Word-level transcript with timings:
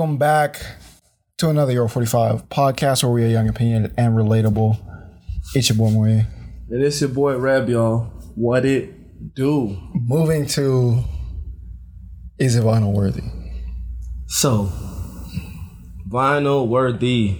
Welcome 0.00 0.16
back 0.16 0.64
to 1.36 1.50
another 1.50 1.72
Euro 1.72 1.86
45 1.86 2.48
podcast 2.48 3.02
where 3.02 3.12
we 3.12 3.22
are 3.22 3.28
young, 3.28 3.50
opinionated, 3.50 3.94
and 3.98 4.16
relatable. 4.16 4.78
It's 5.54 5.68
your 5.68 5.76
boy 5.76 5.90
Moye. 5.90 6.26
And 6.70 6.82
it's 6.82 7.02
your 7.02 7.10
boy 7.10 7.36
Reb, 7.36 7.68
y'all. 7.68 8.04
What 8.34 8.64
it 8.64 9.34
do? 9.34 9.76
Moving 9.92 10.46
to 10.46 11.04
Is 12.38 12.56
it 12.56 12.64
vinyl 12.64 12.94
worthy? 12.94 13.24
So, 14.26 14.72
vinyl 16.08 16.66
worthy. 16.66 17.36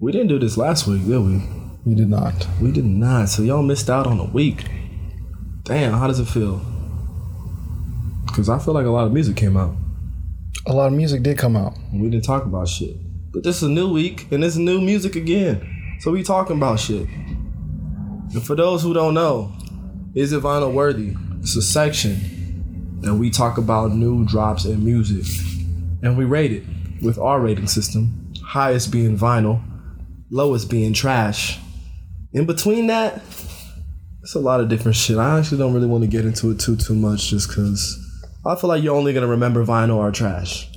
We 0.00 0.12
didn't 0.12 0.28
do 0.28 0.38
this 0.38 0.56
last 0.56 0.86
week, 0.86 1.04
did 1.06 1.18
we? 1.18 1.42
We 1.84 1.94
did 1.94 2.08
not. 2.08 2.48
We 2.58 2.72
did 2.72 2.86
not. 2.86 3.28
So 3.28 3.42
y'all 3.42 3.62
missed 3.62 3.90
out 3.90 4.06
on 4.06 4.18
a 4.18 4.24
week. 4.24 4.64
Damn, 5.64 5.92
how 5.92 6.06
does 6.06 6.20
it 6.20 6.28
feel? 6.28 6.62
Because 8.28 8.48
I 8.48 8.58
feel 8.58 8.72
like 8.72 8.86
a 8.86 8.90
lot 8.90 9.06
of 9.06 9.12
music 9.12 9.36
came 9.36 9.58
out. 9.58 9.74
A 10.64 10.72
lot 10.72 10.86
of 10.86 10.92
music 10.92 11.24
did 11.24 11.38
come 11.38 11.56
out. 11.56 11.76
We 11.92 12.08
didn't 12.08 12.24
talk 12.24 12.44
about 12.44 12.68
shit. 12.68 12.94
But 13.32 13.42
this 13.42 13.56
is 13.56 13.62
a 13.64 13.70
new 13.70 13.92
week 13.92 14.30
and 14.30 14.44
it's 14.44 14.54
new 14.54 14.80
music 14.80 15.16
again. 15.16 15.96
So 15.98 16.12
we 16.12 16.22
talking 16.22 16.56
about 16.56 16.78
shit. 16.78 17.08
And 17.08 18.42
for 18.44 18.54
those 18.54 18.80
who 18.80 18.94
don't 18.94 19.14
know, 19.14 19.52
is 20.14 20.32
it 20.32 20.42
vinyl 20.42 20.72
worthy? 20.72 21.16
It's 21.40 21.56
a 21.56 21.62
section 21.62 23.00
that 23.00 23.14
we 23.14 23.28
talk 23.28 23.58
about 23.58 23.90
new 23.90 24.24
drops 24.24 24.64
in 24.64 24.84
music. 24.84 25.26
And 26.04 26.16
we 26.16 26.24
rate 26.24 26.52
it 26.52 26.62
with 27.02 27.18
our 27.18 27.40
rating 27.40 27.66
system. 27.66 28.32
Highest 28.44 28.92
being 28.92 29.18
vinyl, 29.18 29.60
lowest 30.30 30.70
being 30.70 30.92
trash. 30.92 31.58
In 32.32 32.46
between 32.46 32.86
that, 32.86 33.16
it's 34.22 34.36
a 34.36 34.40
lot 34.40 34.60
of 34.60 34.68
different 34.68 34.96
shit. 34.96 35.18
I 35.18 35.40
actually 35.40 35.58
don't 35.58 35.74
really 35.74 35.88
want 35.88 36.04
to 36.04 36.08
get 36.08 36.24
into 36.24 36.52
it 36.52 36.60
too 36.60 36.76
too 36.76 36.94
much 36.94 37.30
just 37.30 37.48
because 37.48 37.98
I 38.44 38.56
feel 38.56 38.68
like 38.68 38.82
you're 38.82 38.94
only 38.96 39.12
gonna 39.12 39.26
remember 39.28 39.64
vinyl 39.64 39.96
or 39.96 40.10
trash. 40.10 40.68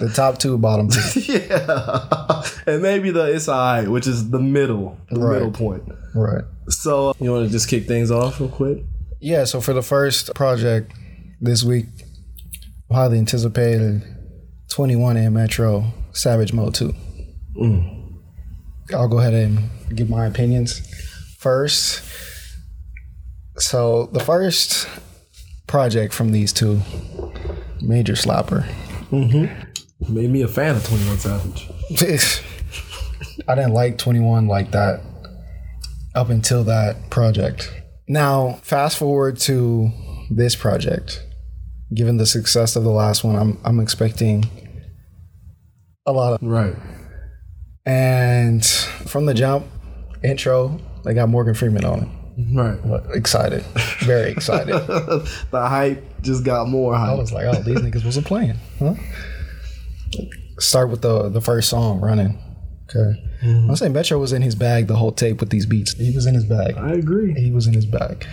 The 0.00 0.12
top 0.14 0.38
two, 0.38 0.56
bottom 0.58 0.88
two. 0.88 1.00
yeah. 1.32 2.42
and 2.66 2.80
maybe 2.82 3.10
the 3.10 3.34
it's 3.34 3.48
alright, 3.48 3.88
which 3.88 4.06
is 4.06 4.30
the 4.30 4.38
middle, 4.38 4.96
the 5.10 5.18
Right. 5.18 5.34
middle 5.34 5.50
point. 5.50 5.82
right. 6.14 6.44
So 6.68 7.14
you 7.20 7.32
want 7.32 7.46
to 7.46 7.50
just 7.50 7.68
kick 7.68 7.86
things 7.88 8.10
off 8.10 8.38
real 8.38 8.48
quick? 8.48 8.78
Yeah, 9.20 9.42
so 9.44 9.60
for 9.60 9.72
the 9.72 9.82
first 9.82 10.34
project 10.36 10.92
this 11.40 11.64
week, 11.64 11.86
highly 12.92 13.18
anticipated 13.18 14.02
21 14.70 15.16
and 15.16 15.34
Metro 15.34 15.86
Savage 16.12 16.52
Mode 16.52 16.74
2. 16.74 16.94
Mm. 17.60 18.12
I'll 18.94 19.08
go 19.08 19.18
ahead 19.18 19.34
and 19.34 19.68
give 19.94 20.08
my 20.08 20.26
opinions 20.26 20.80
first. 21.38 22.02
So 23.56 24.06
the 24.12 24.20
first 24.20 24.86
project 25.68 26.12
from 26.12 26.32
these 26.32 26.52
two, 26.52 26.80
Major 27.80 28.14
Slapper. 28.14 28.64
Mm-hmm. 29.10 30.12
Made 30.14 30.30
me 30.30 30.42
a 30.42 30.48
fan 30.48 30.74
of 30.76 30.84
Twenty 30.84 31.06
One 31.06 31.18
Savage. 31.18 31.70
I 33.48 33.54
didn't 33.54 33.72
like 33.72 33.98
21 33.98 34.46
like 34.48 34.72
that 34.72 35.00
up 36.14 36.28
until 36.28 36.64
that 36.64 37.08
project. 37.10 37.72
Now, 38.08 38.58
fast 38.62 38.98
forward 38.98 39.38
to 39.40 39.90
this 40.30 40.54
project. 40.56 41.24
Given 41.94 42.16
the 42.18 42.26
success 42.26 42.76
of 42.76 42.84
the 42.84 42.90
last 42.90 43.24
one, 43.24 43.36
I'm 43.36 43.58
I'm 43.64 43.80
expecting 43.80 44.44
a 46.06 46.12
lot 46.12 46.34
of 46.34 46.46
Right. 46.46 46.74
and 47.86 48.64
from 48.64 49.26
the 49.26 49.34
jump 49.34 49.66
intro, 50.22 50.78
they 51.04 51.14
got 51.14 51.28
Morgan 51.28 51.54
Freeman 51.54 51.84
on 51.84 52.00
it. 52.02 52.08
Right. 52.52 52.78
Excited. 53.14 53.62
Very 54.00 54.30
excited. 54.30 54.72
the 55.50 55.66
hype 55.66 56.04
just 56.22 56.44
got 56.44 56.68
more 56.68 56.94
I 56.94 57.14
was 57.14 57.32
like, 57.32 57.46
oh, 57.46 57.62
these 57.62 57.78
niggas 57.78 58.04
wasn't 58.04 58.26
playing. 58.26 58.54
Huh? 58.78 58.94
Start 60.58 60.90
with 60.90 61.02
the 61.02 61.28
the 61.28 61.40
first 61.40 61.68
song 61.68 62.00
running. 62.00 62.38
Okay. 62.84 63.24
I'm 63.42 63.76
saying 63.76 63.92
Metro 63.92 64.18
was 64.18 64.32
in 64.32 64.42
his 64.42 64.54
bag 64.54 64.86
the 64.86 64.96
whole 64.96 65.12
tape 65.12 65.40
with 65.40 65.50
these 65.50 65.66
beats. 65.66 65.92
He 65.92 66.14
was 66.14 66.26
in 66.26 66.34
his 66.34 66.44
bag. 66.44 66.76
I 66.76 66.92
agree. 66.92 67.34
He 67.34 67.50
was 67.50 67.66
in 67.66 67.74
his 67.74 67.86
bag. 67.86 68.26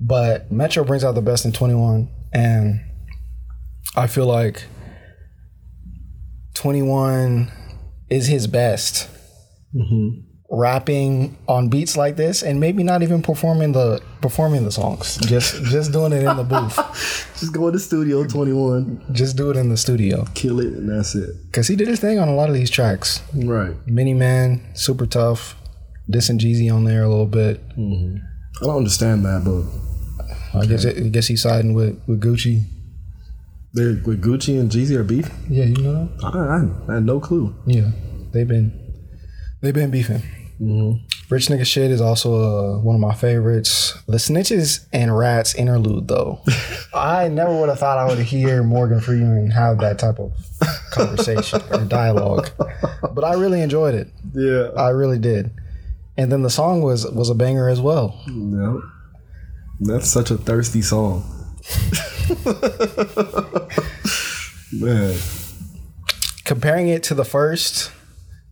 But 0.00 0.50
Metro 0.52 0.84
brings 0.84 1.04
out 1.04 1.14
the 1.14 1.22
best 1.22 1.44
in 1.44 1.52
21. 1.52 2.08
And 2.32 2.80
I 3.96 4.06
feel 4.06 4.26
like 4.26 4.64
21 6.54 7.50
is 8.08 8.26
his 8.26 8.46
best. 8.46 9.08
Mm-hmm. 9.74 10.27
Rapping 10.50 11.36
on 11.46 11.68
beats 11.68 11.94
like 11.94 12.16
this 12.16 12.42
and 12.42 12.58
maybe 12.58 12.82
not 12.82 13.02
even 13.02 13.20
performing 13.20 13.72
the 13.72 14.00
performing 14.22 14.64
the 14.64 14.72
songs. 14.72 15.18
Just 15.18 15.62
just 15.64 15.92
doing 15.92 16.12
it 16.12 16.24
in 16.24 16.36
the 16.38 16.42
booth. 16.42 16.74
Just 17.38 17.52
go 17.52 17.68
in 17.68 17.74
the 17.74 17.78
studio, 17.78 18.24
Twenty 18.26 18.54
One, 18.54 19.04
Just 19.12 19.36
do 19.36 19.50
it 19.50 19.56
in 19.58 19.68
the 19.68 19.76
studio. 19.76 20.24
kill 20.34 20.58
it, 20.60 20.68
and 20.68 20.88
that's 20.88 21.14
it. 21.14 21.28
Cause 21.52 21.68
he 21.68 21.76
did 21.76 21.86
his 21.86 22.00
thing 22.00 22.18
on 22.18 22.28
a 22.28 22.34
lot 22.34 22.48
of 22.48 22.54
these 22.54 22.70
tracks. 22.70 23.20
Right. 23.34 23.74
Many 23.86 24.14
Men, 24.14 24.66
super 24.74 25.04
tough. 25.06 25.54
Dissing 26.10 26.38
Jeezy 26.38 26.72
on 26.74 26.84
there 26.84 27.02
a 27.02 27.08
little 27.10 27.26
bit. 27.26 27.60
Mm-hmm. 27.76 28.16
I 28.62 28.66
don't 28.66 28.78
understand 28.78 29.26
that, 29.26 29.42
but 29.44 30.58
I 30.58 30.64
guess 30.64 30.86
I 30.86 30.92
guess 31.10 31.26
he's 31.26 31.42
siding 31.42 31.74
with, 31.74 32.00
with 32.08 32.22
Gucci. 32.22 32.64
they're 33.74 34.00
with 34.06 34.22
Gucci 34.24 34.58
and 34.58 34.70
Jeezy 34.70 34.96
are 34.96 35.04
beef. 35.04 35.30
Yeah, 35.50 35.64
you 35.64 35.76
know. 35.82 36.08
I, 36.24 36.28
I, 36.28 36.90
I 36.90 36.94
had 36.94 37.04
no 37.04 37.20
clue. 37.20 37.54
Yeah, 37.66 37.90
they've 38.32 38.48
been 38.48 38.72
they've 39.60 39.74
been 39.74 39.90
beefing. 39.90 40.22
Rich 40.60 41.48
nigga 41.48 41.64
shit 41.64 41.90
is 41.90 42.00
also 42.00 42.34
uh, 42.34 42.78
one 42.78 42.96
of 42.96 43.00
my 43.00 43.14
favorites. 43.14 43.96
The 44.08 44.16
snitches 44.16 44.86
and 44.92 45.16
rats 45.16 45.54
interlude 45.54 46.08
though. 46.08 46.40
I 46.94 47.28
never 47.28 47.58
would 47.60 47.68
have 47.68 47.78
thought 47.78 47.98
I 47.98 48.06
would 48.06 48.18
hear 48.18 48.62
Morgan 48.62 49.00
Freeman 49.00 49.50
have 49.50 49.78
that 49.78 49.98
type 49.98 50.18
of 50.18 50.32
conversation 50.90 51.62
or 51.70 51.84
dialogue, 51.84 52.50
but 53.14 53.24
I 53.24 53.34
really 53.34 53.60
enjoyed 53.60 53.94
it. 53.94 54.08
Yeah. 54.34 54.70
I 54.76 54.88
really 54.88 55.18
did. 55.18 55.50
And 56.16 56.32
then 56.32 56.42
the 56.42 56.50
song 56.50 56.82
was 56.82 57.06
was 57.06 57.30
a 57.30 57.34
banger 57.34 57.68
as 57.68 57.80
well. 57.80 58.20
No. 58.26 58.82
That's 59.80 60.08
such 60.08 60.32
a 60.32 60.36
thirsty 60.36 60.82
song. 60.82 61.22
Man. 64.72 65.16
Comparing 66.44 66.88
it 66.88 67.02
to 67.04 67.14
the 67.14 67.24
first 67.24 67.92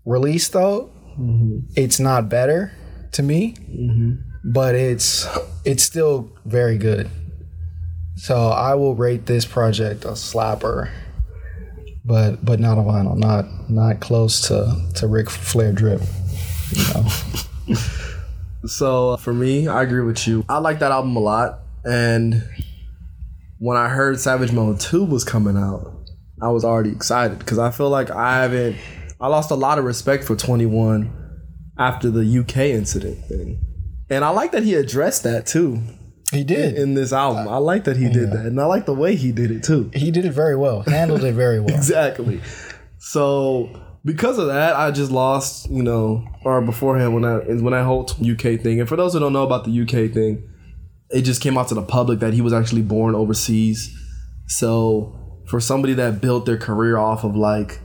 release 0.04 0.48
though, 0.48 0.90
it's 1.76 1.98
not 1.98 2.28
better 2.28 2.72
to 3.12 3.22
me, 3.22 3.56
but 4.44 4.74
it's 4.74 5.26
it's 5.64 5.82
still 5.82 6.30
very 6.44 6.78
good. 6.78 7.10
So 8.16 8.48
I 8.48 8.74
will 8.74 8.94
rate 8.94 9.26
this 9.26 9.44
project 9.44 10.04
a 10.04 10.12
slapper, 10.12 10.90
but 12.04 12.44
but 12.44 12.60
not 12.60 12.78
a 12.78 12.82
vinyl, 12.82 13.16
not 13.16 13.46
not 13.68 14.00
close 14.00 14.48
to 14.48 14.90
to 14.94 15.06
Ric 15.06 15.28
Flair 15.30 15.72
drip. 15.72 16.00
You 16.72 16.84
know, 16.94 17.76
So 18.66 19.10
uh, 19.10 19.16
for 19.16 19.32
me, 19.32 19.68
I 19.68 19.82
agree 19.82 20.02
with 20.02 20.26
you. 20.26 20.44
I 20.48 20.58
like 20.58 20.80
that 20.80 20.90
album 20.90 21.16
a 21.16 21.20
lot. 21.20 21.60
And 21.84 22.42
when 23.58 23.76
I 23.76 23.88
heard 23.88 24.18
Savage 24.18 24.52
Mode 24.52 24.80
2 24.80 25.04
was 25.04 25.24
coming 25.24 25.56
out, 25.56 25.92
I 26.42 26.50
was 26.50 26.64
already 26.64 26.90
excited 26.90 27.38
because 27.38 27.58
I 27.58 27.70
feel 27.70 27.88
like 27.88 28.10
I 28.10 28.42
haven't, 28.42 28.76
I 29.20 29.28
lost 29.28 29.50
a 29.50 29.54
lot 29.54 29.78
of 29.78 29.84
respect 29.84 30.24
for 30.24 30.36
21 30.36 31.10
after 31.78 32.10
the 32.10 32.38
UK 32.38 32.56
incident 32.74 33.24
thing. 33.26 33.60
And 34.10 34.24
I 34.24 34.30
like 34.30 34.52
that 34.52 34.62
he 34.62 34.74
addressed 34.74 35.24
that 35.24 35.46
too 35.46 35.82
he 36.32 36.44
did. 36.44 36.76
in 36.76 36.94
this 36.94 37.12
album. 37.12 37.48
I 37.48 37.58
like 37.58 37.84
that 37.84 37.96
he 37.96 38.08
did 38.08 38.32
that. 38.32 38.46
And 38.46 38.60
I 38.60 38.66
like 38.66 38.86
the 38.86 38.94
way 38.94 39.16
he 39.16 39.32
did 39.32 39.50
it 39.50 39.62
too. 39.62 39.90
He 39.94 40.10
did 40.10 40.24
it 40.24 40.32
very 40.32 40.56
well. 40.56 40.82
Handled 40.82 41.24
it 41.24 41.32
very 41.32 41.60
well. 41.60 41.74
Exactly. 41.74 42.40
So 42.98 43.70
because 44.04 44.38
of 44.38 44.46
that, 44.46 44.76
I 44.76 44.90
just 44.90 45.10
lost, 45.10 45.70
you 45.70 45.82
know, 45.82 46.26
or 46.44 46.60
beforehand 46.62 47.14
when 47.14 47.24
I 47.24 47.38
when 47.60 47.74
I 47.74 47.82
whole 47.82 48.08
UK 48.20 48.60
thing. 48.60 48.80
And 48.80 48.88
for 48.88 48.96
those 48.96 49.12
who 49.12 49.20
don't 49.20 49.32
know 49.32 49.44
about 49.44 49.64
the 49.64 49.80
UK 49.82 50.12
thing, 50.12 50.48
it 51.10 51.22
just 51.22 51.40
came 51.40 51.56
out 51.56 51.68
to 51.68 51.74
the 51.74 51.82
public 51.82 52.20
that 52.20 52.34
he 52.34 52.40
was 52.40 52.52
actually 52.52 52.82
born 52.82 53.14
overseas. 53.14 53.92
So 54.46 55.42
for 55.48 55.60
somebody 55.60 55.94
that 55.94 56.20
built 56.20 56.46
their 56.46 56.58
career 56.58 56.96
off 56.96 57.24
of 57.24 57.36
like 57.36 57.80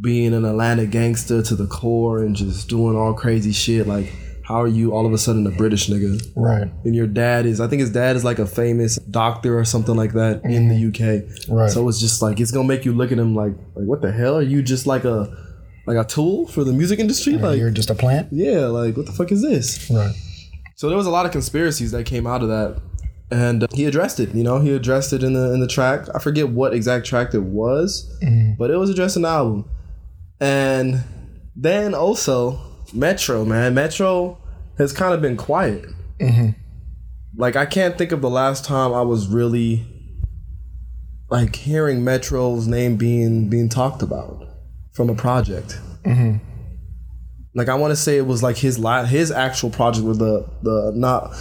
being 0.00 0.34
an 0.34 0.44
Atlanta 0.44 0.86
gangster 0.86 1.42
to 1.42 1.54
the 1.54 1.66
core 1.66 2.18
and 2.20 2.34
just 2.36 2.68
doing 2.68 2.96
all 2.96 3.14
crazy 3.14 3.52
shit, 3.52 3.86
like 3.86 4.12
how 4.42 4.60
are 4.60 4.68
you 4.68 4.92
all 4.92 5.06
of 5.06 5.12
a 5.12 5.18
sudden 5.18 5.46
a 5.46 5.50
British 5.50 5.88
nigga? 5.88 6.20
Right. 6.36 6.70
and 6.84 6.94
your 6.94 7.06
dad 7.06 7.46
is 7.46 7.60
I 7.60 7.68
think 7.68 7.80
his 7.80 7.90
dad 7.90 8.14
is 8.16 8.24
like 8.24 8.38
a 8.38 8.46
famous 8.46 8.96
doctor 8.96 9.58
or 9.58 9.64
something 9.64 9.94
like 9.96 10.12
that 10.12 10.44
in 10.44 10.68
the 10.68 10.86
UK. 10.88 11.48
Right. 11.48 11.70
So 11.70 11.88
it's 11.88 12.00
just 12.00 12.20
like 12.22 12.40
it's 12.40 12.50
gonna 12.50 12.68
make 12.68 12.84
you 12.84 12.92
look 12.92 13.10
at 13.12 13.18
him 13.18 13.34
like 13.34 13.54
like 13.74 13.86
what 13.86 14.02
the 14.02 14.12
hell 14.12 14.36
are 14.36 14.42
you 14.42 14.62
just 14.62 14.86
like 14.86 15.04
a 15.04 15.34
like 15.86 15.96
a 15.96 16.04
tool 16.04 16.46
for 16.48 16.64
the 16.64 16.72
music 16.72 16.98
industry? 16.98 17.34
Like 17.34 17.58
You're 17.58 17.70
just 17.70 17.90
a 17.90 17.94
plant. 17.94 18.28
yeah, 18.32 18.66
like 18.66 18.96
what 18.96 19.06
the 19.06 19.12
fuck 19.12 19.30
is 19.32 19.42
this? 19.42 19.90
Right. 19.90 20.14
So 20.76 20.88
there 20.88 20.96
was 20.98 21.06
a 21.06 21.10
lot 21.10 21.24
of 21.24 21.32
conspiracies 21.32 21.92
that 21.92 22.04
came 22.04 22.26
out 22.26 22.42
of 22.42 22.48
that. 22.48 22.82
and 23.30 23.62
uh, 23.64 23.66
he 23.72 23.84
addressed 23.86 24.18
it. 24.20 24.34
You 24.34 24.42
know, 24.42 24.58
he 24.60 24.72
addressed 24.74 25.12
it 25.12 25.22
in 25.22 25.32
the 25.34 25.52
in 25.54 25.60
the 25.60 25.66
track. 25.68 26.06
I 26.14 26.18
forget 26.18 26.48
what 26.50 26.74
exact 26.74 27.06
track 27.06 27.32
it 27.32 27.42
was, 27.44 28.10
but 28.58 28.70
it 28.70 28.76
was 28.76 28.90
addressed 28.90 29.16
in 29.16 29.22
the 29.22 29.28
album. 29.28 29.64
And 30.40 31.02
then 31.56 31.94
also 31.94 32.60
Metro, 32.92 33.44
man, 33.44 33.74
Metro 33.74 34.38
has 34.78 34.92
kind 34.92 35.14
of 35.14 35.22
been 35.22 35.36
quiet. 35.36 35.86
Mm-hmm. 36.20 36.50
Like 37.36 37.56
I 37.56 37.66
can't 37.66 37.98
think 37.98 38.12
of 38.12 38.20
the 38.20 38.30
last 38.30 38.64
time 38.64 38.92
I 38.92 39.02
was 39.02 39.26
really 39.26 39.84
like 41.30 41.56
hearing 41.56 42.04
Metro's 42.04 42.66
name 42.66 42.96
being 42.96 43.48
being 43.48 43.68
talked 43.68 44.02
about 44.02 44.46
from 44.92 45.10
a 45.10 45.14
project. 45.14 45.80
Mm-hmm. 46.04 46.36
Like 47.56 47.68
I 47.68 47.74
want 47.74 47.92
to 47.92 47.96
say 47.96 48.16
it 48.16 48.26
was 48.26 48.42
like 48.42 48.56
his 48.56 48.78
la- 48.78 49.04
his 49.04 49.30
actual 49.30 49.70
project 49.70 50.06
with 50.06 50.18
the 50.18 50.48
the 50.62 50.92
not 50.94 51.34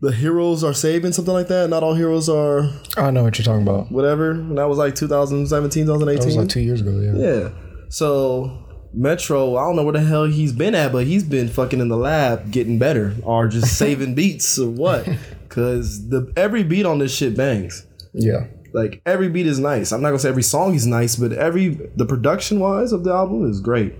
the 0.00 0.12
heroes 0.12 0.64
are 0.64 0.72
saving 0.72 1.12
something 1.12 1.34
like 1.34 1.48
that. 1.48 1.68
Not 1.68 1.82
all 1.82 1.94
heroes 1.94 2.28
are 2.28 2.70
I 2.96 3.10
know 3.10 3.22
what 3.22 3.38
you're 3.38 3.44
talking 3.44 3.62
about. 3.62 3.90
whatever. 3.92 4.30
And 4.30 4.56
that 4.56 4.68
was 4.68 4.78
like 4.78 4.94
2017, 4.94 5.84
2018. 5.84 6.18
That 6.20 6.24
was 6.24 6.34
2018. 6.34 6.40
like 6.40 6.48
two 6.48 6.60
years 6.60 6.80
ago. 6.80 6.98
Yeah. 7.00 7.48
yeah. 7.48 7.69
So 7.90 8.66
Metro, 8.94 9.56
I 9.56 9.64
don't 9.64 9.76
know 9.76 9.84
where 9.84 9.92
the 9.92 10.00
hell 10.00 10.24
he's 10.24 10.52
been 10.52 10.74
at, 10.74 10.92
but 10.92 11.06
he's 11.06 11.24
been 11.24 11.48
fucking 11.48 11.80
in 11.80 11.88
the 11.88 11.96
lab 11.96 12.50
getting 12.50 12.78
better 12.78 13.14
or 13.22 13.46
just 13.48 13.76
saving 13.78 14.14
beats 14.14 14.58
or 14.58 14.70
what. 14.70 15.06
Cause 15.48 16.08
the 16.08 16.32
every 16.36 16.62
beat 16.62 16.86
on 16.86 16.98
this 16.98 17.14
shit 17.14 17.36
bangs. 17.36 17.86
Yeah. 18.12 18.46
Like 18.72 19.02
every 19.04 19.28
beat 19.28 19.46
is 19.46 19.58
nice. 19.58 19.90
I'm 19.90 20.00
not 20.00 20.08
gonna 20.08 20.20
say 20.20 20.28
every 20.28 20.44
song 20.44 20.74
is 20.74 20.86
nice, 20.86 21.16
but 21.16 21.32
every 21.32 21.70
the 21.96 22.06
production 22.06 22.60
wise 22.60 22.92
of 22.92 23.02
the 23.02 23.12
album 23.12 23.50
is 23.50 23.60
great. 23.60 23.94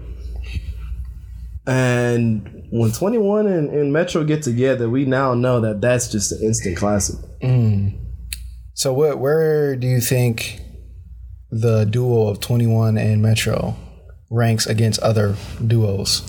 And 1.66 2.68
when 2.70 2.92
21 2.92 3.46
and, 3.46 3.70
and 3.70 3.92
Metro 3.92 4.24
get 4.24 4.42
together, 4.42 4.88
we 4.88 5.04
now 5.04 5.34
know 5.34 5.60
that 5.60 5.80
that's 5.80 6.08
just 6.08 6.32
an 6.32 6.42
instant 6.42 6.76
classic. 6.76 7.16
Mm. 7.42 7.98
So 8.74 8.92
what? 8.92 9.18
Where 9.18 9.74
do 9.74 9.88
you 9.88 10.00
think 10.00 10.60
the 11.50 11.84
duo 11.84 12.28
of 12.28 12.40
Twenty 12.40 12.66
One 12.66 12.96
and 12.98 13.22
Metro 13.22 13.76
ranks 14.30 14.66
against 14.66 15.00
other 15.00 15.34
duos? 15.66 16.22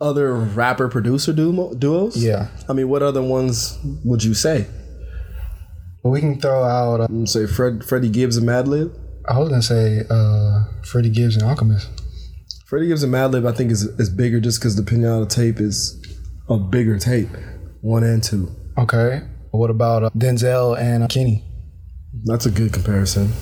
Other 0.00 0.34
rapper 0.34 0.88
producer 0.88 1.32
duo- 1.32 1.74
duos? 1.74 2.16
Yeah. 2.22 2.48
I 2.68 2.72
mean, 2.72 2.88
what 2.88 3.02
other 3.02 3.22
ones 3.22 3.78
would 4.04 4.22
you 4.22 4.34
say? 4.34 4.66
Well, 6.02 6.12
we 6.12 6.20
can 6.20 6.40
throw 6.40 6.62
out. 6.62 7.00
Uh, 7.00 7.26
say 7.26 7.46
Fred, 7.46 7.82
Freddie 7.84 8.08
Gibbs 8.08 8.36
and 8.36 8.46
Madlib. 8.48 8.96
I 9.28 9.38
was 9.38 9.48
gonna 9.48 9.62
say 9.62 10.04
uh, 10.08 10.64
Freddie 10.84 11.10
Gibbs 11.10 11.34
and 11.36 11.44
Alchemist. 11.44 11.88
Freddie 12.66 12.86
Gibbs 12.88 13.02
and 13.02 13.12
Madlib, 13.12 13.46
I 13.46 13.52
think, 13.52 13.70
is 13.72 13.82
is 13.98 14.08
bigger 14.08 14.40
just 14.40 14.60
because 14.60 14.76
the 14.76 14.82
Pinata 14.82 15.28
tape 15.28 15.58
is 15.60 16.00
a 16.48 16.56
bigger 16.56 16.98
tape, 16.98 17.28
one 17.80 18.04
and 18.04 18.22
two. 18.22 18.48
Okay. 18.78 19.22
What 19.50 19.70
about 19.70 20.04
uh, 20.04 20.10
Denzel 20.10 20.78
and 20.78 21.02
uh, 21.04 21.06
Kenny? 21.08 21.44
That's 22.24 22.46
a 22.46 22.50
good 22.50 22.72
comparison. 22.72 23.32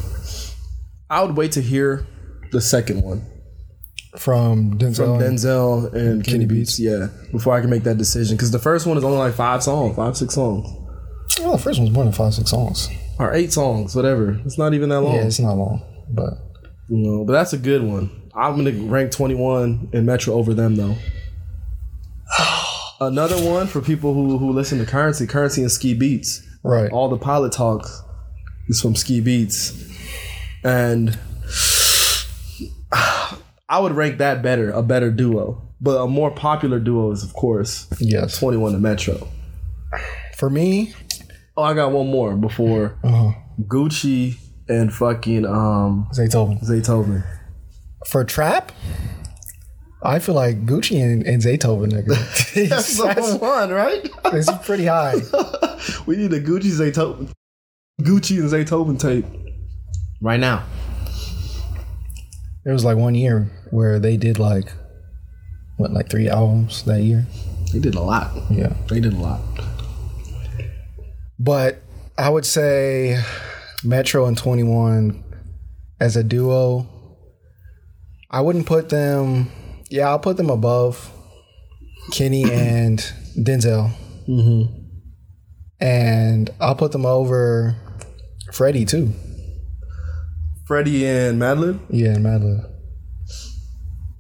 I 1.11 1.23
would 1.23 1.37
wait 1.37 1.53
to 1.53 1.61
hear 1.63 2.07
the 2.53 2.61
second 2.61 3.03
one 3.03 3.25
From 4.19 4.79
Denzel. 4.79 4.97
from 4.97 5.23
and- 5.23 5.39
Denzel 5.39 5.93
and 5.95 6.25
Kenny 6.25 6.39
Kenny 6.39 6.47
Beats. 6.47 6.79
Yeah, 6.81 7.09
before 7.33 7.55
I 7.55 7.61
can 7.61 7.71
make 7.71 7.85
that 7.85 7.99
decision, 7.99 8.37
because 8.37 8.51
the 8.51 8.59
first 8.59 8.87
one 8.87 8.97
is 8.97 9.05
only 9.05 9.19
like 9.19 9.35
five 9.35 9.63
songs, 9.63 9.95
five 9.97 10.17
six 10.17 10.35
songs, 10.35 10.67
well, 11.41 11.53
the 11.53 11.59
first 11.59 11.79
one's 11.79 11.91
more 11.93 12.05
than 12.05 12.13
five, 12.13 12.35
six 12.35 12.51
songs. 12.51 12.89
or 13.19 13.33
eight 13.35 13.53
songs, 13.53 13.95
whatever. 13.95 14.41
It's 14.45 14.59
not 14.59 14.75
even 14.75 14.89
that 14.91 15.01
long. 15.01 15.15
Yeah, 15.15 15.23
it's 15.27 15.39
not 15.41 15.55
long, 15.57 15.83
but 16.11 16.35
You 16.89 16.99
know, 16.99 17.25
but 17.25 17.33
that's 17.35 17.53
a 17.53 17.59
good 17.59 17.83
one. 17.83 18.11
I'm 18.35 18.57
gonna 18.57 18.73
rank 18.91 19.11
21 19.13 19.91
in 19.93 20.05
Metro 20.07 20.35
over 20.35 20.55
them 20.55 20.77
though. 20.77 20.95
Another 23.01 23.37
one 23.49 23.67
for 23.67 23.81
people 23.81 24.15
who 24.15 24.39
who 24.39 24.53
listen 24.53 24.79
to 24.79 24.87
Currency, 24.87 25.27
Currency 25.27 25.61
and 25.63 25.71
Ski 25.71 25.95
Beats. 25.95 26.43
right. 26.63 26.91
All 26.91 27.09
the 27.09 27.19
pilot 27.19 27.53
talks 27.53 28.03
is 28.69 28.81
from 28.81 28.95
Ski 28.97 29.21
Beats, 29.21 29.73
and 30.65 31.19
I 33.69 33.79
would 33.81 33.93
rank 33.93 34.19
that 34.19 34.43
better, 34.43 34.71
a 34.71 34.83
better 34.83 35.11
duo. 35.11 35.63
But 35.81 36.01
a 36.01 36.07
more 36.07 36.31
popular 36.31 36.79
duo 36.79 37.11
is 37.11 37.23
of 37.23 37.33
course 37.35 37.87
Yes. 38.01 38.39
21 38.39 38.73
to 38.73 38.79
Metro. 38.79 39.29
For 40.37 40.49
me, 40.51 40.95
Oh, 41.59 41.63
I 41.63 41.73
got 41.75 41.91
one 41.93 42.09
more 42.09 42.37
before 42.37 42.99
uh, 43.03 43.33
Gucci 43.63 44.37
and 44.69 44.93
fucking 44.93 45.47
um 45.47 46.07
Zaytoven. 46.13 46.63
Zaytoven. 46.63 47.25
For 48.07 48.25
trap, 48.25 48.73
I 50.03 50.19
feel 50.19 50.35
like 50.35 50.67
Gucci 50.67 51.03
and, 51.03 51.27
and 51.27 51.43
Zaytoven, 51.43 51.91
nigga. 51.93 52.69
That's 52.69 52.97
the 52.99 53.39
one, 53.41 53.71
right? 53.71 54.07
it's 54.27 54.51
pretty 54.67 54.85
high. 54.87 55.15
we 56.07 56.17
need 56.17 56.33
a 56.35 56.41
Gucci 56.41 56.71
Zaytoven, 56.73 57.31
Gucci 58.03 58.39
and 58.39 58.51
Zaytoven 58.51 58.99
tape 59.01 59.25
right 60.21 60.41
now. 60.41 60.65
There 62.65 62.73
was 62.73 62.85
like 62.85 62.97
one 62.97 63.15
year 63.15 63.51
where 63.71 63.99
they 63.99 64.17
did 64.17 64.39
like 64.39 64.73
what, 65.77 65.93
like 65.93 66.11
three 66.11 66.29
albums 66.29 66.83
that 66.85 67.03
year. 67.03 67.27
They 67.73 67.79
did 67.79 67.95
a 67.95 68.01
lot. 68.01 68.31
Yeah. 68.51 68.73
They 68.89 69.01
did 69.01 69.13
a 69.13 69.19
lot. 69.19 69.41
But 71.39 71.83
I 72.17 72.31
would 72.31 72.47
say 72.47 73.23
Metro 73.85 74.27
and 74.27 74.39
21 74.39 75.23
as 76.01 76.17
a 76.17 76.25
duo, 76.25 76.87
I 78.31 78.41
wouldn't 78.41 78.67
put 78.67 78.89
them, 78.89 79.51
yeah, 79.91 80.09
I'll 80.09 80.19
put 80.19 80.37
them 80.37 80.51
above 80.51 81.11
Kenny 82.13 82.45
and 82.51 82.99
Denzel. 83.37 83.91
Mm-hmm. 84.27 84.83
And 85.79 86.51
I'll 86.61 86.75
put 86.75 86.93
them 86.93 87.05
over 87.05 87.77
Freddie 88.53 88.87
too. 88.87 89.13
Freddie 90.67 91.07
and 91.07 91.41
Madlib. 91.41 91.79
Yeah, 91.91 92.15
and 92.15 92.25
Madlib. 92.25 92.71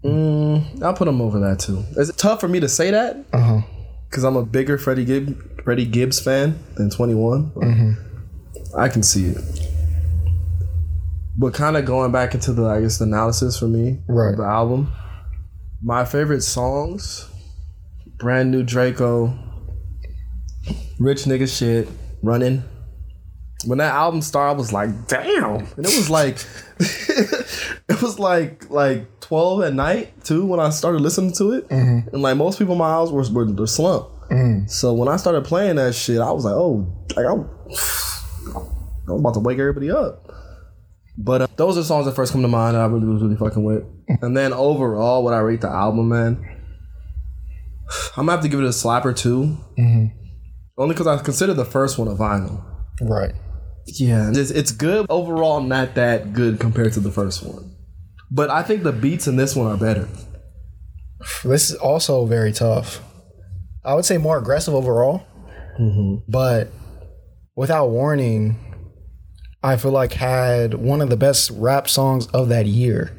Mm, 0.04 0.82
I'll 0.82 0.94
put 0.94 1.06
them 1.06 1.20
over 1.20 1.40
that 1.40 1.58
too. 1.58 1.82
Is 1.96 2.08
it 2.08 2.16
tough 2.16 2.40
for 2.40 2.48
me 2.48 2.60
to 2.60 2.68
say 2.68 2.90
that 2.92 3.16
Uh 3.32 3.40
huh. 3.40 3.60
because 4.08 4.22
I'm 4.24 4.36
a 4.36 4.44
bigger 4.44 4.78
Freddie 4.78 5.04
Gibb, 5.04 5.62
Freddie 5.64 5.86
Gibbs 5.86 6.20
fan 6.20 6.58
than 6.76 6.90
21? 6.90 7.50
but 7.54 8.78
I 8.78 8.88
can 8.88 9.02
see 9.02 9.26
it. 9.26 9.38
But 11.38 11.54
kind 11.54 11.76
of 11.76 11.84
going 11.84 12.12
back 12.12 12.34
into 12.34 12.52
the, 12.52 12.66
I 12.66 12.80
guess, 12.80 12.98
the 12.98 13.04
analysis 13.04 13.58
for 13.58 13.66
me 13.66 13.98
Right. 14.08 14.30
of 14.30 14.38
the 14.38 14.44
album. 14.44 14.92
My 15.82 16.04
favorite 16.04 16.42
songs: 16.42 17.28
Brand 18.18 18.50
New 18.50 18.62
Draco, 18.62 19.36
Rich 20.98 21.24
Nigga 21.24 21.48
Shit, 21.48 21.88
Running. 22.22 22.62
When 23.64 23.78
that 23.78 23.94
album 23.94 24.20
started, 24.22 24.54
I 24.54 24.56
was 24.56 24.72
like, 24.72 25.08
"Damn!" 25.08 25.66
And 25.76 25.86
it 25.86 25.96
was 25.96 26.10
like, 26.10 26.38
it 26.78 28.02
was 28.02 28.18
like 28.18 28.68
like 28.70 29.20
twelve 29.20 29.62
at 29.62 29.72
night 29.72 30.24
too 30.24 30.44
when 30.44 30.60
I 30.60 30.70
started 30.70 31.00
listening 31.00 31.32
to 31.34 31.52
it, 31.52 31.68
mm-hmm. 31.68 32.08
and 32.14 32.22
like 32.22 32.36
most 32.36 32.58
people 32.58 32.72
in 32.72 32.78
my 32.78 32.90
house 32.90 33.10
were 33.10 33.24
were 33.32 33.50
the 33.50 33.66
slump. 33.66 34.08
Mm-hmm. 34.30 34.66
So 34.66 34.92
when 34.92 35.08
I 35.08 35.16
started 35.16 35.44
playing 35.44 35.76
that 35.76 35.94
shit, 35.94 36.20
I 36.20 36.30
was 36.30 36.44
like, 36.44 36.54
"Oh, 36.54 36.86
like 37.16 37.26
I, 37.26 37.30
I 37.30 39.12
was 39.12 39.20
about 39.20 39.34
to 39.34 39.40
wake 39.40 39.58
everybody 39.58 39.90
up." 39.90 40.30
But 41.18 41.42
uh, 41.42 41.46
those 41.56 41.78
are 41.78 41.82
songs 41.82 42.04
that 42.04 42.14
first 42.14 42.32
come 42.32 42.42
to 42.42 42.48
mind 42.48 42.74
that 42.74 42.82
I 42.82 42.86
really 42.86 43.06
was 43.06 43.22
really 43.22 43.36
fucking 43.36 43.64
with. 43.64 43.82
Mm-hmm. 43.82 44.24
And 44.24 44.36
then 44.36 44.52
overall, 44.52 45.24
what 45.24 45.32
I 45.32 45.38
rate 45.38 45.62
the 45.62 45.68
album, 45.68 46.10
man, 46.10 46.56
I'm 48.16 48.26
gonna 48.26 48.32
have 48.32 48.42
to 48.42 48.48
give 48.48 48.60
it 48.60 48.66
a 48.66 48.68
slapper 48.68 49.16
too. 49.16 49.56
Only 50.78 50.94
because 50.94 51.06
I 51.06 51.16
consider 51.22 51.54
the 51.54 51.64
first 51.64 51.98
one 51.98 52.08
a 52.08 52.14
vinyl. 52.14 52.62
Right. 53.00 53.32
Yeah, 53.86 54.30
it's, 54.34 54.50
it's 54.50 54.72
good 54.72 55.06
overall, 55.08 55.60
not 55.60 55.94
that 55.94 56.32
good 56.32 56.58
compared 56.60 56.92
to 56.94 57.00
the 57.00 57.10
first 57.10 57.42
one. 57.44 57.74
But 58.30 58.50
I 58.50 58.62
think 58.62 58.82
the 58.82 58.92
beats 58.92 59.26
in 59.28 59.36
this 59.36 59.54
one 59.54 59.68
are 59.68 59.76
better. 59.76 60.08
This 61.44 61.70
is 61.70 61.76
also 61.76 62.26
very 62.26 62.52
tough. 62.52 63.00
I 63.84 63.94
would 63.94 64.04
say 64.04 64.18
more 64.18 64.38
aggressive 64.38 64.74
overall, 64.74 65.24
mm-hmm. 65.78 66.16
but 66.28 66.70
without 67.54 67.88
warning, 67.88 68.58
I 69.62 69.76
feel 69.76 69.92
like 69.92 70.12
had 70.12 70.74
one 70.74 71.00
of 71.00 71.08
the 71.08 71.16
best 71.16 71.50
rap 71.50 71.88
songs 71.88 72.26
of 72.28 72.48
that 72.48 72.66
year. 72.66 73.16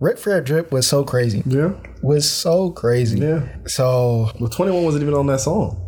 Ric 0.00 0.18
Flair 0.18 0.40
Drip 0.40 0.72
was 0.72 0.86
so 0.86 1.04
crazy. 1.04 1.42
Yeah, 1.46 1.74
Was 2.02 2.30
so 2.30 2.70
crazy. 2.72 3.20
yeah. 3.20 3.46
So 3.66 4.30
But 4.40 4.52
21 4.52 4.84
wasn't 4.84 5.02
even 5.02 5.14
on 5.14 5.26
that 5.28 5.40
song. 5.40 5.78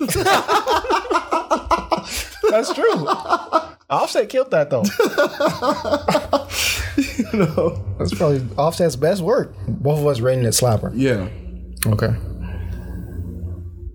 that's 2.50 2.72
true. 2.74 3.06
Offset 3.90 4.28
killed 4.28 4.50
that 4.50 4.70
though. 4.70 4.82
you 7.32 7.38
know? 7.38 7.84
That's 7.98 8.14
probably 8.14 8.42
Offset's 8.56 8.96
best 8.96 9.22
work. 9.22 9.54
Both 9.66 10.00
of 10.00 10.06
us 10.06 10.20
rating 10.20 10.44
it 10.44 10.48
slapper. 10.48 10.92
Yeah. 10.94 11.28
Okay. 11.86 12.14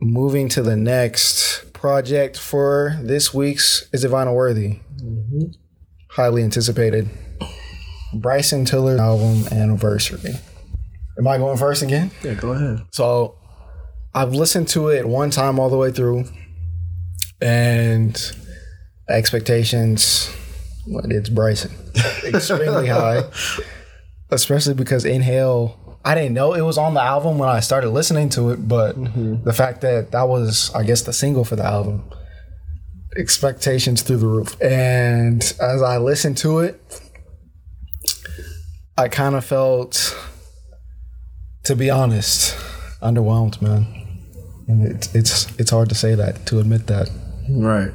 Moving 0.01 0.49
to 0.49 0.61
the 0.61 0.75
next 0.75 1.71
project 1.73 2.37
for 2.39 2.97
this 3.01 3.33
week's 3.33 3.87
Is 3.93 4.03
It 4.03 4.11
Vinyl 4.11 4.33
Worthy? 4.35 4.79
Mm-hmm. 5.01 5.51
Highly 6.09 6.43
anticipated. 6.43 7.09
Bryson 8.15 8.65
Tiller 8.65 8.97
album 8.99 9.45
anniversary. 9.51 10.33
Am 11.17 11.27
I 11.27 11.37
going 11.37 11.57
first 11.57 11.81
again? 11.83 12.11
Yeah, 12.23 12.33
go 12.35 12.51
ahead. 12.51 12.85
So 12.91 13.35
I've 14.13 14.33
listened 14.33 14.67
to 14.69 14.89
it 14.89 15.07
one 15.07 15.29
time 15.29 15.59
all 15.59 15.69
the 15.69 15.77
way 15.77 15.91
through. 15.91 16.25
and 17.41 18.15
expectations. 19.09 20.33
Well, 20.87 21.05
it's 21.09 21.29
Bryson, 21.29 21.71
extremely 22.25 22.87
high, 22.87 23.23
especially 24.29 24.73
because 24.73 25.05
Inhale. 25.05 25.79
I 26.05 26.15
didn't 26.15 26.33
know 26.33 26.53
it 26.53 26.61
was 26.61 26.77
on 26.77 26.95
the 26.95 27.01
album 27.01 27.37
when 27.37 27.47
I 27.47 27.61
started 27.61 27.91
listening 27.91 28.27
to 28.29 28.49
it, 28.49 28.67
but 28.67 28.97
mm-hmm. 28.97 29.41
the 29.43 29.53
fact 29.53 29.79
that 29.81 30.11
that 30.11 30.27
was, 30.27 30.69
I 30.75 30.83
guess, 30.83 31.03
the 31.03 31.13
single 31.13 31.45
for 31.45 31.55
the 31.55 31.63
album, 31.63 32.03
expectations 33.15 34.01
through 34.01 34.17
the 34.17 34.27
roof. 34.27 34.59
And 34.61 35.41
as 35.61 35.81
I 35.81 35.97
listened 35.99 36.37
to 36.39 36.59
it, 36.59 36.81
I 38.97 39.07
kind 39.07 39.35
of 39.35 39.45
felt, 39.45 40.15
to 41.63 41.75
be 41.75 41.89
honest, 41.89 42.57
underwhelmed, 43.01 43.61
man. 43.61 43.87
And 44.67 44.85
it's 44.85 45.13
it's 45.13 45.59
it's 45.59 45.71
hard 45.71 45.89
to 45.89 45.95
say 45.95 46.15
that 46.15 46.45
to 46.47 46.59
admit 46.59 46.87
that. 46.87 47.09
Right. 47.49 47.91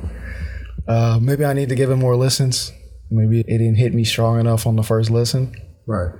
Uh, 0.88 1.18
maybe 1.20 1.44
I 1.44 1.52
need 1.52 1.68
to 1.68 1.74
give 1.74 1.90
it 1.90 1.96
more 1.96 2.16
listens. 2.16 2.72
Maybe 3.10 3.40
it 3.40 3.58
didn't 3.58 3.76
hit 3.76 3.94
me 3.94 4.04
strong 4.04 4.40
enough 4.40 4.66
on 4.66 4.76
the 4.76 4.82
first 4.82 5.10
listen. 5.10 5.54
Right. 5.86 6.12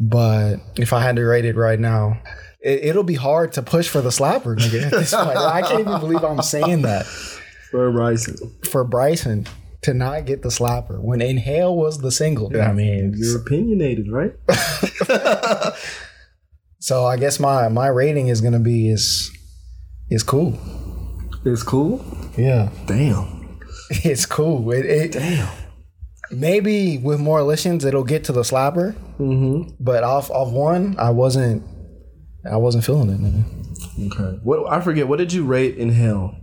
But 0.00 0.56
if 0.76 0.92
I 0.92 1.00
had 1.00 1.16
to 1.16 1.24
rate 1.24 1.44
it 1.44 1.56
right 1.56 1.78
now, 1.78 2.20
it, 2.60 2.84
it'll 2.84 3.04
be 3.04 3.14
hard 3.14 3.52
to 3.52 3.62
push 3.62 3.88
for 3.88 4.00
the 4.00 4.10
slapper, 4.10 4.56
nigga. 4.56 4.86
At 4.86 4.90
this 4.90 5.14
point. 5.14 5.36
I 5.36 5.62
can't 5.62 5.80
even 5.80 6.00
believe 6.00 6.24
I'm 6.24 6.42
saying 6.42 6.82
that 6.82 7.06
For 7.70 7.90
Bryson. 7.92 8.36
for 8.70 8.84
Bryson 8.84 9.46
to 9.82 9.94
not 9.94 10.24
get 10.26 10.42
the 10.42 10.48
slapper 10.48 11.00
when 11.00 11.20
Inhale 11.20 11.76
was 11.76 11.98
the 11.98 12.10
single. 12.10 12.50
I 12.60 12.72
mean, 12.72 13.14
You're 13.16 13.40
opinionated, 13.40 14.10
right? 14.10 14.32
so 16.80 17.06
I 17.06 17.16
guess 17.16 17.38
my 17.40 17.68
my 17.68 17.86
rating 17.88 18.28
is 18.28 18.40
gonna 18.40 18.58
be 18.60 18.90
is 18.90 19.30
is 20.10 20.22
cool. 20.22 20.58
It's 21.44 21.62
cool. 21.62 22.04
Yeah, 22.36 22.70
Damn. 22.86 23.37
it's 24.04 24.26
cool. 24.26 24.70
It, 24.72 24.84
it 24.86 25.12
Damn. 25.12 25.48
maybe 26.30 26.98
with 26.98 27.20
more 27.20 27.42
listens 27.42 27.84
it'll 27.84 28.04
get 28.04 28.24
to 28.24 28.32
the 28.32 28.42
slapper, 28.42 28.94
Mm-hmm. 29.18 29.74
but 29.80 30.04
off 30.04 30.30
of 30.30 30.52
one 30.52 30.94
I 30.98 31.10
wasn't 31.10 31.62
I 32.50 32.56
wasn't 32.56 32.84
feeling 32.84 33.10
it. 33.10 33.20
Nigga. 33.20 34.12
Okay. 34.12 34.38
What 34.42 34.70
I 34.72 34.80
forget. 34.80 35.08
What 35.08 35.18
did 35.18 35.32
you 35.32 35.44
rate 35.44 35.76
Inhale? 35.76 36.34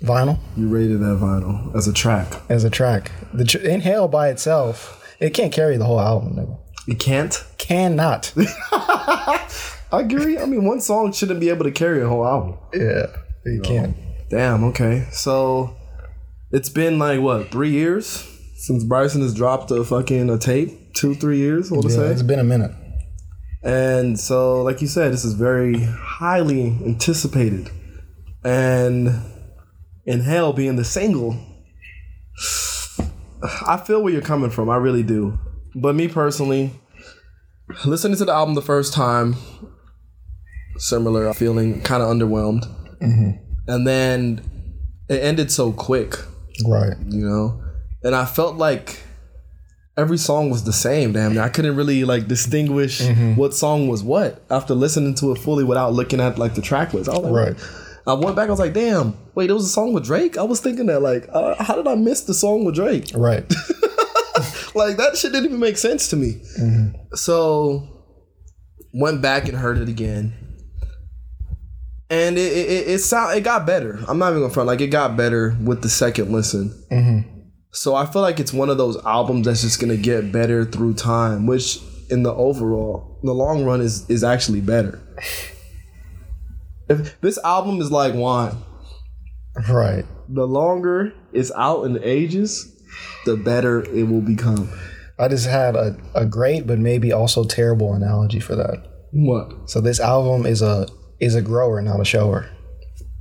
Vinyl 0.00 0.38
You 0.56 0.68
rated 0.68 1.00
that 1.00 1.18
vinyl 1.20 1.74
as 1.74 1.88
a 1.88 1.92
track. 1.92 2.40
as 2.48 2.62
a 2.64 2.70
track. 2.70 3.10
The 3.34 3.44
tr- 3.44 3.58
Inhale 3.58 4.06
by 4.06 4.28
itself, 4.28 5.04
it 5.18 5.30
can't 5.30 5.52
carry 5.52 5.76
the 5.76 5.84
whole 5.84 6.00
album. 6.00 6.34
Nigga. 6.36 6.58
It 6.86 7.00
can't. 7.00 7.44
Cannot. 7.58 8.32
I 8.72 9.46
agree. 9.92 10.38
I 10.38 10.46
mean, 10.46 10.64
one 10.64 10.80
song 10.80 11.12
shouldn't 11.12 11.40
be 11.40 11.48
able 11.48 11.64
to 11.64 11.70
carry 11.72 12.00
a 12.02 12.08
whole 12.08 12.24
album. 12.26 12.58
yeah, 12.72 13.06
it 13.44 13.62
can't. 13.64 13.96
Damn. 14.30 14.64
Okay. 14.64 15.06
So 15.10 15.76
it's 16.50 16.68
been 16.68 16.98
like 16.98 17.20
what 17.20 17.50
three 17.50 17.70
years 17.70 18.26
since 18.56 18.84
Bryson 18.84 19.20
has 19.22 19.34
dropped 19.34 19.70
a 19.70 19.84
fucking 19.84 20.28
a 20.30 20.38
tape. 20.38 20.94
Two, 20.94 21.14
three 21.14 21.38
years. 21.38 21.70
I 21.70 21.74
want 21.76 21.88
to 21.88 21.94
Yeah, 21.94 22.10
it's 22.10 22.20
say. 22.22 22.26
been 22.26 22.40
a 22.40 22.44
minute. 22.44 22.72
And 23.62 24.18
so, 24.18 24.62
like 24.62 24.80
you 24.80 24.88
said, 24.88 25.12
this 25.12 25.24
is 25.24 25.34
very 25.34 25.80
highly 25.84 26.66
anticipated. 26.84 27.70
And 28.44 29.10
Inhale 30.06 30.52
being 30.52 30.76
the 30.76 30.84
single, 30.84 31.36
I 33.66 33.76
feel 33.76 34.02
where 34.02 34.12
you're 34.12 34.22
coming 34.22 34.50
from. 34.50 34.70
I 34.70 34.76
really 34.76 35.02
do. 35.02 35.38
But 35.74 35.94
me 35.94 36.08
personally, 36.08 36.72
listening 37.84 38.16
to 38.18 38.24
the 38.24 38.32
album 38.32 38.54
the 38.54 38.62
first 38.62 38.92
time, 38.92 39.36
similar 40.78 41.32
feeling, 41.34 41.80
kind 41.82 42.02
of 42.02 42.08
underwhelmed. 42.08 42.64
Mm-hmm. 43.00 43.30
And 43.70 43.86
then 43.86 44.40
it 45.08 45.22
ended 45.22 45.50
so 45.52 45.72
quick, 45.72 46.16
Right. 46.66 46.96
you 47.08 47.24
know? 47.28 47.62
And 48.02 48.14
I 48.14 48.24
felt 48.24 48.56
like 48.56 49.00
every 49.96 50.18
song 50.18 50.50
was 50.50 50.64
the 50.64 50.72
same. 50.72 51.12
Damn, 51.12 51.38
I 51.38 51.48
couldn't 51.48 51.76
really 51.76 52.04
like 52.04 52.28
distinguish 52.28 53.00
what 53.36 53.54
song 53.54 53.88
was 53.88 54.02
what 54.02 54.42
after 54.50 54.74
listening 54.74 55.14
to 55.16 55.32
it 55.32 55.38
fully 55.38 55.64
without 55.64 55.92
looking 55.92 56.20
at 56.20 56.38
like 56.38 56.54
the 56.54 56.62
track 56.62 56.94
list. 56.94 57.08
I 57.10 57.14
was 57.14 57.22
like, 57.30 57.32
Right. 57.32 57.70
I 58.06 58.14
went 58.14 58.36
back. 58.36 58.48
I 58.48 58.50
was 58.50 58.60
like, 58.60 58.72
damn, 58.72 59.14
wait, 59.34 59.50
it 59.50 59.52
was 59.52 59.64
a 59.66 59.68
song 59.68 59.92
with 59.92 60.04
Drake. 60.04 60.38
I 60.38 60.42
was 60.42 60.60
thinking 60.60 60.86
that 60.86 61.00
like, 61.02 61.28
uh, 61.30 61.62
how 61.62 61.74
did 61.74 61.86
I 61.86 61.94
miss 61.94 62.22
the 62.22 62.32
song 62.34 62.64
with 62.64 62.74
Drake? 62.74 63.10
Right. 63.14 63.44
Like 64.74 64.96
that 64.98 65.16
shit 65.16 65.32
didn't 65.32 65.46
even 65.46 65.58
make 65.58 65.76
sense 65.76 66.08
to 66.10 66.16
me. 66.16 66.40
So 67.14 67.88
went 68.94 69.20
back 69.20 69.48
and 69.48 69.56
heard 69.58 69.78
it 69.78 69.88
again. 69.88 70.32
And 72.10 72.38
it 72.38 72.52
it, 72.52 72.70
it, 72.70 72.88
it 72.88 72.98
sound 73.00 73.36
it 73.36 73.42
got 73.42 73.66
better. 73.66 73.98
I'm 74.08 74.18
not 74.18 74.30
even 74.30 74.42
gonna 74.42 74.54
front 74.54 74.66
like 74.66 74.80
it 74.80 74.88
got 74.88 75.16
better 75.16 75.56
with 75.62 75.82
the 75.82 75.88
second 75.88 76.32
listen. 76.32 76.70
Mm-hmm. 76.90 77.40
So 77.72 77.94
I 77.94 78.06
feel 78.06 78.22
like 78.22 78.40
it's 78.40 78.52
one 78.52 78.70
of 78.70 78.78
those 78.78 78.96
albums 79.04 79.46
that's 79.46 79.62
just 79.62 79.80
gonna 79.80 79.96
get 79.96 80.32
better 80.32 80.64
through 80.64 80.94
time, 80.94 81.46
which 81.46 81.80
in 82.10 82.22
the 82.22 82.32
overall, 82.32 83.18
in 83.22 83.26
the 83.26 83.34
long 83.34 83.64
run, 83.64 83.80
is 83.80 84.08
is 84.08 84.24
actually 84.24 84.60
better. 84.60 85.00
If 86.88 87.20
this 87.20 87.38
album 87.44 87.80
is 87.82 87.90
like 87.90 88.14
wine, 88.14 88.56
right. 89.68 90.06
the 90.28 90.46
longer 90.46 91.12
it's 91.32 91.52
out 91.54 91.82
in 91.82 91.92
the 91.92 92.08
ages, 92.08 92.74
the 93.26 93.36
better 93.36 93.82
it 93.82 94.04
will 94.04 94.22
become. 94.22 94.70
I 95.18 95.28
just 95.28 95.46
had 95.46 95.76
a, 95.76 95.96
a 96.14 96.24
great 96.24 96.66
but 96.66 96.78
maybe 96.78 97.12
also 97.12 97.44
terrible 97.44 97.92
analogy 97.92 98.40
for 98.40 98.54
that. 98.56 98.84
What? 99.12 99.68
So 99.68 99.80
this 99.80 100.00
album 100.00 100.46
is 100.46 100.62
a 100.62 100.86
is 101.20 101.34
a 101.34 101.42
grower, 101.42 101.80
not 101.82 102.00
a 102.00 102.04
shower. 102.04 102.48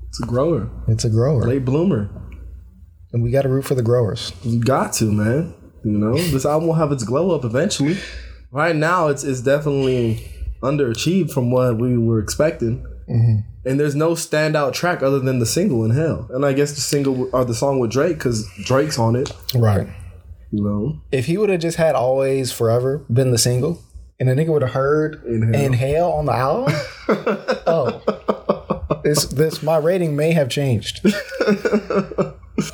It's 0.09 0.21
a 0.21 0.25
grower, 0.25 0.69
It's 0.87 1.05
a 1.05 1.09
grower. 1.09 1.43
late 1.43 1.65
bloomer. 1.65 2.09
And 3.13 3.23
we 3.23 3.31
gotta 3.31 3.49
root 3.49 3.65
for 3.65 3.75
the 3.75 3.81
growers. 3.83 4.31
You 4.43 4.59
got 4.59 4.93
to, 4.93 5.11
man. 5.11 5.53
You 5.83 5.97
know, 5.97 6.15
this 6.17 6.45
album 6.45 6.67
will 6.67 6.75
have 6.75 6.91
its 6.91 7.03
glow 7.03 7.31
up 7.31 7.45
eventually. 7.45 7.97
Right 8.51 8.75
now, 8.75 9.07
it's 9.07 9.23
it's 9.23 9.41
definitely 9.41 10.27
underachieved 10.61 11.31
from 11.31 11.51
what 11.51 11.77
we 11.77 11.97
were 11.97 12.19
expecting. 12.19 12.85
Mm-hmm. 13.09 13.37
And 13.69 13.79
there's 13.79 13.95
no 13.95 14.11
standout 14.11 14.73
track 14.73 15.01
other 15.03 15.19
than 15.19 15.39
the 15.39 15.45
single 15.45 15.83
Inhale, 15.85 16.27
and 16.31 16.45
I 16.45 16.53
guess 16.53 16.73
the 16.73 16.81
single 16.81 17.29
or 17.33 17.45
the 17.45 17.53
song 17.53 17.79
with 17.79 17.91
Drake 17.91 18.17
because 18.17 18.47
Drake's 18.63 18.97
on 18.97 19.15
it. 19.15 19.31
Right. 19.55 19.87
You 20.51 20.63
know, 20.63 21.01
If 21.11 21.25
he 21.25 21.37
would 21.37 21.49
have 21.49 21.59
just 21.59 21.77
had 21.77 21.93
Always 21.95 22.51
Forever 22.53 23.05
been 23.11 23.31
the 23.31 23.37
single, 23.37 23.81
and 24.19 24.29
the 24.29 24.33
nigga 24.33 24.49
would 24.49 24.63
have 24.63 24.71
heard 24.71 25.23
Inhale. 25.25 25.65
Inhale. 25.65 26.09
on 26.11 26.25
the 26.25 26.33
album, 26.33 26.73
oh, 27.67 29.01
this 29.03 29.25
this 29.25 29.61
my 29.61 29.77
rating 29.77 30.15
may 30.15 30.31
have 30.31 30.49
changed. 30.49 31.01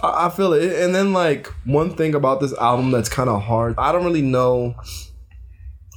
I, 0.02 0.30
feel 0.30 0.54
it. 0.54 0.82
And 0.82 0.96
then 0.96 1.12
like 1.12 1.48
one 1.66 1.96
thing 1.96 2.16
about 2.16 2.40
this 2.40 2.54
album 2.54 2.92
that's 2.92 3.10
kind 3.10 3.30
of 3.30 3.42
hard, 3.44 3.76
I 3.78 3.92
don't 3.92 4.06
really 4.06 4.22
know 4.22 4.76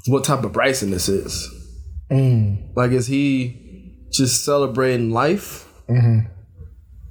what 0.06 0.24
type 0.24 0.42
of 0.42 0.52
Bryson 0.52 0.90
this 0.90 1.08
is. 1.08 1.48
Mm. 2.10 2.76
Like, 2.76 2.90
is 2.90 3.06
he 3.06 3.94
just 4.12 4.44
celebrating 4.44 5.10
life? 5.10 5.72
Mm-hmm. 5.88 6.32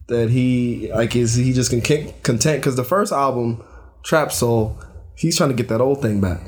That 0.08 0.30
he 0.30 0.92
like 0.94 1.16
is 1.16 1.36
he 1.36 1.54
just 1.54 1.72
con- 1.72 2.14
content? 2.22 2.62
Because 2.62 2.76
the 2.76 2.84
first 2.84 3.12
album, 3.12 3.64
Trap 4.04 4.32
Soul, 4.32 4.80
he's 5.16 5.38
trying 5.38 5.50
to 5.50 5.56
get 5.56 5.70
that 5.70 5.82
old 5.82 6.02
thing 6.02 6.22
back. 6.22 6.42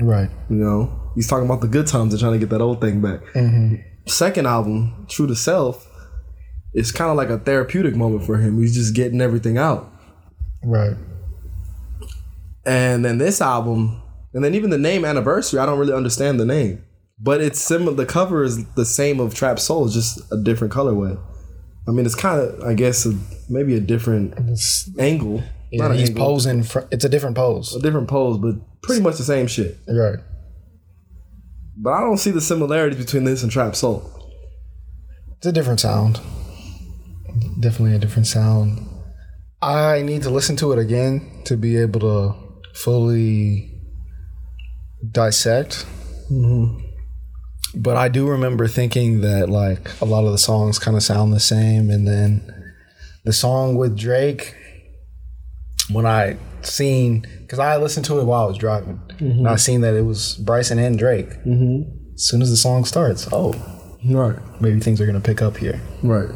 Right. 0.00 0.28
You 0.50 0.56
know, 0.56 1.01
he's 1.14 1.28
talking 1.28 1.46
about 1.46 1.60
the 1.60 1.68
good 1.68 1.86
times 1.86 2.12
and 2.12 2.20
trying 2.20 2.32
to 2.32 2.38
get 2.38 2.50
that 2.50 2.60
old 2.60 2.80
thing 2.80 3.00
back. 3.00 3.20
Mm-hmm. 3.34 3.76
Second 4.06 4.46
album, 4.46 5.06
True 5.08 5.26
to 5.26 5.34
Self, 5.36 5.88
it's 6.74 6.90
kind 6.90 7.10
of 7.10 7.16
like 7.16 7.28
a 7.28 7.38
therapeutic 7.38 7.94
moment 7.94 8.24
for 8.24 8.36
him. 8.38 8.58
He's 8.58 8.74
just 8.74 8.94
getting 8.94 9.20
everything 9.20 9.58
out. 9.58 9.92
Right. 10.64 10.96
And 12.64 13.04
then 13.04 13.18
this 13.18 13.40
album, 13.40 14.00
and 14.34 14.44
then 14.44 14.54
even 14.54 14.70
the 14.70 14.78
name 14.78 15.04
Anniversary, 15.04 15.58
I 15.60 15.66
don't 15.66 15.78
really 15.78 15.92
understand 15.92 16.38
the 16.40 16.44
name. 16.44 16.84
But 17.18 17.40
it's 17.40 17.60
similar. 17.60 17.94
The 17.94 18.06
cover 18.06 18.42
is 18.42 18.64
the 18.74 18.84
same 18.84 19.20
of 19.20 19.34
Trap 19.34 19.58
Soul, 19.60 19.88
just 19.88 20.20
a 20.32 20.36
different 20.42 20.72
colorway. 20.72 21.20
I 21.86 21.90
mean, 21.90 22.06
it's 22.06 22.14
kind 22.14 22.40
of, 22.40 22.62
I 22.62 22.74
guess, 22.74 23.06
a, 23.06 23.12
maybe 23.48 23.74
a 23.76 23.80
different 23.80 24.32
It's- 24.34 24.88
angle. 24.98 25.42
yeah, 25.70 25.92
he's 25.94 26.08
angle, 26.10 26.24
posing. 26.24 26.62
For, 26.62 26.86
it's 26.90 27.04
a 27.04 27.08
different 27.08 27.36
pose. 27.36 27.74
a 27.76 27.80
different 27.80 28.08
pose, 28.08 28.38
but 28.38 28.54
pretty 28.82 29.02
much 29.02 29.16
the 29.18 29.24
same 29.24 29.46
shit. 29.46 29.78
Right. 29.88 30.18
But 31.76 31.92
I 31.92 32.00
don't 32.00 32.18
see 32.18 32.30
the 32.30 32.40
similarities 32.40 32.98
between 32.98 33.24
this 33.24 33.42
and 33.42 33.50
Trap 33.50 33.74
Soul. 33.74 34.08
It's 35.36 35.46
a 35.46 35.52
different 35.52 35.80
sound. 35.80 36.20
Definitely 37.60 37.96
a 37.96 37.98
different 37.98 38.26
sound. 38.26 38.88
I 39.60 40.02
need 40.02 40.22
to 40.22 40.30
listen 40.30 40.56
to 40.56 40.72
it 40.72 40.78
again 40.78 41.42
to 41.44 41.56
be 41.56 41.76
able 41.76 42.00
to 42.00 42.34
fully 42.74 43.70
dissect. 45.10 45.86
Mm-hmm. 46.30 46.88
But 47.74 47.96
I 47.96 48.08
do 48.08 48.28
remember 48.28 48.68
thinking 48.68 49.22
that 49.22 49.48
like 49.48 49.90
a 50.00 50.04
lot 50.04 50.24
of 50.24 50.32
the 50.32 50.38
songs 50.38 50.78
kind 50.78 50.96
of 50.96 51.02
sound 51.02 51.32
the 51.32 51.40
same, 51.40 51.90
and 51.90 52.06
then 52.06 52.74
the 53.24 53.32
song 53.32 53.76
with 53.76 53.98
Drake. 53.98 54.54
When 55.90 56.06
I 56.06 56.36
seen, 56.66 57.26
because 57.40 57.58
I 57.58 57.76
listened 57.76 58.06
to 58.06 58.20
it 58.20 58.24
while 58.24 58.44
I 58.44 58.46
was 58.46 58.58
driving, 58.58 59.00
and 59.18 59.48
I 59.48 59.56
seen 59.56 59.80
that 59.82 59.94
it 59.94 60.02
was 60.02 60.34
Bryson 60.36 60.78
and 60.78 60.98
Drake. 60.98 61.30
Mm-hmm. 61.44 62.14
As 62.14 62.22
soon 62.24 62.42
as 62.42 62.50
the 62.50 62.56
song 62.56 62.84
starts, 62.84 63.28
oh, 63.32 63.54
Right. 64.04 64.36
maybe 64.60 64.80
things 64.80 65.00
are 65.00 65.06
gonna 65.06 65.20
pick 65.20 65.40
up 65.42 65.56
here. 65.56 65.80
Right. 66.02 66.28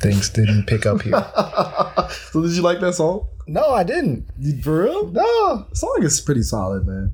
things 0.00 0.28
didn't 0.30 0.66
pick 0.66 0.86
up 0.86 1.02
here. 1.02 1.24
So 2.32 2.40
did 2.42 2.52
you 2.52 2.62
like 2.62 2.80
that 2.80 2.94
song? 2.94 3.26
no, 3.46 3.70
I 3.70 3.82
didn't. 3.84 4.26
For 4.62 4.84
real? 4.84 5.08
No. 5.08 5.66
The 5.70 5.76
song 5.76 5.98
is 6.02 6.20
pretty 6.20 6.42
solid, 6.42 6.86
man. 6.86 7.12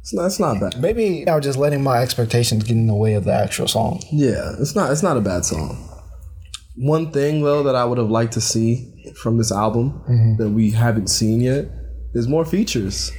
It's 0.00 0.12
not. 0.12 0.26
It's 0.26 0.40
not 0.40 0.60
bad. 0.60 0.80
Maybe 0.80 1.26
I 1.26 1.34
was 1.36 1.44
just 1.44 1.58
letting 1.58 1.82
my 1.82 1.98
expectations 2.02 2.64
get 2.64 2.72
in 2.72 2.86
the 2.86 2.94
way 2.94 3.14
of 3.14 3.24
the 3.24 3.32
actual 3.32 3.68
song. 3.68 4.02
Yeah, 4.12 4.52
it's 4.58 4.74
not. 4.74 4.90
It's 4.92 5.02
not 5.02 5.16
a 5.16 5.20
bad 5.22 5.44
song. 5.46 5.88
One 6.76 7.10
thing 7.10 7.42
though 7.42 7.62
that 7.62 7.74
I 7.74 7.84
would 7.86 7.96
have 7.98 8.10
liked 8.10 8.32
to 8.34 8.40
see 8.42 8.92
from 9.16 9.38
this 9.38 9.52
album 9.52 10.36
that 10.38 10.50
we 10.50 10.70
haven't 10.70 11.08
seen 11.08 11.40
yet 11.40 11.66
is 12.14 12.26
more 12.28 12.44
features. 12.44 13.10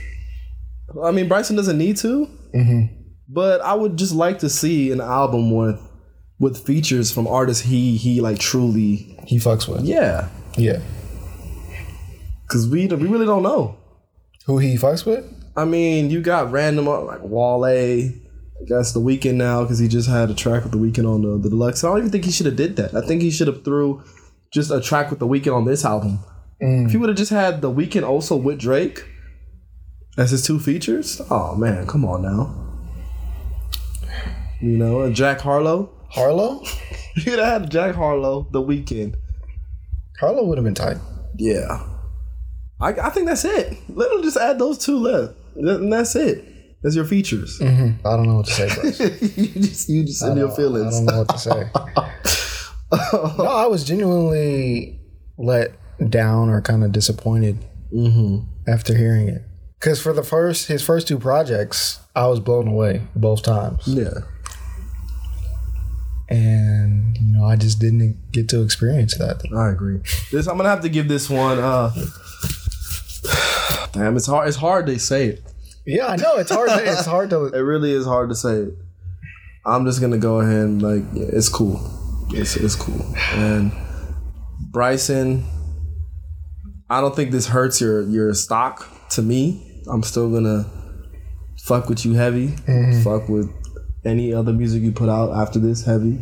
I 1.03 1.11
mean, 1.11 1.27
Bryson 1.27 1.55
doesn't 1.55 1.77
need 1.77 1.97
to, 1.97 2.27
but 3.29 3.61
I 3.61 3.73
would 3.73 3.97
just 3.97 4.13
like 4.13 4.39
to 4.39 4.49
see 4.49 4.91
an 4.91 5.01
album 5.01 5.51
with 5.51 5.79
with 6.39 6.65
features 6.65 7.11
from 7.11 7.27
artists 7.27 7.63
he 7.63 7.97
he 7.97 8.19
like 8.21 8.39
truly 8.39 9.17
He 9.25 9.37
fucks 9.37 9.67
with. 9.67 9.83
yeah. 9.85 10.27
Yeah. 10.57 10.79
Because 12.47 12.67
we 12.67 12.87
we 12.87 13.07
really 13.07 13.25
don't 13.25 13.43
know. 13.43 13.77
Who 14.45 14.57
he 14.59 14.75
fucks 14.75 15.05
with? 15.05 15.25
I 15.57 15.65
mean, 15.65 16.09
you 16.09 16.21
got 16.21 16.51
random 16.51 16.87
uh, 16.87 17.01
like 17.01 17.19
Wale. 17.23 17.65
I 17.65 18.63
guess 18.67 18.93
the 18.93 18.99
Weeknd 19.01 19.35
now 19.35 19.63
because 19.63 19.79
he 19.79 19.87
just 19.87 20.07
had 20.07 20.29
a 20.29 20.33
track 20.33 20.63
with 20.63 20.71
the 20.71 20.77
Weeknd 20.77 21.07
on 21.09 21.21
the, 21.23 21.37
the 21.37 21.49
deluxe. 21.49 21.83
I 21.83 21.89
don't 21.89 21.97
even 21.99 22.11
think 22.11 22.23
he 22.25 22.31
should 22.31 22.45
have 22.45 22.55
did 22.55 22.75
that. 22.77 22.93
I 22.95 23.01
think 23.05 23.21
he 23.21 23.29
should 23.31 23.47
have 23.47 23.63
threw 23.65 24.01
just 24.51 24.71
a 24.71 24.81
track 24.81 25.09
with 25.09 25.19
the 25.19 25.27
Weeknd 25.27 25.55
on 25.55 25.65
this 25.65 25.85
album. 25.85 26.19
Mm. 26.61 26.85
If 26.85 26.91
he 26.91 26.97
would 26.97 27.09
have 27.09 27.17
just 27.17 27.31
had 27.31 27.61
the 27.61 27.71
Weeknd 27.71 28.07
also 28.07 28.35
with 28.35 28.59
Drake 28.59 29.05
as 30.17 30.31
his 30.31 30.45
two 30.45 30.59
features, 30.59 31.21
oh 31.29 31.55
man, 31.55 31.85
come 31.87 32.05
on 32.05 32.21
now. 32.21 32.61
You 34.61 34.77
know, 34.77 35.01
and 35.01 35.15
Jack 35.15 35.41
Harlow. 35.41 35.91
Harlow? 36.09 36.63
You'd 37.15 37.39
have 37.39 37.61
had 37.61 37.71
Jack 37.71 37.95
Harlow 37.95 38.47
the 38.51 38.61
Weeknd. 38.61 39.15
Harlow 40.19 40.45
would 40.45 40.57
have 40.57 40.65
been 40.65 40.73
tight. 40.73 40.97
Yeah. 41.37 41.85
I, 42.79 42.89
I 42.89 43.09
think 43.09 43.27
that's 43.27 43.45
it. 43.45 43.73
Let 43.89 43.97
Literally 43.97 44.23
just 44.23 44.37
add 44.37 44.59
those 44.59 44.77
two 44.77 44.97
left. 44.97 45.33
And 45.55 45.91
that's 45.91 46.15
it. 46.15 46.81
That's 46.83 46.95
your 46.95 47.05
features. 47.05 47.59
Mm-hmm. 47.59 48.05
I 48.07 48.15
don't 48.15 48.27
know 48.27 48.35
what 48.35 48.45
to 48.45 48.51
say, 48.51 48.65
you 49.35 49.47
just 49.47 49.89
you 49.89 50.03
just 50.03 50.23
in 50.23 50.37
your 50.37 50.51
feelings. 50.51 50.95
I 50.95 50.97
don't 50.99 51.05
know 51.05 51.17
what 51.19 51.29
to 51.29 51.39
say. 51.39 51.69
no, 53.37 53.45
I 53.45 53.65
was 53.67 53.83
genuinely 53.83 54.99
let 55.37 55.71
down 56.09 56.49
or 56.49 56.61
kind 56.61 56.83
of 56.83 56.91
disappointed 56.91 57.57
after 58.67 58.95
hearing 58.95 59.27
it. 59.29 59.41
Because 59.79 60.01
for 60.01 60.13
the 60.13 60.23
first, 60.23 60.67
his 60.67 60.81
first 60.83 61.07
two 61.07 61.19
projects, 61.19 61.99
I 62.15 62.27
was 62.27 62.39
blown 62.39 62.67
away 62.67 63.01
both 63.15 63.43
times, 63.43 63.83
Yeah. 63.87 64.09
and 66.29 67.17
you 67.19 67.31
know, 67.37 67.45
I 67.45 67.55
just 67.55 67.79
didn't 67.79 68.31
get 68.31 68.49
to 68.49 68.61
experience 68.63 69.17
that. 69.17 69.41
I 69.55 69.69
agree. 69.69 69.99
This 70.31 70.47
I'm 70.47 70.57
gonna 70.57 70.69
have 70.69 70.81
to 70.81 70.89
give 70.89 71.07
this 71.07 71.29
one 71.29 71.59
uh 71.59 71.91
Damn, 73.91 74.15
it's 74.17 74.25
hard 74.27 74.47
it's 74.47 74.57
hard 74.57 74.85
to 74.87 74.99
say 74.99 75.27
it. 75.27 75.43
Yeah, 75.85 76.07
I 76.07 76.15
know 76.15 76.37
it's 76.37 76.49
hard. 76.51 76.69
To, 76.69 76.83
it's 76.83 77.05
hard 77.05 77.29
to. 77.29 77.45
It 77.53 77.59
really 77.59 77.91
is 77.91 78.05
hard 78.05 78.29
to 78.29 78.35
say 78.35 78.53
it. 78.55 78.73
I'm 79.65 79.85
just 79.85 80.01
gonna 80.01 80.17
go 80.17 80.39
ahead 80.41 80.61
and 80.65 80.81
like 80.81 81.03
yeah, 81.13 81.27
it's 81.31 81.49
cool. 81.49 81.79
It's 82.35 82.55
it's 82.57 82.75
cool. 82.75 83.05
And 83.31 83.71
Bryson, 84.71 85.45
I 86.89 87.01
don't 87.01 87.15
think 87.15 87.31
this 87.31 87.47
hurts 87.47 87.79
your 87.79 88.01
your 88.03 88.33
stock 88.33 88.87
to 89.11 89.21
me. 89.21 89.81
I'm 89.87 90.03
still 90.03 90.29
gonna 90.29 90.65
fuck 91.63 91.89
with 91.89 92.05
you 92.05 92.13
heavy. 92.13 92.55
Fuck 93.03 93.29
with 93.29 93.49
any 94.03 94.33
other 94.33 94.53
music 94.53 94.83
you 94.83 94.91
put 94.91 95.09
out 95.09 95.31
after 95.31 95.59
this 95.59 95.85
heavy. 95.85 96.19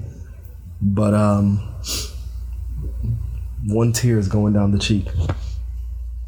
But 0.82 1.14
um 1.14 1.60
one 3.66 3.94
tear 3.94 4.18
is 4.18 4.28
going 4.28 4.54
down 4.54 4.72
the 4.72 4.80
cheek. 4.80 5.08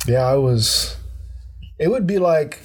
Yeah, 0.07 0.25
I 0.25 0.35
was. 0.35 0.97
It 1.79 1.89
would 1.89 2.07
be 2.07 2.19
like 2.19 2.59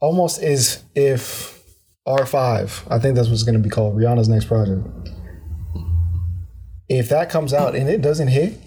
almost 0.00 0.42
as 0.42 0.84
if 0.94 1.62
R5. 2.06 2.86
I 2.90 2.98
think 2.98 3.16
that's 3.16 3.28
what's 3.28 3.42
going 3.42 3.54
to 3.56 3.60
be 3.60 3.70
called 3.70 3.96
Rihanna's 3.96 4.28
next 4.28 4.46
project. 4.46 5.01
If 6.92 7.08
that 7.08 7.30
comes 7.30 7.54
out 7.54 7.74
and 7.74 7.88
it 7.88 8.02
doesn't 8.02 8.28
hit, 8.28 8.58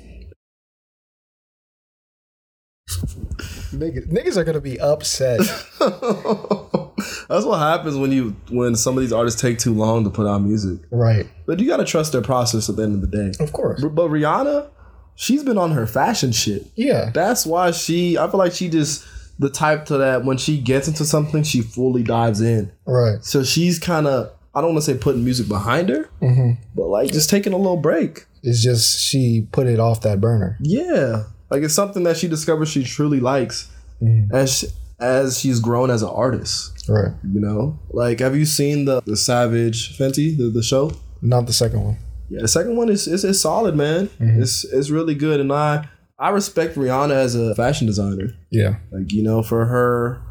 niggas, 3.72 4.12
niggas 4.12 4.36
are 4.36 4.52
to 4.52 4.60
be 4.62 4.80
upset. 4.80 5.40
That's 7.28 7.46
what 7.46 7.60
happens 7.60 7.98
when 7.98 8.12
you 8.12 8.36
when 8.50 8.76
some 8.76 8.98
of 8.98 9.02
these 9.02 9.14
artists 9.14 9.40
take 9.40 9.60
too 9.60 9.74
long 9.74 10.04
to 10.06 10.10
put 10.10 10.26
out 10.26 10.40
music. 10.42 10.80
right. 10.90 11.28
But 11.46 11.60
you 11.60 11.68
gotta 11.68 11.86
trust 11.86 12.14
their 12.14 12.24
process 12.24 12.68
at 12.68 12.78
the 12.78 12.84
end 12.84 12.96
of 12.96 13.02
the 13.10 13.16
day. 13.16 13.44
Of 13.44 13.54
course. 13.54 13.82
But 13.82 13.90
but 13.90 14.10
Rihanna, 14.10 14.70
she's 15.14 15.44
been 15.44 15.60
on 15.60 15.72
her 15.72 15.86
fashion 15.86 16.32
shit. 16.32 16.64
Yeah. 16.76 17.12
That's 17.14 17.46
why 17.46 17.72
she. 17.72 18.18
I 18.18 18.28
feel 18.30 18.40
like 18.40 18.54
she 18.54 18.70
just 18.70 19.06
the 19.38 19.50
type 19.50 19.86
to 19.86 19.98
that 19.98 20.26
when 20.26 20.38
she 20.38 20.60
gets 20.60 20.88
into 20.88 21.06
something, 21.06 21.44
she 21.44 21.62
fully 21.62 22.02
dives 22.02 22.42
in. 22.42 22.72
Right. 22.88 23.24
So 23.24 23.44
she's 23.44 23.78
kind 23.78 24.08
of. 24.08 24.32
I 24.56 24.62
don't 24.62 24.74
want 24.74 24.86
to 24.86 24.92
say 24.94 24.98
putting 24.98 25.24
music 25.24 25.50
behind 25.50 25.90
her, 25.90 26.10
mm-hmm. 26.22 26.52
but 26.76 26.88
like 26.88 27.12
just 27.12 27.30
taking 27.30 27.52
a 27.52 27.58
little 27.58 27.78
break. 27.78 28.26
It's 28.42 28.64
just 28.64 29.02
she 29.02 29.48
put 29.52 29.68
it 29.68 29.80
off 29.80 30.02
that 30.02 30.22
burner. 30.22 30.58
Yeah, 30.62 31.24
like 31.50 31.64
it's 31.64 31.74
something 31.74 32.04
that 32.04 32.16
she 32.16 32.30
discovers 32.30 32.70
she 32.70 32.84
truly 32.84 33.20
likes 33.20 33.70
mm-hmm. 34.02 34.34
as 34.34 34.60
she, 34.60 34.68
as 35.00 35.40
she's 35.40 35.60
grown 35.60 35.90
as 35.90 36.02
an 36.02 36.10
artist. 36.10 36.88
Right. 36.88 37.12
You 37.34 37.42
know, 37.42 37.80
like 37.90 38.20
have 38.20 38.36
you 38.36 38.46
seen 38.46 38.86
the 38.86 39.02
the 39.02 39.18
Savage 39.18 39.98
Fenty 39.98 40.38
the, 40.38 40.50
the 40.50 40.64
show? 40.64 40.92
Not 41.22 41.48
the 41.48 41.54
second 41.54 41.84
one. 41.84 41.98
Yeah, 42.30 42.42
the 42.42 42.48
second 42.48 42.78
one 42.78 42.90
is 42.90 43.08
is, 43.08 43.26
is 43.26 43.42
solid, 43.42 43.76
man. 43.76 44.08
Mm-hmm. 44.08 44.42
It's 44.42 44.64
it's 44.64 44.90
really 44.90 45.16
good, 45.16 45.42
and 45.42 45.52
I 45.52 45.90
I 46.18 46.30
respect 46.30 46.76
Rihanna 46.76 47.12
as 47.12 47.36
a 47.36 47.54
fashion 47.56 47.88
designer. 47.88 48.34
Yeah. 48.52 48.78
Like 48.92 49.12
you 49.12 49.22
know, 49.22 49.44
for 49.44 49.66
her 49.66 50.22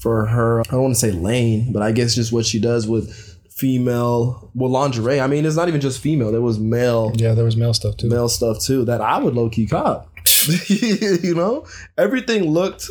for 0.00 0.26
her, 0.26 0.60
I 0.60 0.70
don't 0.70 0.82
want 0.82 0.94
to 0.94 1.00
say 1.00 1.12
lane, 1.12 1.72
but 1.72 1.82
I 1.82 1.92
guess 1.92 2.14
just 2.14 2.32
what 2.32 2.46
she 2.46 2.58
does 2.58 2.86
with 2.86 3.33
female 3.56 4.50
well 4.54 4.70
lingerie. 4.70 5.20
I 5.20 5.26
mean, 5.26 5.46
it's 5.46 5.56
not 5.56 5.68
even 5.68 5.80
just 5.80 6.00
female. 6.00 6.32
There 6.32 6.40
was 6.40 6.58
male 6.58 7.12
Yeah, 7.14 7.34
there 7.34 7.44
was 7.44 7.56
male 7.56 7.74
stuff 7.74 7.96
too. 7.96 8.08
male 8.08 8.28
stuff 8.28 8.60
too 8.60 8.84
that 8.86 9.00
I 9.00 9.18
would 9.18 9.34
low 9.34 9.48
key 9.48 9.66
cop. 9.66 10.10
you 10.68 11.34
know, 11.34 11.66
everything 11.96 12.44
looked 12.50 12.90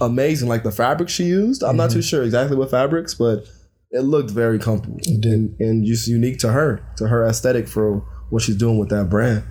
amazing. 0.00 0.48
Like 0.48 0.62
the 0.62 0.72
fabric 0.72 1.08
she 1.08 1.24
used, 1.24 1.62
I'm 1.62 1.76
not 1.76 1.90
mm-hmm. 1.90 1.98
too 1.98 2.02
sure 2.02 2.22
exactly 2.22 2.56
what 2.56 2.70
fabrics, 2.70 3.14
but 3.14 3.46
it 3.90 4.00
looked 4.00 4.30
very 4.30 4.58
comfortable 4.58 4.98
It 5.00 5.20
did. 5.20 5.32
and, 5.32 5.60
and 5.60 5.86
just 5.86 6.06
unique 6.08 6.38
to 6.40 6.52
her, 6.52 6.82
to 6.96 7.08
her 7.08 7.26
aesthetic 7.26 7.68
for 7.68 8.04
what 8.30 8.42
she's 8.42 8.56
doing 8.56 8.78
with 8.78 8.90
that 8.90 9.08
brand. 9.08 9.44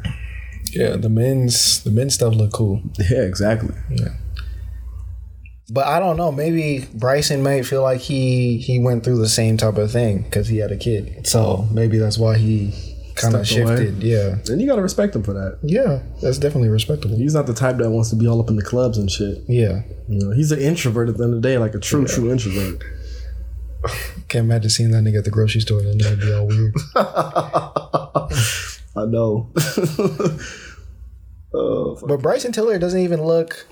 Yeah, 0.72 0.96
the 0.98 1.10
men's 1.10 1.84
the 1.84 1.92
men's 1.92 2.14
stuff 2.14 2.36
looked 2.36 2.54
cool. 2.54 2.82
Yeah, 3.10 3.22
exactly. 3.22 3.74
But 5.70 5.88
I 5.88 6.00
don't 6.00 6.16
know. 6.18 6.32
Maybe 6.32 6.88
Bryson 6.94 7.44
might 7.44 7.66
feel 7.66 7.84
like 7.84 8.00
he 8.00 8.58
he 8.58 8.80
went 8.80 9.04
through 9.04 9.18
the 9.20 9.28
same 9.28 9.58
type 9.58 9.78
of 9.78 9.92
thing 9.92 10.22
because 10.24 10.48
he 10.48 10.58
had 10.58 10.72
a 10.72 10.78
kid. 10.78 11.28
So 11.28 11.68
maybe 11.72 11.98
that's 11.98 12.18
why 12.18 12.38
he 12.38 12.74
kind 13.16 13.36
of 13.36 13.46
Stepped 13.46 13.68
away. 13.68 13.76
shifted. 13.88 14.04
Yeah, 14.04 14.38
And 14.48 14.62
you 14.62 14.68
gotta 14.68 14.82
respect 14.82 15.16
him 15.16 15.24
for 15.24 15.34
that. 15.34 15.58
yeah, 15.64 16.00
that's 16.22 16.38
definitely 16.38 16.70
respectable. 16.70 17.18
He's 17.18 17.34
not 17.34 17.48
the 17.48 17.54
type 17.54 17.78
that 17.78 17.90
wants 17.90 18.10
to 18.12 18.16
be 18.16 18.28
all 18.28 18.40
up 18.40 18.50
in 18.50 18.56
the 18.56 18.62
clubs 18.64 18.98
and 18.98 19.12
shit. 19.12 19.40
Yeah, 19.48 19.82
You 20.08 20.20
know, 20.24 20.32
he's 20.32 20.52
an 20.52 20.60
introvert 20.60 21.10
at 21.10 21.18
the 21.18 21.24
end 21.24 21.34
of 21.34 21.42
the 21.42 21.48
day, 21.50 21.58
like 21.58 21.74
a 21.74 21.80
true, 21.80 22.06
true 22.06 22.32
introvert. 22.32 22.82
can't 24.30 24.46
imagine 24.46 24.70
seeing 24.70 24.92
that 24.92 25.04
nigga 25.04 25.18
at 25.20 25.24
the 25.26 25.32
grocery 25.32 25.62
store. 25.62 25.82
Then 25.82 25.98
that'd 25.98 26.20
be 26.22 26.32
all 26.32 26.48
weird. 26.48 26.76
I 26.96 29.06
know. 29.06 29.50
oh. 31.54 32.00
But 32.08 32.22
Bryson 32.22 32.52
Tiller 32.52 32.80
doesn't 32.80 33.00
even 33.00 33.24
look. 33.24 33.66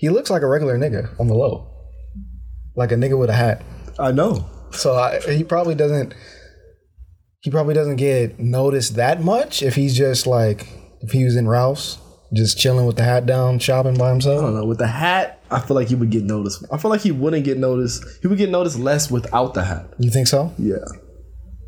He 0.00 0.08
looks 0.08 0.30
like 0.30 0.40
a 0.40 0.46
regular 0.46 0.78
nigga 0.78 1.10
on 1.20 1.26
the 1.26 1.34
low, 1.34 1.70
like 2.74 2.90
a 2.90 2.94
nigga 2.94 3.18
with 3.18 3.28
a 3.28 3.34
hat. 3.34 3.62
I 3.98 4.12
know. 4.12 4.48
So 4.72 4.94
I, 4.94 5.20
he 5.20 5.44
probably 5.44 5.74
doesn't. 5.74 6.14
He 7.42 7.50
probably 7.50 7.74
doesn't 7.74 7.96
get 7.96 8.38
noticed 8.38 8.96
that 8.96 9.22
much 9.22 9.62
if 9.62 9.74
he's 9.74 9.94
just 9.94 10.26
like 10.26 10.66
if 11.02 11.10
he 11.12 11.22
was 11.24 11.36
in 11.36 11.46
Rouse, 11.46 11.98
just 12.32 12.58
chilling 12.58 12.86
with 12.86 12.96
the 12.96 13.02
hat 13.02 13.26
down, 13.26 13.58
shopping 13.58 13.94
by 13.94 14.08
himself. 14.08 14.40
I 14.40 14.46
don't 14.46 14.54
know. 14.54 14.64
With 14.64 14.78
the 14.78 14.86
hat, 14.86 15.42
I 15.50 15.60
feel 15.60 15.74
like 15.74 15.88
he 15.88 15.96
would 15.96 16.10
get 16.10 16.24
noticed. 16.24 16.64
I 16.72 16.78
feel 16.78 16.90
like 16.90 17.02
he 17.02 17.12
wouldn't 17.12 17.44
get 17.44 17.58
noticed. 17.58 18.02
He 18.22 18.28
would 18.28 18.38
get 18.38 18.48
noticed 18.48 18.78
less 18.78 19.10
without 19.10 19.52
the 19.52 19.64
hat. 19.64 19.92
You 19.98 20.10
think 20.10 20.28
so? 20.28 20.54
Yeah. 20.56 20.76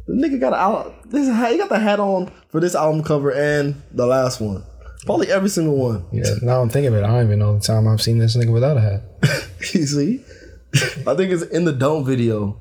The 0.06 0.14
nigga 0.14 0.40
got 0.40 0.54
a 0.54 0.90
this 1.10 1.28
hat. 1.28 1.52
He 1.52 1.58
got 1.58 1.68
the 1.68 1.78
hat 1.78 2.00
on 2.00 2.32
for 2.48 2.60
this 2.60 2.74
album 2.74 3.02
cover 3.02 3.30
and 3.30 3.82
the 3.92 4.06
last 4.06 4.40
one. 4.40 4.64
Probably 5.04 5.30
every 5.30 5.48
single 5.48 5.76
one. 5.76 6.04
Yeah. 6.12 6.34
Now 6.42 6.62
I'm 6.62 6.68
thinking 6.68 6.92
of 6.92 6.94
it. 6.94 7.04
I 7.04 7.08
don't 7.08 7.26
even 7.26 7.38
know 7.40 7.58
the 7.58 7.60
time 7.60 7.88
I've 7.88 8.00
seen 8.00 8.18
this 8.18 8.36
nigga 8.36 8.52
without 8.52 8.76
a 8.76 8.80
hat. 8.80 9.02
you 9.74 9.86
see? 9.86 10.24
I 11.06 11.14
think 11.14 11.32
it's 11.32 11.42
in 11.42 11.64
the 11.64 11.72
Don't 11.72 12.04
video. 12.04 12.60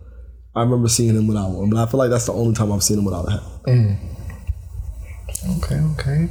I 0.55 0.61
remember 0.63 0.89
seeing 0.89 1.15
him 1.15 1.27
without 1.27 1.51
one, 1.51 1.69
but 1.69 1.77
I 1.81 1.89
feel 1.89 1.97
like 1.97 2.09
that's 2.09 2.25
the 2.25 2.33
only 2.33 2.53
time 2.53 2.71
I've 2.71 2.83
seen 2.83 2.97
him 2.97 3.05
without 3.05 3.27
a 3.27 3.31
hat. 3.31 3.43
Mm. 3.67 3.97
Okay, 5.57 5.79
okay. 5.93 6.29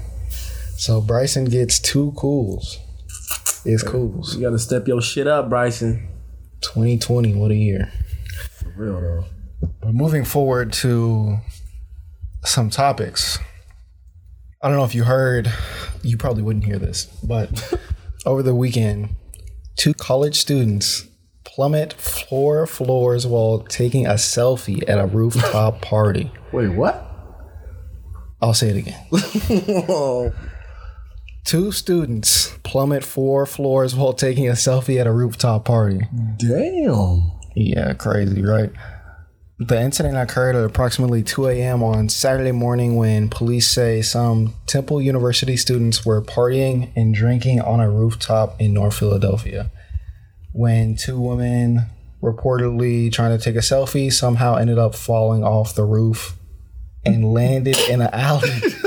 So 0.77 1.01
Bryson 1.01 1.46
gets 1.46 1.79
two 1.79 2.12
cools. 2.16 2.79
It's 3.64 3.83
cools. 3.83 4.37
You 4.37 4.42
gotta 4.42 4.59
step 4.59 4.88
your 4.88 5.01
shit 5.01 5.27
up, 5.27 5.49
Bryson. 5.49 6.09
2020, 6.61 7.35
what 7.35 7.51
a 7.51 7.55
year. 7.55 7.90
For 8.59 8.73
real 8.77 9.01
though. 9.01 9.25
But 9.81 9.94
moving 9.94 10.25
forward 10.25 10.73
to 10.75 11.38
some 12.44 12.70
topics. 12.70 13.38
I 14.62 14.68
don't 14.68 14.77
know 14.77 14.85
if 14.85 14.94
you 14.94 15.05
heard, 15.05 15.51
you 16.03 16.18
probably 16.18 16.42
wouldn't 16.42 16.66
hear 16.66 16.79
this, 16.79 17.07
but 17.23 17.73
over 18.27 18.42
the 18.42 18.55
weekend, 18.55 19.16
two 19.77 19.94
college 19.94 20.38
students 20.38 21.07
plummet 21.44 21.94
four 21.94 22.66
floors 22.66 23.27
while 23.27 23.61
taking 23.61 24.07
a 24.07 24.14
selfie 24.14 24.87
at 24.87 24.99
a 24.99 25.07
rooftop 25.07 25.81
party. 25.83 26.31
Wait, 26.53 26.68
what? 26.68 27.07
I'll 28.42 28.53
say 28.53 28.68
it 28.68 28.77
again. 28.77 29.03
two 31.44 31.73
students 31.73 32.59
plummet 32.62 33.03
four 33.03 33.46
floors 33.46 33.94
while 33.94 34.12
taking 34.12 34.46
a 34.46 34.53
selfie 34.53 35.01
at 35.01 35.07
a 35.07 35.12
rooftop 35.12 35.64
party. 35.64 36.01
damn. 36.37 37.33
Yeah, 37.57 37.94
crazy, 37.94 38.42
right? 38.42 38.70
The 39.61 39.79
incident 39.79 40.16
occurred 40.16 40.57
at 40.57 40.64
approximately 40.64 41.23
2 41.23 41.49
a.m. 41.49 41.83
on 41.83 42.09
Saturday 42.09 42.51
morning 42.51 42.96
when 42.96 43.29
police 43.29 43.68
say 43.68 44.01
some 44.01 44.55
Temple 44.66 45.03
University 45.03 45.55
students 45.59 46.07
were 46.07 46.23
partying 46.23 46.90
and 46.96 47.14
drinking 47.14 47.61
on 47.61 47.79
a 47.79 47.90
rooftop 47.90 48.59
in 48.59 48.73
North 48.73 48.96
Philadelphia. 48.96 49.70
When 50.53 50.96
two 50.96 51.20
women 51.20 51.83
reportedly 52.23 53.12
trying 53.12 53.37
to 53.37 53.44
take 53.44 53.55
a 53.55 53.59
selfie 53.59 54.11
somehow 54.11 54.57
ended 54.57 54.79
up 54.79 54.94
falling 54.94 55.44
off 55.44 55.75
the 55.75 55.85
roof 55.85 56.37
and 57.05 57.35
landed 57.35 57.79
in 57.90 58.01
an 58.01 58.11
alley 58.14 58.49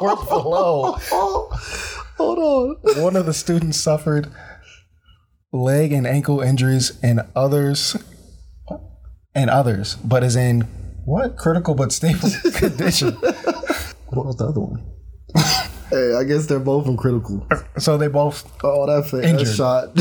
or 0.00 0.16
below. 0.26 0.98
Hold 2.18 2.38
on. 2.38 3.02
One 3.02 3.16
of 3.16 3.24
the 3.24 3.32
students 3.32 3.80
suffered 3.80 4.30
leg 5.50 5.92
and 5.92 6.06
ankle 6.06 6.40
injuries, 6.40 6.98
and 7.02 7.22
others, 7.34 7.96
and 9.36 9.48
others, 9.50 9.94
but 9.96 10.24
is 10.24 10.34
in 10.34 10.62
what 11.04 11.36
critical 11.36 11.74
but 11.76 11.92
stable 11.92 12.28
condition. 12.54 13.12
What 13.12 14.22
about 14.22 14.38
the 14.38 14.46
other 14.48 14.60
one? 14.60 14.84
hey, 15.90 16.14
I 16.16 16.24
guess 16.24 16.46
they're 16.46 16.58
both 16.58 16.86
in 16.88 16.96
critical. 16.96 17.46
So 17.78 17.96
they 17.98 18.08
both, 18.08 18.50
Oh, 18.64 18.86
that 18.86 19.08
fa- 19.08 19.18
that 19.18 19.46
shot. 19.46 19.90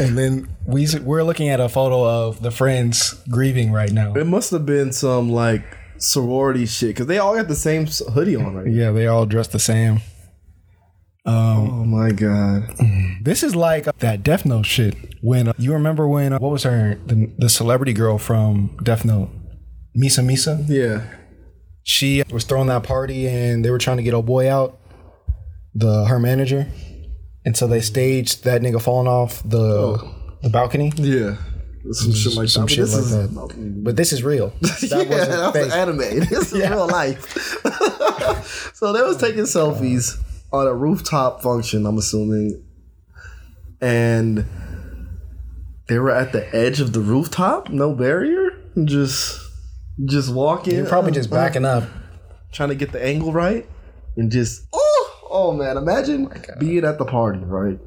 and 0.00 0.16
then 0.18 0.48
we 0.66 0.88
we're 1.02 1.22
looking 1.22 1.48
at 1.48 1.60
a 1.60 1.68
photo 1.68 2.04
of 2.26 2.40
the 2.42 2.50
friends 2.50 3.14
grieving 3.30 3.70
right 3.72 3.92
now. 3.92 4.14
It 4.14 4.26
must 4.26 4.50
have 4.50 4.66
been 4.66 4.92
some 4.92 5.30
like 5.30 5.62
sorority 5.98 6.66
shit 6.66 6.90
because 6.90 7.06
they 7.06 7.18
all 7.18 7.34
got 7.36 7.48
the 7.48 7.54
same 7.54 7.86
hoodie 7.86 8.36
on, 8.36 8.54
right? 8.56 8.66
Yeah, 8.66 8.90
they 8.90 9.06
all 9.06 9.26
dressed 9.26 9.52
the 9.52 9.58
same. 9.60 10.00
Um, 11.26 11.34
oh 11.70 11.84
my 11.84 12.10
god. 12.10 12.74
This 13.22 13.42
is 13.42 13.56
like 13.56 13.84
that 13.98 14.22
Death 14.22 14.44
Note 14.44 14.66
shit. 14.66 14.94
When 15.22 15.48
uh, 15.48 15.52
you 15.58 15.72
remember 15.72 16.06
when 16.06 16.32
uh, 16.34 16.38
what 16.38 16.52
was 16.52 16.64
her 16.64 16.98
the, 17.06 17.32
the 17.38 17.48
celebrity 17.48 17.94
girl 17.94 18.18
from 18.18 18.76
Death 18.82 19.04
Note, 19.06 19.30
Misa 19.96 20.22
Misa? 20.24 20.64
Yeah. 20.68 21.04
she 21.82 22.22
was 22.30 22.44
throwing 22.44 22.68
that 22.68 22.82
party 22.82 23.26
and 23.26 23.64
they 23.64 23.70
were 23.70 23.78
trying 23.78 23.96
to 23.96 24.02
get 24.02 24.12
old 24.12 24.26
boy 24.26 24.50
out, 24.50 24.78
the 25.74 26.04
her 26.04 26.18
manager, 26.18 26.66
and 27.46 27.56
so 27.56 27.66
they 27.66 27.80
staged 27.80 28.44
that 28.44 28.60
nigga 28.60 28.80
falling 28.82 29.08
off 29.08 29.42
the 29.48 29.56
oh. 29.58 30.14
the 30.42 30.50
balcony. 30.50 30.92
Yeah. 30.96 31.36
Some 31.90 32.12
shit 32.12 32.34
like 32.34 32.48
Some 32.48 32.64
that. 32.64 32.70
shit 32.70 32.80
But 32.80 32.96
this 32.96 33.12
like 33.12 33.20
is- 33.24 33.34
that. 33.34 33.84
But 33.84 33.96
this 33.96 34.12
is 34.12 34.22
real. 34.22 34.52
That 34.60 34.82
yeah, 34.82 34.96
wasn't 35.04 35.54
that's 35.54 35.56
fake. 35.56 35.72
anime. 35.72 35.98
This 36.30 36.52
is 36.52 36.60
real 36.70 36.86
life. 36.86 38.74
so 38.74 38.92
they 38.92 39.02
was 39.02 39.16
taking 39.18 39.40
oh 39.40 39.44
selfies 39.44 40.18
on 40.54 40.66
a 40.66 40.74
rooftop 40.74 41.42
function, 41.42 41.84
I'm 41.86 41.98
assuming. 41.98 42.62
And 43.80 44.46
they 45.88 45.98
were 45.98 46.10
at 46.10 46.32
the 46.32 46.54
edge 46.54 46.80
of 46.80 46.92
the 46.92 47.00
rooftop, 47.00 47.68
no 47.70 47.94
barrier, 47.94 48.50
just 48.84 49.40
just 50.06 50.32
walking. 50.32 50.74
You're 50.76 50.86
probably 50.86 51.12
just 51.12 51.30
uh, 51.30 51.34
backing 51.34 51.64
up. 51.64 51.84
trying 52.52 52.70
to 52.70 52.74
get 52.74 52.92
the 52.92 53.04
angle 53.04 53.32
right 53.32 53.66
and 54.16 54.30
just 54.30 54.66
oh 54.72 55.26
oh 55.30 55.52
man, 55.52 55.76
imagine 55.76 56.32
being 56.58 56.84
at 56.84 56.98
the 56.98 57.04
party, 57.04 57.40
right? 57.40 57.78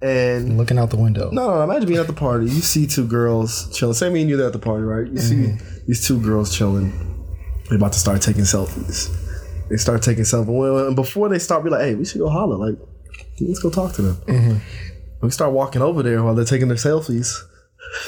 And 0.00 0.58
Looking 0.58 0.78
out 0.78 0.90
the 0.90 0.96
window. 0.96 1.30
no, 1.30 1.54
no, 1.54 1.62
imagine 1.62 1.86
being 1.86 2.00
at 2.00 2.08
the 2.08 2.12
party. 2.12 2.46
You 2.46 2.60
see 2.60 2.86
two 2.88 3.06
girls 3.06 3.68
chilling. 3.76 3.94
Say 3.94 4.10
me 4.10 4.22
and 4.22 4.30
you 4.30 4.36
there 4.36 4.46
at 4.48 4.52
the 4.52 4.58
party, 4.58 4.82
right? 4.82 5.06
You 5.06 5.18
see 5.18 5.56
these 5.86 6.06
two 6.06 6.20
girls 6.20 6.56
chilling. 6.56 6.90
They're 7.68 7.76
about 7.78 7.92
to 7.92 8.00
start 8.00 8.20
taking 8.22 8.42
selfies. 8.42 9.10
They 9.68 9.76
start 9.76 10.02
taking 10.02 10.24
selfies. 10.24 10.46
Well, 10.46 10.86
And 10.86 10.96
before 10.96 11.28
they 11.28 11.38
start, 11.38 11.64
be 11.64 11.70
like, 11.70 11.82
hey, 11.82 11.94
we 11.94 12.04
should 12.04 12.20
go 12.20 12.28
holler. 12.28 12.56
Like, 12.56 12.78
let's 13.40 13.58
go 13.60 13.70
talk 13.70 13.92
to 13.94 14.02
them. 14.02 14.16
Mm-hmm. 14.26 14.56
We 15.22 15.30
start 15.30 15.52
walking 15.52 15.82
over 15.82 16.02
there 16.02 16.22
while 16.22 16.34
they're 16.34 16.44
taking 16.44 16.68
their 16.68 16.76
selfies. 16.76 17.32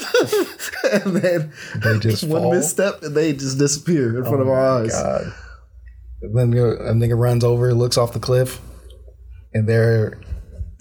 and 0.92 1.16
then 1.16 1.52
They 1.82 1.98
just 1.98 2.24
one 2.28 2.42
fall? 2.42 2.52
misstep 2.52 3.02
and 3.02 3.14
they 3.14 3.32
just 3.32 3.58
disappear 3.58 4.16
in 4.18 4.24
front 4.24 4.40
of 4.40 4.48
oh 4.48 4.52
our 4.52 4.82
eyes. 4.82 4.92
God. 4.92 5.32
Then 6.34 6.52
you 6.52 6.58
know, 6.60 6.70
a 6.72 6.92
nigga 6.92 7.18
runs 7.18 7.44
over, 7.44 7.72
looks 7.74 7.98
off 7.98 8.12
the 8.14 8.20
cliff, 8.20 8.60
and 9.52 9.68
they're 9.68 10.20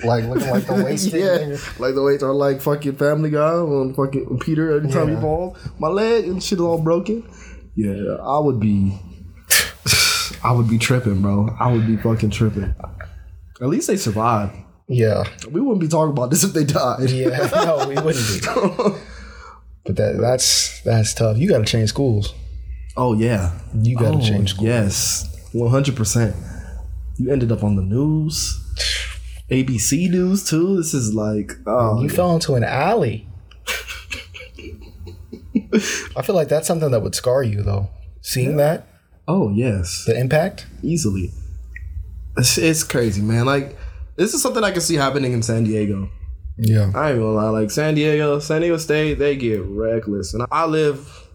like 0.05 0.23
looking 0.25 0.49
like 0.49 0.65
the 0.67 0.73
waist. 0.85 1.07
yeah, 1.13 1.37
nigga. 1.37 1.79
like 1.79 1.95
the 1.95 2.01
waist 2.03 2.23
are 2.23 2.33
like 2.33 2.61
fucking 2.61 2.95
Family 2.95 3.29
Guy 3.29 3.39
on 3.53 3.93
fucking 3.93 4.39
Peter 4.39 4.71
every 4.71 4.89
time 4.89 5.09
he 5.09 5.13
Yeah. 5.15 5.21
falls. 5.21 5.57
My 5.79 5.89
leg 5.89 6.25
and 6.25 6.41
shit 6.41 6.59
is 6.59 6.61
all 6.63 6.81
broken. 6.81 7.27
Yeah, 7.75 8.15
I 8.21 8.39
would 8.39 8.59
be, 8.59 8.97
I 10.43 10.51
would 10.51 10.69
be 10.69 10.77
tripping, 10.77 11.21
bro. 11.21 11.55
I 11.59 11.71
would 11.71 11.87
be 11.87 11.97
fucking 11.97 12.31
tripping. 12.31 12.75
At 13.61 13.67
least 13.67 13.87
they 13.87 13.97
survived. 13.97 14.55
Yeah. 14.87 15.23
We 15.49 15.61
wouldn't 15.61 15.79
be 15.79 15.87
talking 15.87 16.11
about 16.11 16.29
this 16.29 16.43
if 16.43 16.53
they 16.53 16.65
died. 16.65 17.09
Yeah. 17.09 17.49
No, 17.65 17.87
we 17.87 17.95
wouldn't 17.95 18.27
be. 18.27 18.99
But 19.85 19.97
that 19.97 20.17
that's 20.19 20.81
that's 20.81 21.13
tough. 21.13 21.37
You 21.37 21.49
gotta 21.49 21.65
change 21.65 21.89
schools. 21.89 22.33
Oh 22.95 23.13
yeah, 23.13 23.59
You 23.81 23.97
gotta 23.97 24.17
oh, 24.17 24.21
change 24.21 24.51
schools. 24.51 24.65
Yes, 24.65 25.49
one 25.51 25.71
hundred 25.71 25.95
percent. 25.95 26.35
You 27.17 27.31
ended 27.31 27.51
up 27.51 27.63
on 27.63 27.75
the 27.75 27.81
news, 27.81 28.59
ABC 29.49 30.09
News 30.09 30.47
too. 30.49 30.77
This 30.77 30.93
is 30.93 31.13
like, 31.13 31.53
oh, 31.65 32.01
You 32.01 32.09
fell 32.09 32.33
into 32.33 32.55
an 32.55 32.63
alley. 32.63 33.27
I 36.15 36.21
feel 36.21 36.35
like 36.35 36.49
that's 36.49 36.67
something 36.67 36.91
that 36.91 37.01
would 37.01 37.15
scar 37.15 37.43
you 37.43 37.61
though. 37.61 37.89
Seeing 38.21 38.57
that, 38.57 38.87
oh 39.27 39.49
yes. 39.49 40.05
the 40.05 40.19
impact. 40.19 40.67
easily. 40.81 41.31
It's, 42.37 42.57
it's 42.57 42.83
crazy, 42.83 43.21
man. 43.21 43.45
Like 43.45 43.77
this 44.15 44.33
is 44.33 44.41
something 44.41 44.63
I 44.63 44.71
can 44.71 44.81
see 44.81 44.95
happening 44.95 45.33
in 45.33 45.41
San 45.41 45.63
Diego. 45.63 46.09
Yeah. 46.57 46.91
I 46.93 47.11
ain't 47.11 47.19
gonna 47.19 47.31
lie. 47.31 47.49
Like 47.49 47.71
San 47.71 47.95
Diego, 47.95 48.39
San 48.39 48.61
Diego 48.61 48.77
State, 48.77 49.15
they 49.15 49.35
get 49.35 49.61
reckless, 49.65 50.33
and 50.33 50.45
I 50.51 50.65
live 50.65 51.27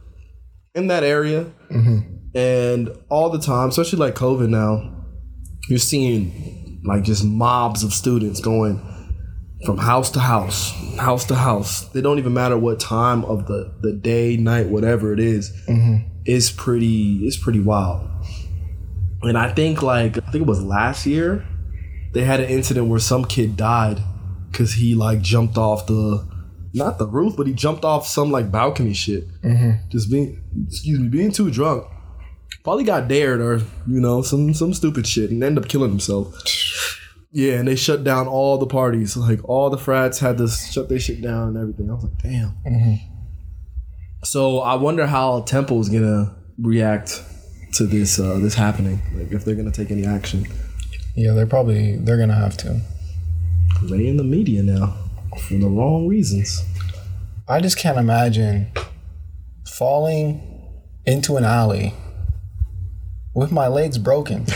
in 0.75 0.89
that 0.89 1.03
area, 1.03 1.47
mm-hmm. 1.71 1.99
and 2.37 2.91
all 3.09 3.31
the 3.31 3.41
time, 3.41 3.71
especially 3.71 3.99
like 3.99 4.15
COVID 4.15 4.49
now, 4.49 5.05
you're 5.69 5.79
seeing 5.79 6.81
like 6.85 7.03
just 7.03 7.25
mobs 7.25 7.83
of 7.83 7.93
students 7.93 8.41
going 8.41 8.81
from 9.67 9.77
house 9.77 10.11
to 10.13 10.21
house, 10.21 10.73
house 10.97 11.25
to 11.27 11.35
house. 11.35 11.89
They 11.89 12.01
don't 12.01 12.19
even 12.19 12.33
matter 12.33 12.57
what 12.57 12.79
time 12.79 13.25
of 13.25 13.47
the 13.47 13.75
the 13.81 13.93
day, 13.93 14.37
night, 14.37 14.69
whatever 14.69 15.13
it 15.13 15.19
is. 15.19 15.51
Mm-hmm. 15.69 16.18
It's 16.29 16.51
pretty. 16.51 17.27
It's 17.27 17.39
pretty 17.39 17.61
wild. 17.61 18.07
And 19.23 19.39
I 19.39 19.51
think 19.51 19.83
like 19.83 20.19
I 20.19 20.31
think 20.31 20.43
it 20.43 20.47
was 20.47 20.63
last 20.63 21.07
year, 21.07 21.47
they 22.13 22.23
had 22.25 22.41
an 22.41 22.51
incident 22.51 22.89
where 22.89 23.01
some 23.01 23.25
kid 23.25 23.57
died 23.57 24.03
because 24.51 24.75
he 24.75 24.95
like 24.95 25.23
jumped 25.23 25.57
off 25.57 25.87
the 25.87 26.29
not 26.75 26.99
the 26.99 27.07
roof, 27.07 27.35
but 27.35 27.47
he 27.47 27.55
jumped 27.55 27.83
off 27.83 28.07
some 28.07 28.31
like 28.31 28.53
balcony 28.53 28.93
shit. 28.93 29.27
Mm-hmm. 29.41 29.89
Just 29.89 30.11
being 30.11 30.45
excuse 30.67 31.01
me, 31.01 31.09
being 31.09 31.33
too 31.33 31.51
drunk. 31.51 31.87
Probably 32.63 32.85
got 32.85 33.09
dared 33.09 33.41
or 33.41 33.63
you 33.87 33.99
know 33.99 34.21
some 34.21 34.53
some 34.53 34.75
stupid 34.75 35.07
shit 35.07 35.31
and 35.31 35.43
ended 35.43 35.65
up 35.65 35.71
killing 35.71 35.89
himself. 35.91 36.35
Yeah, 37.33 37.55
and 37.55 37.69
they 37.69 37.77
shut 37.77 38.05
down 38.05 38.29
all 38.29 38.59
the 38.59 38.67
parties. 38.67 39.17
Like 39.17 39.41
all 39.49 39.71
the 39.71 39.79
frats 39.79 40.19
had 40.19 40.37
to 40.39 40.49
shut 40.49 40.91
their 40.91 40.99
shit 40.99 41.23
down 41.23 41.49
and 41.49 41.57
everything. 41.57 41.91
I 41.91 41.95
was 41.95 42.05
like, 42.05 42.19
damn. 42.23 42.55
So 44.25 44.61
I 44.61 44.75
wonder 44.75 45.07
how 45.07 45.43
Temple's 45.43 45.89
gonna 45.89 46.35
react 46.59 47.23
to 47.75 47.87
this 47.87 48.19
uh, 48.19 48.39
this 48.39 48.55
happening. 48.55 49.01
Like 49.15 49.33
if 49.33 49.45
they're 49.45 49.55
gonna 49.55 49.71
take 49.73 49.91
any 49.91 50.07
action. 50.07 50.47
Yeah, 51.15 51.33
they're 51.33 51.47
probably 51.47 51.97
they're 51.97 52.19
gonna 52.19 52.35
have 52.35 52.57
to. 52.59 52.81
They 53.83 54.09
in 54.09 54.17
the 54.17 54.25
media 54.25 54.63
now 54.63 54.97
for 55.49 55.55
the 55.55 55.69
wrong 55.69 56.09
reasons. 56.09 56.65
I 57.49 57.61
just 57.61 57.79
can't 57.79 57.99
imagine 57.99 58.73
falling 59.67 60.43
into 61.07 61.37
an 61.37 61.45
alley 61.45 61.95
with 63.35 63.53
my 63.53 63.69
legs 63.69 63.99
broken 63.99 64.47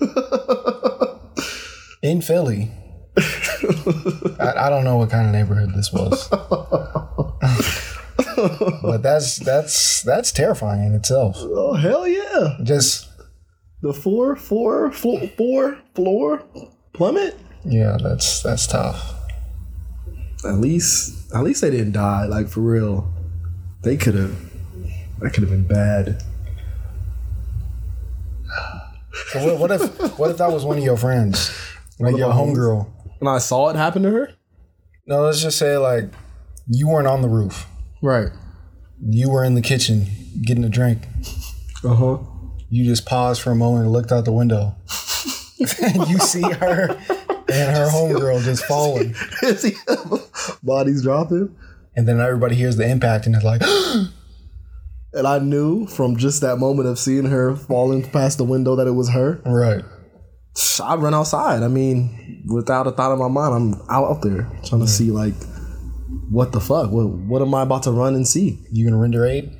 in 2.02 2.20
Philly. 2.20 2.70
I, 4.38 4.52
I 4.56 4.70
don't 4.70 4.84
know 4.84 4.98
what 4.98 5.10
kind 5.10 5.26
of 5.26 5.32
neighborhood 5.32 5.72
this 5.74 5.92
was, 5.92 6.30
but 8.82 8.98
that's 9.02 9.36
that's 9.36 10.02
that's 10.02 10.32
terrifying 10.32 10.84
in 10.84 10.94
itself. 10.94 11.36
Oh 11.38 11.74
hell 11.74 12.06
yeah! 12.06 12.58
Just 12.62 13.08
The 13.82 13.92
four 13.92 14.36
four 14.36 14.92
floor 14.92 15.20
four 15.36 15.78
floor 15.94 16.42
plummet. 16.92 17.36
yeah, 17.64 17.96
that's 18.00 18.42
that's 18.42 18.66
tough. 18.66 19.14
At 20.44 20.54
least 20.58 21.32
at 21.34 21.42
least 21.42 21.60
they 21.62 21.70
didn't 21.70 21.92
die. 21.92 22.26
Like 22.26 22.48
for 22.48 22.60
real, 22.60 23.12
they 23.82 23.96
could 23.96 24.14
have. 24.14 24.34
That 25.20 25.32
could 25.32 25.42
have 25.44 25.50
been 25.50 25.66
bad. 25.66 26.22
So 29.32 29.44
what, 29.44 29.58
what 29.58 29.70
if 29.72 30.18
what 30.18 30.30
if 30.30 30.36
that 30.38 30.52
was 30.52 30.64
one 30.64 30.78
of 30.78 30.84
your 30.84 30.96
friends, 30.96 31.50
like 31.98 32.16
your 32.16 32.32
homegirl? 32.32 32.86
And 33.20 33.28
I 33.28 33.38
saw 33.38 33.70
it 33.70 33.76
happen 33.76 34.02
to 34.02 34.10
her. 34.10 34.30
No, 35.06 35.22
let's 35.22 35.40
just 35.40 35.58
say 35.58 35.76
like 35.78 36.04
you 36.68 36.88
weren't 36.88 37.06
on 37.08 37.22
the 37.22 37.28
roof. 37.28 37.66
Right. 38.02 38.30
You 39.00 39.30
were 39.30 39.44
in 39.44 39.54
the 39.54 39.62
kitchen 39.62 40.06
getting 40.42 40.64
a 40.64 40.68
drink. 40.68 41.06
Uh 41.84 41.94
huh. 41.94 42.18
You 42.68 42.84
just 42.84 43.06
paused 43.06 43.42
for 43.42 43.50
a 43.50 43.54
moment 43.54 43.84
and 43.84 43.92
looked 43.92 44.12
out 44.12 44.24
the 44.24 44.32
window. 44.32 44.74
and 45.82 46.08
you 46.08 46.18
see 46.18 46.42
her 46.42 46.90
and 46.90 47.76
her 47.76 47.88
homegirl 47.92 48.42
just 48.44 48.64
falling. 48.64 49.14
Bodies 50.62 51.02
dropping. 51.02 51.54
And 51.94 52.06
then 52.06 52.20
everybody 52.20 52.54
hears 52.56 52.76
the 52.76 52.86
impact 52.88 53.26
and 53.26 53.34
it's 53.34 53.44
like, 53.44 53.62
And 55.12 55.26
I 55.26 55.38
knew 55.38 55.86
from 55.86 56.16
just 56.16 56.42
that 56.42 56.58
moment 56.58 56.88
of 56.88 56.98
seeing 56.98 57.24
her 57.24 57.56
falling 57.56 58.02
past 58.10 58.36
the 58.36 58.44
window 58.44 58.76
that 58.76 58.86
it 58.86 58.92
was 58.92 59.10
her. 59.10 59.40
right. 59.46 59.84
I 60.82 60.94
run 60.96 61.14
outside. 61.14 61.62
I 61.62 61.68
mean, 61.68 62.42
without 62.46 62.86
a 62.86 62.90
thought 62.90 63.12
in 63.12 63.18
my 63.18 63.28
mind, 63.28 63.54
I'm 63.54 63.74
out, 63.90 64.10
out 64.10 64.22
there 64.22 64.48
trying 64.64 64.80
to 64.80 64.86
see 64.86 65.10
like 65.10 65.34
what 66.30 66.52
the 66.52 66.60
fuck. 66.60 66.90
What 66.90 67.08
what 67.08 67.42
am 67.42 67.54
I 67.54 67.62
about 67.62 67.84
to 67.84 67.92
run 67.92 68.14
and 68.14 68.26
see? 68.26 68.58
You 68.70 68.84
gonna 68.84 69.00
render 69.00 69.24
aid? 69.24 69.50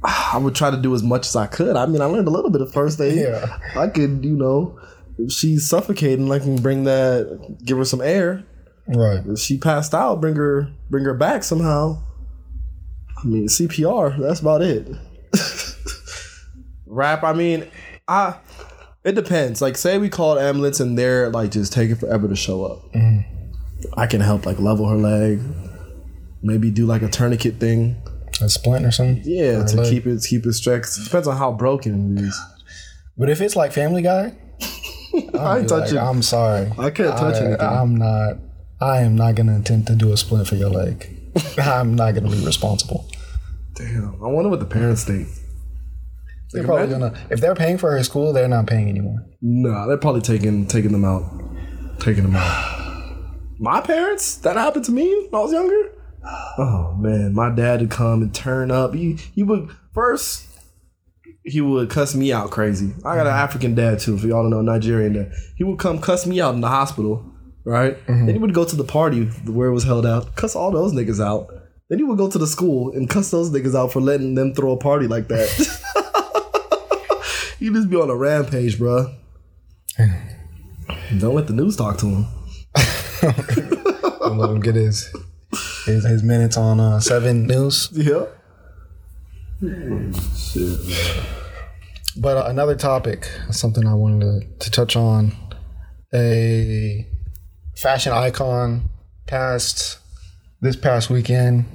I 0.04 0.38
would 0.38 0.54
try 0.54 0.70
to 0.70 0.76
do 0.76 0.94
as 0.94 1.02
much 1.02 1.26
as 1.26 1.36
I 1.36 1.46
could. 1.46 1.76
I 1.76 1.86
mean, 1.86 2.00
I 2.00 2.06
learned 2.06 2.28
a 2.28 2.30
little 2.30 2.50
bit 2.50 2.60
of 2.60 2.72
first 2.72 3.00
aid. 3.00 3.18
Yeah. 3.18 3.58
I 3.76 3.88
could, 3.88 4.24
you 4.24 4.36
know, 4.36 4.78
if 5.18 5.32
she's 5.32 5.68
suffocating, 5.68 6.30
I 6.30 6.38
can 6.38 6.56
bring 6.56 6.84
that, 6.84 7.58
give 7.64 7.78
her 7.78 7.84
some 7.84 8.00
air. 8.00 8.44
Right. 8.86 9.22
If 9.26 9.38
she 9.38 9.58
passed 9.58 9.94
out, 9.94 10.20
bring 10.20 10.36
her, 10.36 10.70
bring 10.90 11.04
her 11.04 11.14
back 11.14 11.42
somehow. 11.42 12.02
I 13.18 13.26
mean, 13.26 13.46
CPR. 13.46 14.18
That's 14.18 14.40
about 14.40 14.62
it. 14.62 14.88
Rap. 16.86 17.24
I 17.24 17.32
mean, 17.32 17.68
I. 18.06 18.36
It 19.04 19.14
depends. 19.14 19.62
Like, 19.62 19.76
say 19.76 19.98
we 19.98 20.08
called 20.08 20.38
an 20.38 20.44
ambulance 20.44 20.80
and 20.80 20.98
they're 20.98 21.30
like 21.30 21.52
just 21.52 21.72
taking 21.72 21.94
forever 21.94 22.26
to 22.26 22.34
show 22.34 22.64
up. 22.64 22.92
Mm-hmm. 22.92 23.35
I 23.96 24.06
can 24.06 24.20
help 24.20 24.46
like 24.46 24.58
level 24.58 24.88
her 24.88 24.96
leg, 24.96 25.40
maybe 26.42 26.70
do 26.70 26.86
like 26.86 27.02
a 27.02 27.08
tourniquet 27.08 27.56
thing. 27.60 27.96
A 28.42 28.48
splint 28.50 28.84
or 28.84 28.90
something? 28.90 29.22
Yeah, 29.24 29.62
Or 29.62 29.64
to 29.64 29.76
leg. 29.76 29.90
keep 29.90 30.06
it 30.06 30.22
keep 30.28 30.44
it 30.44 30.52
stretched. 30.52 31.02
Depends 31.04 31.26
on 31.26 31.36
how 31.38 31.52
broken 31.52 32.18
it 32.18 32.24
is. 32.24 32.38
But 33.16 33.30
if 33.30 33.40
it's 33.40 33.56
like 33.56 33.72
Family 33.72 34.02
Guy, 34.02 34.34
I 35.38 35.58
ain't 35.60 35.68
touching. 35.70 35.96
It. 35.96 36.00
I'm 36.02 36.20
sorry. 36.22 36.70
I 36.78 36.90
can't 36.90 37.16
touch 37.16 37.36
I, 37.36 37.44
anything. 37.46 37.60
I'm 37.66 37.96
not. 37.96 38.36
I 38.78 38.98
am 38.98 39.16
not 39.16 39.36
gonna 39.36 39.58
attempt 39.58 39.86
to 39.88 39.94
do 39.94 40.12
a 40.12 40.16
splint 40.18 40.46
for 40.48 40.56
your 40.56 40.68
leg. 40.68 41.08
I'm 41.58 41.94
not 41.94 42.14
gonna 42.14 42.28
be 42.28 42.44
responsible. 42.44 43.08
Damn. 43.74 44.22
I 44.22 44.28
wonder 44.28 44.50
what 44.50 44.60
the 44.60 44.66
parents 44.66 45.04
think. 45.04 45.28
They're 46.52 46.62
Like, 46.62 46.66
probably 46.66 46.94
imagine- 46.94 47.14
gonna. 47.14 47.26
If 47.30 47.40
they're 47.40 47.54
paying 47.54 47.78
for 47.78 47.90
her 47.92 48.04
school, 48.04 48.34
they're 48.34 48.48
not 48.48 48.66
paying 48.66 48.88
anymore. 48.90 49.24
Nah, 49.40 49.86
they're 49.86 49.96
probably 49.96 50.20
taking 50.20 50.66
taking 50.66 50.92
them 50.92 51.06
out. 51.06 51.22
Taking 52.00 52.24
them 52.24 52.36
out. 52.36 52.75
My 53.58 53.80
parents? 53.80 54.36
That 54.38 54.56
happened 54.56 54.84
to 54.86 54.92
me 54.92 55.28
when 55.30 55.40
I 55.40 55.42
was 55.42 55.52
younger? 55.52 55.92
Oh 56.58 56.94
man, 56.98 57.34
my 57.34 57.50
dad 57.50 57.80
would 57.80 57.90
come 57.90 58.22
and 58.22 58.34
turn 58.34 58.70
up. 58.70 58.94
He 58.94 59.14
he 59.14 59.42
would 59.42 59.70
first 59.94 60.46
he 61.44 61.60
would 61.60 61.88
cuss 61.88 62.14
me 62.14 62.32
out 62.32 62.50
crazy. 62.50 62.92
I 63.04 63.14
got 63.14 63.26
an 63.26 63.26
mm-hmm. 63.26 63.44
African 63.44 63.74
dad 63.74 64.00
too, 64.00 64.16
if 64.16 64.24
y'all 64.24 64.42
don't 64.42 64.50
know, 64.50 64.62
Nigerian 64.62 65.12
dad. 65.12 65.32
He 65.56 65.64
would 65.64 65.78
come 65.78 66.00
cuss 66.00 66.26
me 66.26 66.40
out 66.40 66.54
in 66.54 66.60
the 66.60 66.68
hospital, 66.68 67.24
right? 67.64 67.96
Mm-hmm. 68.06 68.26
Then 68.26 68.34
he 68.34 68.40
would 68.40 68.54
go 68.54 68.64
to 68.64 68.76
the 68.76 68.84
party 68.84 69.24
where 69.24 69.68
it 69.68 69.72
was 69.72 69.84
held 69.84 70.04
out, 70.04 70.34
cuss 70.34 70.56
all 70.56 70.72
those 70.72 70.92
niggas 70.92 71.24
out. 71.24 71.48
Then 71.88 71.98
he 71.98 72.04
would 72.04 72.18
go 72.18 72.28
to 72.28 72.38
the 72.38 72.48
school 72.48 72.92
and 72.92 73.08
cuss 73.08 73.30
those 73.30 73.50
niggas 73.50 73.76
out 73.76 73.92
for 73.92 74.00
letting 74.00 74.34
them 74.34 74.54
throw 74.54 74.72
a 74.72 74.76
party 74.76 75.06
like 75.06 75.28
that. 75.28 75.48
He'd 77.60 77.72
just 77.72 77.88
be 77.88 77.96
on 77.96 78.10
a 78.10 78.16
rampage, 78.16 78.78
bruh. 78.78 79.14
Don't 81.18 81.34
let 81.34 81.46
the 81.46 81.52
news 81.52 81.76
talk 81.76 81.98
to 81.98 82.06
him. 82.06 82.26
Don't 83.22 84.38
let 84.38 84.50
him 84.50 84.60
get 84.60 84.74
his 84.74 85.12
his, 85.84 86.04
his 86.04 86.22
minutes 86.22 86.56
on 86.56 86.80
uh, 86.80 87.00
Seven 87.00 87.46
News. 87.46 87.88
Yeah. 87.92 88.26
But 92.18 92.36
uh, 92.36 92.44
another 92.48 92.74
topic, 92.74 93.28
something 93.50 93.86
I 93.86 93.94
wanted 93.94 94.20
to, 94.20 94.58
to 94.58 94.70
touch 94.70 94.96
on, 94.96 95.32
a 96.14 97.06
fashion 97.76 98.12
icon 98.12 98.88
passed 99.26 99.98
this 100.60 100.76
past 100.76 101.10
weekend. 101.10 101.66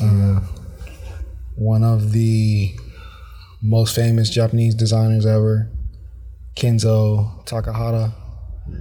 Uh, 0.00 0.40
one 1.56 1.82
of 1.82 2.12
the 2.12 2.74
most 3.62 3.94
famous 3.94 4.28
Japanese 4.30 4.74
designers 4.74 5.24
ever, 5.24 5.70
Kenzo 6.56 7.44
Takada, 7.46 8.12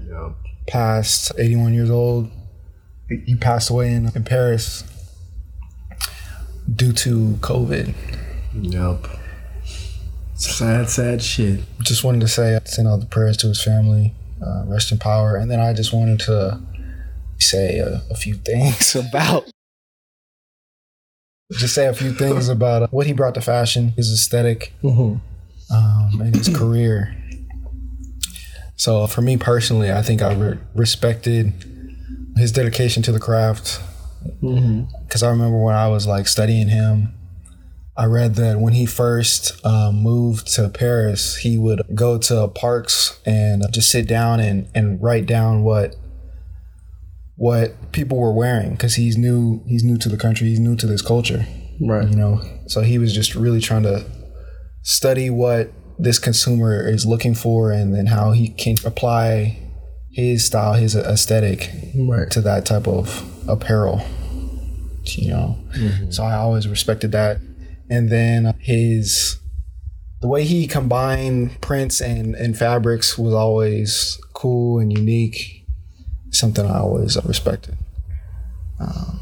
Yeah. 0.10 0.34
Passed 0.72 1.32
81 1.38 1.74
years 1.74 1.90
old. 1.90 2.30
He- 3.10 3.36
passed 3.36 3.70
away 3.70 3.94
in, 3.94 4.10
in 4.16 4.24
Paris 4.24 4.84
due 6.74 6.94
to 6.94 7.38
COVID. 7.42 7.94
Yep. 8.54 9.08
Sad, 10.36 10.90
sad 10.90 11.22
shit. 11.22 11.60
just 11.82 12.04
wanted 12.04 12.22
to 12.22 12.28
say 12.28 12.58
send 12.66 12.88
all 12.88 12.98
the 12.98 13.06
prayers 13.06 13.36
to 13.38 13.48
his 13.48 13.62
family 13.64 14.14
uh, 14.42 14.64
rest 14.66 14.92
in 14.92 14.98
power 14.98 15.36
and 15.36 15.52
then 15.52 15.60
i 15.60 15.72
just 15.72 15.94
wanted 15.94 16.20
to 16.20 16.60
say 17.38 17.78
a, 17.78 18.02
a 18.10 18.16
few 18.16 18.34
things 18.34 18.96
about 19.08 19.46
just 21.52 21.76
say 21.76 21.86
a 21.86 21.94
few 21.94 22.12
things 22.12 22.50
about 22.50 22.82
uh, 22.84 22.88
what 22.90 23.06
he 23.06 23.14
brought 23.14 23.36
to 23.36 23.42
fashion 23.42 23.90
his 23.90 24.12
aesthetic 24.12 24.74
Mm-hmm. 24.82 25.76
um, 25.76 26.22
and 26.22 26.36
his 26.36 26.50
career 26.50 27.16
so 28.84 29.06
for 29.08 29.22
me 29.22 29.34
personally 29.38 29.90
i 29.92 30.02
think 30.02 30.22
i 30.22 30.34
re- 30.34 30.60
respected 30.76 31.54
his 32.38 32.52
dedication 32.52 33.02
to 33.04 33.12
the 33.12 33.20
craft 33.20 33.68
Mm-hmm. 34.44 34.84
because 35.04 35.24
I 35.24 35.30
remember 35.32 35.58
when 35.64 35.74
I 35.74 35.88
was 35.88 36.06
like 36.06 36.28
studying 36.28 36.68
him, 36.68 37.12
I 37.98 38.06
read 38.06 38.36
that 38.36 38.60
when 38.60 38.74
he 38.74 38.86
first 38.86 39.42
um, 39.66 39.96
moved 40.04 40.46
to 40.56 40.70
Paris, 40.70 41.38
he 41.38 41.58
would 41.58 41.82
go 41.96 42.20
to 42.20 42.48
parks 42.50 43.20
and 43.26 43.64
just 43.74 43.90
sit 43.90 44.08
down 44.08 44.40
and, 44.40 44.70
and 44.76 45.02
write 45.02 45.26
down 45.26 45.64
what 45.64 45.96
what 47.36 47.92
people 47.92 48.18
were 48.20 48.32
wearing 48.32 48.72
because 48.74 48.94
he's 48.96 49.18
new 49.18 49.64
he's 49.68 49.84
new 49.84 49.98
to 49.98 50.10
the 50.10 50.18
country 50.18 50.48
he's 50.50 50.60
new 50.60 50.76
to 50.76 50.86
this 50.86 51.02
culture 51.02 51.46
Right. 51.84 52.08
you 52.08 52.16
know 52.16 52.42
so 52.68 52.82
he 52.82 53.00
was 53.00 53.14
just 53.14 53.34
really 53.34 53.60
trying 53.60 53.84
to 53.84 54.06
study 54.84 55.30
what 55.32 55.72
this 56.00 56.20
consumer 56.20 56.88
is 56.88 57.06
looking 57.06 57.36
for 57.36 57.72
and 57.72 57.94
then 57.94 58.08
how 58.08 58.32
he 58.32 58.50
can 58.50 58.76
apply 58.86 59.58
his 60.12 60.46
style 60.46 60.74
his 60.74 60.96
aesthetic 60.96 61.72
Right. 61.96 62.30
to 62.32 62.42
that 62.42 62.66
type 62.66 62.88
of 62.88 63.24
apparel 63.50 64.02
you 65.06 65.32
know? 65.32 65.58
So 66.12 66.24
i 66.24 66.36
always 66.36 66.68
respected 66.68 67.12
that. 67.14 67.40
And 67.90 68.10
then 68.10 68.54
his 68.60 69.40
the 70.22 70.28
way 70.28 70.44
he 70.46 70.68
combined 70.68 71.60
prints 71.62 72.00
and 72.02 72.36
and 72.36 72.56
fabrics 72.58 73.18
was 73.18 73.34
always 73.34 74.20
cool 74.34 74.80
and 74.80 74.96
unique 74.96 75.66
something 76.30 76.66
i 76.66 76.78
always 76.80 77.18
respected. 77.26 77.78
Um, 78.80 79.20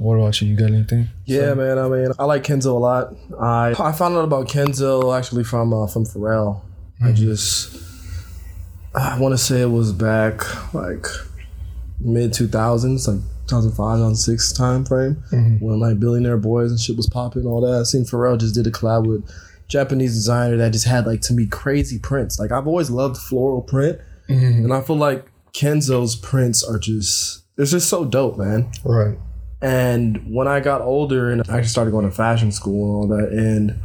what 0.00 0.16
about 0.16 0.40
you 0.40 0.48
you 0.48 0.56
got 0.56 0.70
anything 0.70 1.08
Yeah, 1.24 1.54
man. 1.54 1.78
I 1.78 1.88
mean, 1.88 2.12
I 2.18 2.24
like 2.24 2.42
Kenzo 2.42 2.66
a 2.66 2.78
lot. 2.78 3.14
I 3.40 3.74
I 3.78 3.92
found 3.92 4.16
out 4.16 4.24
about 4.24 4.48
Kenzo 4.48 5.16
actually 5.16 5.44
from 5.44 5.72
uh, 5.72 5.86
from 5.86 6.04
Pharrell. 6.04 6.62
I 7.00 7.06
mm-hmm. 7.06 7.14
just 7.14 7.76
I 8.94 9.18
want 9.18 9.32
to 9.32 9.38
say 9.38 9.62
it 9.62 9.70
was 9.70 9.92
back 9.92 10.74
like 10.74 11.06
mid 12.00 12.32
two 12.32 12.48
thousands, 12.48 13.08
like 13.08 13.20
2005, 13.48 13.76
2006 13.76 14.52
time 14.52 14.84
frame 14.84 15.22
mm-hmm. 15.32 15.64
when 15.64 15.80
like 15.80 15.98
Billionaire 15.98 16.36
Boys 16.36 16.70
and 16.70 16.80
shit 16.80 16.96
was 16.96 17.08
popping, 17.08 17.46
all 17.46 17.60
that. 17.60 17.80
I 17.80 17.82
seen 17.84 18.04
Pharrell 18.04 18.38
just 18.38 18.54
did 18.54 18.66
a 18.66 18.70
collab 18.70 19.06
with 19.06 19.28
Japanese 19.68 20.14
designer 20.14 20.56
that 20.58 20.72
just 20.72 20.86
had 20.86 21.06
like 21.06 21.20
to 21.22 21.32
me 21.32 21.46
crazy 21.46 21.98
prints. 21.98 22.38
Like 22.38 22.52
I've 22.52 22.66
always 22.66 22.90
loved 22.90 23.16
floral 23.16 23.62
print, 23.62 23.98
mm-hmm. 24.28 24.64
and 24.64 24.72
I 24.72 24.80
feel 24.80 24.96
like 24.96 25.26
Kenzo's 25.52 26.16
prints 26.16 26.62
are 26.62 26.78
just 26.78 27.44
it's 27.56 27.70
just 27.70 27.88
so 27.88 28.04
dope, 28.04 28.38
man. 28.38 28.70
right 28.84 29.18
And 29.62 30.20
when 30.28 30.48
I 30.48 30.58
got 30.58 30.80
older 30.80 31.30
and 31.30 31.40
I 31.48 31.58
actually 31.58 31.68
started 31.68 31.92
going 31.92 32.04
to 32.04 32.10
fashion 32.10 32.50
school 32.50 33.02
and 33.02 33.12
all 33.12 33.18
that, 33.18 33.32
and 33.32 33.78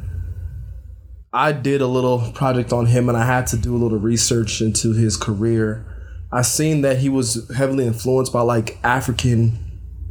I 1.32 1.52
did 1.52 1.82
a 1.82 1.88
little 1.88 2.32
project 2.32 2.74
on 2.74 2.88
him 2.88 3.10
and 3.10 3.18
I 3.18 3.26
had 3.26 3.46
to 3.48 3.58
do 3.58 3.76
a 3.76 3.78
little 3.78 4.00
research 4.00 4.60
into 4.60 4.94
his 4.94 5.16
career. 5.16 5.86
I 6.32 6.42
seen 6.42 6.82
that 6.82 6.98
he 6.98 7.10
was 7.10 7.50
heavily 7.56 7.86
influenced 7.86 8.34
by 8.34 8.42
like 8.42 8.80
African 8.84 9.60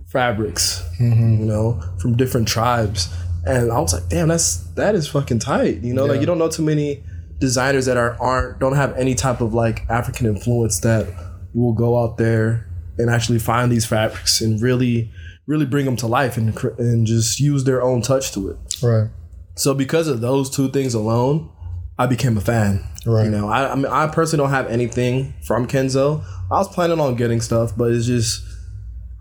fabrics, 0.06 0.84
mm-hmm. 1.00 1.40
you 1.40 1.46
know, 1.46 1.82
from 1.98 2.16
different 2.16 2.46
tribes. 2.46 3.12
And 3.44 3.72
I 3.72 3.80
was 3.80 3.92
like, 3.92 4.08
damn, 4.08 4.28
that's 4.28 4.58
that 4.74 4.94
is 4.94 5.08
fucking 5.08 5.40
tight. 5.40 5.82
You 5.82 5.94
know, 5.94 6.06
like 6.06 6.20
you 6.20 6.26
don't 6.26 6.38
know 6.38 6.48
too 6.48 6.62
many 6.62 7.02
designers 7.38 7.86
that 7.86 7.96
are 7.96 8.16
aren't 8.20 8.60
don't 8.60 8.76
have 8.76 8.96
any 8.96 9.14
type 9.14 9.40
of 9.40 9.52
like 9.52 9.84
African 9.90 10.26
influence 10.26 10.80
that 10.80 11.08
will 11.54 11.72
go 11.72 12.02
out 12.02 12.18
there 12.18 12.68
and 12.98 13.10
actually 13.10 13.38
find 13.38 13.70
these 13.70 13.84
fabrics 13.84 14.40
and 14.40 14.60
really 14.62 15.10
really 15.46 15.66
bring 15.66 15.84
them 15.84 15.96
to 15.96 16.06
life 16.06 16.36
and 16.36 16.56
and 16.78 17.06
just 17.06 17.38
use 17.40 17.64
their 17.64 17.82
own 17.82 18.02
touch 18.02 18.32
to 18.32 18.50
it. 18.50 18.56
Right. 18.82 19.08
So 19.54 19.72
because 19.74 20.08
of 20.08 20.20
those 20.20 20.50
two 20.50 20.68
things 20.70 20.92
alone, 20.94 21.50
I 21.98 22.06
became 22.06 22.36
a 22.36 22.40
fan. 22.40 22.84
Right. 23.06 23.24
You 23.24 23.30
know, 23.30 23.48
I, 23.48 23.72
I 23.72 23.74
mean, 23.74 23.86
I 23.86 24.06
personally 24.08 24.42
don't 24.44 24.50
have 24.54 24.66
anything 24.68 25.32
from 25.44 25.66
Kenzo. 25.66 26.22
I 26.50 26.58
was 26.58 26.68
planning 26.68 27.00
on 27.00 27.14
getting 27.14 27.40
stuff, 27.40 27.72
but 27.76 27.92
it's 27.92 28.06
just 28.06 28.42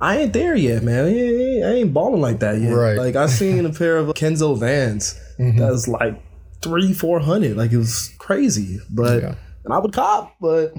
I 0.01 0.17
ain't 0.17 0.33
there 0.33 0.55
yet, 0.55 0.83
man. 0.83 1.05
I 1.05 1.07
ain't, 1.09 1.63
I 1.65 1.71
ain't 1.75 1.93
balling 1.93 2.21
like 2.21 2.39
that 2.39 2.59
yet. 2.59 2.71
Right. 2.73 2.97
Like 2.97 3.15
I 3.15 3.27
seen 3.27 3.65
a 3.65 3.71
pair 3.71 3.97
of 3.97 4.07
Kenzo 4.09 4.57
Vans 4.57 5.19
Mm-hmm. 5.39 5.59
that 5.59 5.69
was 5.69 5.87
like 5.87 6.21
three, 6.61 6.93
four 6.93 7.19
hundred. 7.19 7.57
Like 7.57 7.71
it 7.73 7.77
was 7.77 8.09
crazy, 8.19 8.79
but 8.89 9.21
Yeah. 9.21 9.35
and 9.65 9.73
I 9.73 9.77
would 9.79 9.93
cop, 9.93 10.33
but 10.41 10.73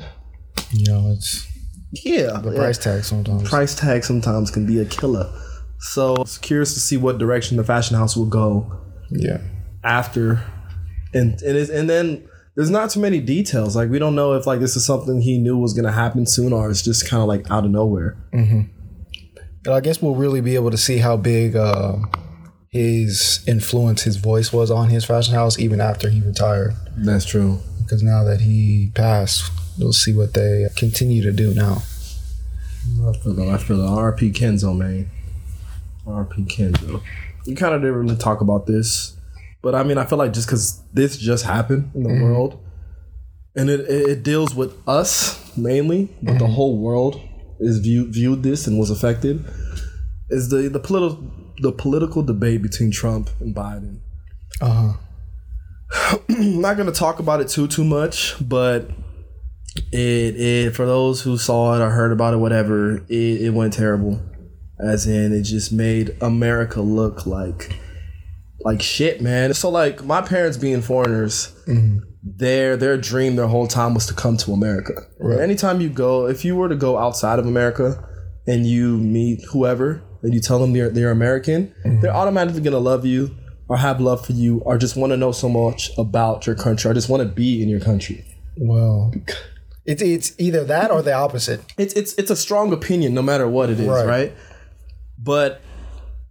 You 0.73 0.85
know, 0.93 1.13
it's 1.13 1.47
yeah, 1.93 2.39
the 2.39 2.51
yeah. 2.53 2.59
price 2.59 2.79
tag 2.79 3.05
sometimes. 3.05 3.49
price 3.49 3.75
tag 3.75 4.05
sometimes 4.05 4.51
can 4.51 4.67
be 4.67 4.81
a 4.81 4.85
killer. 4.85 5.33
So 5.79 6.15
I 6.17 6.21
was 6.21 6.39
curious 6.39 6.75
to 6.75 6.81
see 6.81 6.97
what 6.97 7.19
direction 7.19 7.57
the 7.57 7.65
fashion 7.65 7.97
house 7.97 8.17
will 8.17 8.27
go 8.27 8.81
Yeah. 9.11 9.39
after 9.85 10.43
and 11.15 11.41
and, 11.43 11.57
it's, 11.57 11.71
and 11.71 11.89
then 11.89 12.27
there's 12.57 12.71
not 12.71 12.91
too 12.91 13.01
many 13.01 13.21
details 13.21 13.77
like 13.77 13.89
we 13.91 13.99
don't 13.99 14.15
know 14.15 14.33
if 14.33 14.47
like 14.47 14.59
this 14.61 14.75
is 14.77 14.85
something 14.87 15.21
he 15.21 15.39
knew 15.39 15.57
was 15.57 15.75
going 15.75 15.85
to 15.85 15.93
happen 15.93 16.27
soon 16.27 16.53
or 16.53 16.69
it's 16.71 16.83
just 16.83 17.09
kind 17.09 17.23
of 17.23 17.29
like 17.29 17.49
out 17.51 17.65
of 17.65 17.71
nowhere 17.71 18.17
Mm-hmm. 18.33 18.63
And 19.67 19.75
I 19.75 19.81
guess 19.81 20.01
we'll 20.01 20.15
really 20.15 20.41
be 20.41 20.55
able 20.55 20.71
to 20.71 20.77
see 20.79 20.99
how 20.99 21.17
big 21.17 21.57
uh, 21.57 21.97
his 22.71 23.45
influence, 23.49 24.03
his 24.03 24.17
voice 24.17 24.53
was 24.53 24.71
on 24.71 24.89
his 24.91 25.05
fashion 25.05 25.35
house 25.35 25.59
even 25.59 25.81
after 25.81 26.09
he 26.09 26.21
retired. 26.21 26.75
that's 26.97 27.25
true 27.25 27.59
Because 27.87 28.03
now 28.03 28.25
that 28.25 28.41
he 28.41 28.91
passed, 28.97 29.49
we'll 29.79 29.93
see 29.93 30.13
what 30.13 30.35
they 30.35 30.67
continue 30.77 31.23
to 31.23 31.31
do 31.31 31.55
now. 31.55 31.83
i 33.09 33.13
feel 33.13 33.35
the, 33.35 33.49
I 33.49 33.59
feel 33.59 33.77
the 33.79 33.87
rp 33.87 34.33
kenzo 34.33 34.77
man 34.77 35.09
rp 36.07 36.47
kenzo 36.49 37.01
we 37.47 37.55
kind 37.55 37.75
of 37.75 37.81
didn't 37.81 37.97
really 37.97 38.17
talk 38.17 38.41
about 38.41 38.67
this 38.67 39.17
but 39.61 39.75
i 39.75 39.83
mean 39.83 39.99
i 39.99 40.05
feel 40.05 40.19
like 40.19 40.33
just 40.33 40.47
because 40.47 40.81
this 40.93 41.17
just 41.17 41.45
happened 41.45 41.91
in 41.95 42.05
the 42.05 42.23
world 42.23 42.63
and 43.57 43.69
it, 43.71 43.81
it, 43.81 44.09
it 44.09 44.23
deals 44.23 44.55
with 44.55 44.73
us 44.89 45.57
mainly 45.57 46.09
but 46.23 46.39
the 46.39 46.47
whole 46.47 46.79
world 46.79 47.21
is 47.59 47.79
viewed 47.79 48.13
viewed 48.15 48.43
this 48.45 48.69
and 48.69 48.79
was 48.79 48.91
affected 48.91 49.45
is 50.31 50.49
the 50.51 50.69
the 50.69 50.79
political 50.79 51.25
the 51.61 51.73
political 51.73 52.23
debate 52.23 52.63
between 52.63 52.91
Trump 52.91 53.31
and 53.41 53.55
Biden. 53.55 54.01
Uh 54.61 54.73
huh. 54.73 54.93
I'm 56.29 56.61
not 56.61 56.77
gonna 56.77 56.93
talk 56.93 57.19
about 57.19 57.41
it 57.41 57.49
too 57.49 57.67
too 57.67 57.85
much, 57.85 58.35
but 58.41 58.91
it 59.93 60.37
it 60.37 60.77
for 60.77 60.87
those 60.87 61.23
who 61.23 61.37
saw 61.39 61.75
it 61.75 61.83
or 61.83 61.91
heard 61.91 62.13
about 62.13 62.35
it, 62.35 62.39
whatever, 62.39 62.99
it, 63.09 63.43
it 63.43 63.55
went 63.55 63.73
terrible. 63.73 64.21
As 64.79 65.07
in, 65.07 65.33
it 65.33 65.43
just 65.43 65.73
made 65.73 66.17
America 66.21 66.81
look 66.81 67.27
like 67.27 67.79
like 68.61 68.83
shit, 68.83 69.21
man. 69.21 69.55
So 69.55 69.71
like 69.71 70.05
my 70.05 70.21
parents 70.21 70.57
being 70.57 70.83
foreigners, 70.83 71.55
mm-hmm. 71.67 71.99
their 72.23 72.77
their 72.77 72.99
dream 72.99 73.37
their 73.37 73.47
whole 73.47 73.67
time 73.67 73.95
was 73.95 74.07
to 74.07 74.15
come 74.15 74.37
to 74.39 74.53
America. 74.53 74.95
Right. 75.19 75.41
Anytime 75.41 75.81
you 75.81 75.89
go, 75.89 76.27
if 76.27 76.45
you 76.45 76.57
were 76.57 76.69
to 76.69 76.77
go 76.77 76.99
outside 76.99 77.39
of 77.39 77.47
America 77.47 78.07
and 78.47 78.67
you 78.67 78.99
meet 78.99 79.43
whoever 79.51 80.03
and 80.23 80.35
you 80.35 80.41
tell 80.41 80.59
them 80.59 80.73
they're 80.73 80.91
they're 80.91 81.11
American, 81.11 81.75
mm-hmm. 81.85 82.01
they're 82.01 82.15
automatically 82.15 82.61
gonna 82.61 82.79
love 82.79 83.07
you 83.07 83.35
or 83.69 83.77
have 83.77 84.01
love 84.01 84.25
for 84.25 84.33
you 84.33 84.59
or 84.61 84.79
just 84.79 84.97
want 84.97 85.13
to 85.13 85.17
know 85.17 85.33
so 85.33 85.49
much 85.49 85.91
about 85.99 86.47
your 86.47 86.55
country 86.57 86.91
or 86.91 86.95
just 86.95 87.09
want 87.09 87.23
to 87.23 87.29
be 87.29 87.63
in 87.63 87.69
your 87.69 87.81
country. 87.81 88.25
Well, 88.57 89.13
it's 89.85 90.03
it's 90.03 90.35
either 90.39 90.65
that 90.65 90.91
or 90.91 91.03
the 91.03 91.13
opposite. 91.13 91.61
It's 91.77 91.95
it's 91.95 92.15
it's 92.15 92.31
a 92.31 92.37
strong 92.37 92.73
opinion 92.73 93.15
no 93.15 93.23
matter 93.23 93.49
what 93.49 93.71
it 93.71 93.81
is, 93.81 93.89
Right. 93.89 94.07
right? 94.07 94.33
But 95.19 95.61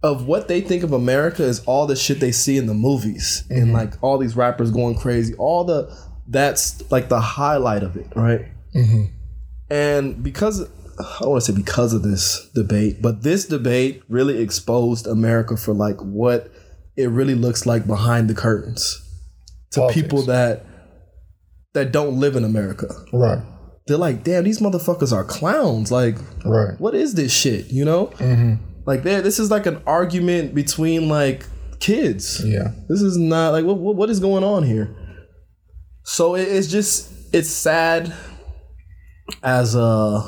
of 0.02 0.26
what 0.26 0.48
they 0.48 0.60
think 0.60 0.82
of 0.82 0.92
America 0.92 1.42
is 1.42 1.60
all 1.64 1.86
the 1.86 1.96
shit 1.96 2.20
they 2.20 2.32
see 2.32 2.56
in 2.56 2.66
the 2.66 2.74
movies 2.74 3.44
and 3.50 3.66
mm-hmm. 3.66 3.72
like 3.72 3.94
all 4.02 4.18
these 4.18 4.36
rappers 4.36 4.70
going 4.70 4.94
crazy. 4.94 5.34
All 5.34 5.64
the 5.64 5.94
that's 6.28 6.90
like 6.90 7.08
the 7.08 7.20
highlight 7.20 7.82
of 7.82 7.96
it, 7.96 8.08
right? 8.14 8.46
Mm-hmm. 8.74 9.04
And 9.70 10.22
because 10.22 10.62
I 10.98 11.18
don't 11.20 11.30
want 11.30 11.44
to 11.44 11.52
say 11.52 11.56
because 11.56 11.92
of 11.92 12.02
this 12.02 12.48
debate, 12.54 13.02
but 13.02 13.22
this 13.22 13.46
debate 13.46 14.02
really 14.08 14.40
exposed 14.42 15.06
America 15.06 15.56
for 15.56 15.74
like 15.74 16.00
what 16.00 16.50
it 16.96 17.10
really 17.10 17.34
looks 17.34 17.66
like 17.66 17.86
behind 17.86 18.28
the 18.28 18.34
curtains 18.34 19.02
to 19.72 19.80
Politics. 19.80 20.02
people 20.02 20.22
that 20.22 20.64
that 21.74 21.92
don't 21.92 22.18
live 22.18 22.36
in 22.36 22.44
America. 22.44 22.86
Right. 23.12 23.42
They're 23.86 23.98
like, 23.98 24.24
damn, 24.24 24.44
these 24.44 24.60
motherfuckers 24.60 25.12
are 25.12 25.24
clowns. 25.24 25.92
Like, 25.92 26.16
Right. 26.44 26.80
what 26.80 26.94
is 26.94 27.14
this 27.14 27.32
shit? 27.32 27.66
You 27.70 27.84
know, 27.84 28.06
mm-hmm. 28.06 28.54
like 28.86 29.02
there, 29.02 29.20
this 29.22 29.38
is 29.38 29.50
like 29.50 29.66
an 29.66 29.80
argument 29.86 30.54
between 30.54 31.08
like 31.08 31.44
kids. 31.78 32.42
Yeah. 32.44 32.68
This 32.88 33.02
is 33.02 33.16
not 33.16 33.50
like 33.52 33.64
what 33.64 33.78
what, 33.78 33.96
what 33.96 34.10
is 34.10 34.20
going 34.20 34.42
on 34.44 34.62
here. 34.62 34.94
So 36.04 36.34
it, 36.34 36.42
it's 36.48 36.68
just 36.68 37.12
it's 37.34 37.50
sad 37.50 38.12
as 39.42 39.74
a 39.74 40.22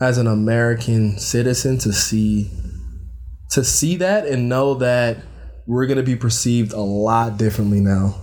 as 0.00 0.18
an 0.18 0.26
American 0.26 1.18
citizen 1.18 1.78
to 1.78 1.92
see 1.92 2.50
to 3.50 3.64
see 3.64 3.96
that 3.96 4.26
and 4.26 4.48
know 4.48 4.74
that 4.74 5.16
we're 5.66 5.86
gonna 5.86 6.02
be 6.02 6.16
perceived 6.16 6.72
a 6.72 6.80
lot 6.80 7.36
differently 7.36 7.80
now 7.80 8.14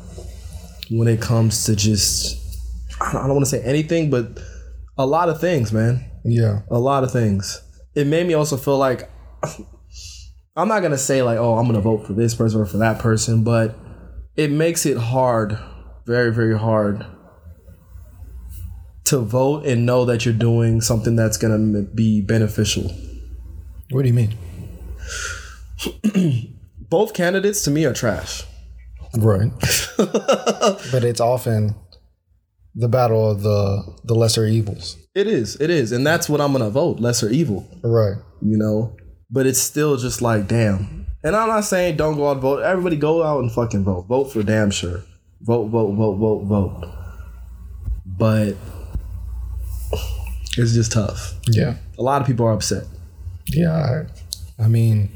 when 0.90 1.08
it 1.08 1.22
comes 1.22 1.66
to 1.66 1.76
just 1.76 2.40
I 3.02 3.12
don't, 3.14 3.30
want 3.30 3.42
to 3.42 3.50
say 3.50 3.62
anything, 3.64 4.10
but 4.10 4.40
a 4.98 5.06
lot 5.06 5.28
of 5.28 5.42
things, 5.42 5.74
man 5.74 6.06
Yeah. 6.24 6.62
a 6.70 6.80
lot 6.80 7.04
of 7.04 7.12
things. 7.12 7.62
It 7.96 8.08
made 8.08 8.26
me 8.28 8.34
also 8.34 8.56
feel 8.58 8.78
like 8.78 9.10
I'm 10.56 10.68
not 10.68 10.82
gonna 10.82 10.98
say 10.98 11.22
like, 11.24 11.38
oh, 11.38 11.58
I'm 11.58 11.66
gonna 11.66 11.82
vote 11.82 12.06
for 12.06 12.14
this 12.14 12.36
person 12.36 12.62
or 12.62 12.66
for 12.66 12.78
that 12.78 13.00
person, 13.00 13.44
but 13.44 13.76
it 14.36 14.52
makes 14.52 14.86
it 14.86 14.98
hard, 14.98 15.58
very, 16.06 16.34
very 16.34 16.58
hard 16.58 17.06
to 19.06 19.20
vote 19.20 19.66
and 19.66 19.86
know 19.86 20.06
that 20.06 20.26
you're 20.26 20.34
doing 20.34 20.80
something 20.80 21.16
that's 21.16 21.38
gonna 21.38 21.82
be 21.82 22.22
beneficial. 22.22 22.84
What 23.90 24.04
do 24.04 24.08
you 24.08 24.14
mean? 24.14 24.38
Both 26.94 27.16
candidates 27.16 27.64
to 27.64 27.72
me 27.72 27.86
are 27.86 27.92
trash. 27.92 28.44
Right. 29.18 29.50
but 29.98 31.04
it's 31.04 31.20
often 31.20 31.74
the 32.76 32.88
battle 32.88 33.32
of 33.32 33.42
the 33.42 33.96
the 34.04 34.14
lesser 34.14 34.46
evils. 34.46 34.96
It 35.16 35.26
is, 35.26 35.60
it 35.60 35.72
is, 35.72 35.92
and 35.92 36.06
that's 36.06 36.30
what 36.30 36.40
I'm 36.40 36.52
gonna 36.52 36.70
vote. 36.70 37.00
Lesser 37.00 37.32
evil. 37.32 37.68
Right. 37.84 38.18
you 38.44 38.58
know. 38.58 38.96
But 39.32 39.48
it's 39.48 39.58
still 39.58 39.98
just 39.98 40.22
like, 40.22 40.48
damn. 40.48 41.08
And 41.24 41.36
I'm 41.36 41.48
not 41.48 41.62
saying 41.62 41.98
don't 41.98 42.16
go 42.16 42.28
out 42.28 42.34
and 42.34 42.42
vote. 42.42 42.62
Everybody 42.62 42.98
go 42.98 43.24
out 43.24 43.40
and 43.40 43.52
fucking 43.52 43.84
vote. 43.84 44.04
Vote 44.04 44.26
for 44.26 44.44
damn 44.44 44.70
sure. 44.70 45.02
Vote, 45.42 45.70
vote, 45.70 45.94
vote, 45.94 46.18
vote, 46.18 46.44
vote. 46.44 46.94
But 48.06 48.56
it's 50.60 50.76
just 50.76 50.92
tough. 50.92 51.34
Yeah. 51.48 51.78
A 51.98 52.04
lot 52.04 52.22
of 52.22 52.28
people 52.28 52.46
are 52.46 52.54
upset. 52.54 52.84
Yeah. 53.48 54.06
I, 54.60 54.64
I 54.64 54.68
mean, 54.68 55.10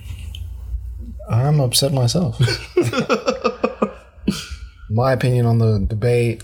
I'm 1.30 1.60
upset 1.60 1.92
myself. 1.94 2.40
My 4.90 5.12
opinion 5.12 5.46
on 5.46 5.58
the 5.60 5.80
debate, 5.80 6.44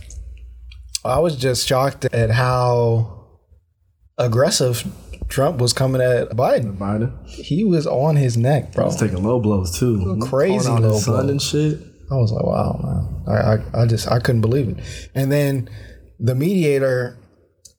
I 1.05 1.19
was 1.19 1.35
just 1.37 1.65
shocked 1.67 2.05
at 2.05 2.29
how 2.29 3.29
aggressive 4.17 4.85
Trump 5.29 5.59
was 5.59 5.71
coming 5.73 6.01
at 6.01 6.29
Biden. 6.31 6.77
Biden. 6.77 7.25
He 7.27 7.63
was 7.63 7.87
on 7.87 8.17
his 8.17 8.35
neck, 8.37 8.73
bro. 8.73 8.85
He's 8.85 8.97
taking 8.97 9.23
low 9.23 9.39
blows 9.39 9.77
too. 9.77 10.19
Crazy 10.21 10.69
low 10.69 10.77
blows. 11.01 11.07
and 11.07 11.41
shit. 11.41 11.79
I 12.11 12.15
was 12.15 12.31
like, 12.31 12.43
wow, 12.43 12.79
man. 12.83 13.35
I, 13.35 13.79
I, 13.79 13.83
I 13.83 13.85
just, 13.87 14.11
I 14.11 14.19
couldn't 14.19 14.41
believe 14.41 14.69
it. 14.69 15.09
And 15.15 15.31
then 15.31 15.69
the 16.19 16.35
mediator, 16.35 17.17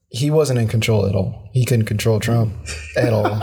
he 0.09 0.31
wasn't 0.31 0.59
in 0.59 0.67
control 0.67 1.05
at 1.05 1.15
all. 1.15 1.49
He 1.53 1.63
couldn't 1.63 1.85
control 1.85 2.19
Trump 2.19 2.53
at 2.97 3.13
all. 3.13 3.35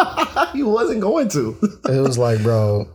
he 0.52 0.62
wasn't 0.64 1.00
going 1.00 1.28
to. 1.30 1.56
it 1.88 2.00
was 2.00 2.18
like, 2.18 2.42
bro, 2.42 2.86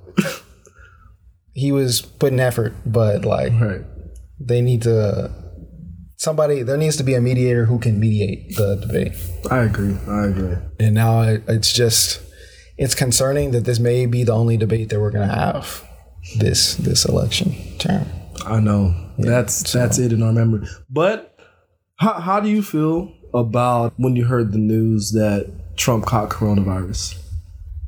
he 1.57 1.71
was 1.71 2.01
putting 2.01 2.39
effort, 2.39 2.73
but 2.85 3.25
like, 3.25 3.51
right. 3.59 3.81
they 4.39 4.61
need 4.61 4.83
to, 4.83 5.31
somebody, 6.15 6.61
there 6.61 6.77
needs 6.77 6.97
to 6.97 7.03
be 7.03 7.15
a 7.15 7.21
mediator 7.21 7.65
who 7.65 7.79
can 7.79 7.99
mediate 7.99 8.55
the 8.55 8.75
debate. 8.75 9.13
I 9.49 9.63
agree. 9.63 9.97
I 10.07 10.27
agree. 10.27 10.55
And 10.79 10.93
now 10.93 11.23
it, 11.23 11.43
it's 11.47 11.73
just, 11.73 12.21
it's 12.77 12.93
concerning 12.93 13.51
that 13.51 13.65
this 13.65 13.79
may 13.79 14.05
be 14.05 14.23
the 14.23 14.33
only 14.33 14.55
debate 14.55 14.89
that 14.89 14.99
we're 14.99 15.09
going 15.09 15.27
to 15.27 15.33
have 15.33 15.83
this, 16.37 16.75
this 16.75 17.05
election 17.05 17.55
term. 17.79 18.05
I 18.45 18.59
know. 18.59 18.93
that's 19.17 19.73
that's 19.73 19.97
it 19.97 20.13
in 20.13 20.21
our 20.21 20.31
memory. 20.31 20.67
But 20.89 21.37
how 21.95 22.13
how 22.13 22.39
do 22.39 22.49
you 22.49 22.61
feel 22.61 23.11
about 23.33 23.93
when 23.97 24.15
you 24.15 24.25
heard 24.25 24.51
the 24.51 24.59
news 24.59 25.11
that 25.13 25.51
Trump 25.75 26.05
caught 26.05 26.29
coronavirus? 26.29 27.17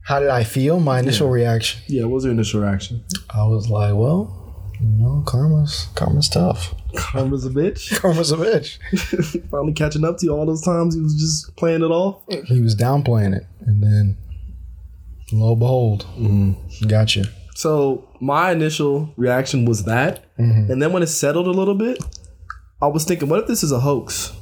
How 0.10 0.20
did 0.20 0.30
I 0.30 0.44
feel? 0.44 0.80
My 0.80 0.98
initial 0.98 1.30
reaction. 1.30 1.82
Yeah, 1.86 2.06
what 2.06 2.14
was 2.14 2.24
your 2.24 2.34
initial 2.34 2.62
reaction? 2.62 3.04
I 3.30 3.44
was 3.44 3.70
like, 3.70 3.94
well, 3.94 4.72
you 4.82 4.88
know, 4.88 5.22
karma's 5.28 5.88
karma's 5.94 6.28
tough. 6.28 6.74
Karma's 6.96 7.46
a 7.46 7.52
bitch. 7.52 7.96
Karma's 8.02 8.32
a 8.32 8.38
bitch. 8.38 8.80
Finally 9.52 9.74
catching 9.74 10.04
up 10.04 10.18
to 10.18 10.26
you 10.26 10.32
all 10.32 10.48
those 10.48 10.64
times 10.64 10.96
he 10.96 11.02
was 11.02 11.14
just 11.14 11.56
playing 11.58 11.84
it 11.84 11.92
off. 11.92 12.24
He 12.48 12.60
was 12.60 12.76
downplaying 12.76 13.38
it, 13.38 13.46
and 13.68 13.84
then 13.84 14.18
Lo 15.32 15.52
and 15.52 15.60
behold. 15.60 16.08
Mm-hmm. 16.18 16.88
Gotcha. 16.88 17.26
So 17.54 18.10
my 18.20 18.52
initial 18.52 19.14
reaction 19.16 19.66
was 19.66 19.84
that, 19.84 20.24
mm-hmm. 20.40 20.72
and 20.72 20.82
then 20.82 20.92
when 20.92 21.04
it 21.04 21.08
settled 21.08 21.46
a 21.46 21.52
little 21.52 21.76
bit, 21.76 22.00
I 22.82 22.88
was 22.88 23.06
thinking, 23.06 23.30
what 23.30 23.42
if 23.42 23.48
this 23.48 23.62
is 23.62 23.72
a 23.72 23.82
hoax? 23.82 24.36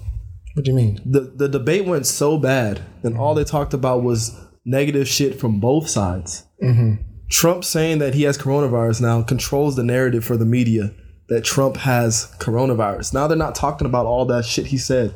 What 0.54 0.64
do 0.64 0.72
you 0.72 0.78
mean? 0.78 1.02
the 1.06 1.20
the 1.20 1.50
debate 1.50 1.84
went 1.84 2.06
so 2.06 2.38
bad, 2.38 2.84
and 3.04 3.18
all 3.18 3.36
they 3.36 3.44
talked 3.44 3.74
about 3.74 4.02
was 4.02 4.34
negative 4.68 5.08
shit 5.08 5.40
from 5.40 5.60
both 5.60 5.90
sides. 5.90 6.46
Mm-hmm. 6.62 7.02
Trump 7.30 7.64
saying 7.64 8.00
that 8.00 8.14
he 8.14 8.24
has 8.24 8.38
coronavirus 8.38 9.02
now 9.02 9.24
controls 9.24 9.76
the 9.76 9.84
narrative 9.84 10.24
for 10.24 10.38
the 10.38 10.46
media 10.46 10.92
that 11.30 11.44
Trump 11.44 11.78
has 11.78 12.32
coronavirus. 12.40 13.14
Now 13.14 13.28
they're 13.28 13.38
not 13.38 13.56
talking 13.56 13.88
about 13.88 14.06
all 14.06 14.26
that 14.26 14.46
shit 14.46 14.68
he 14.68 14.78
said. 14.78 15.16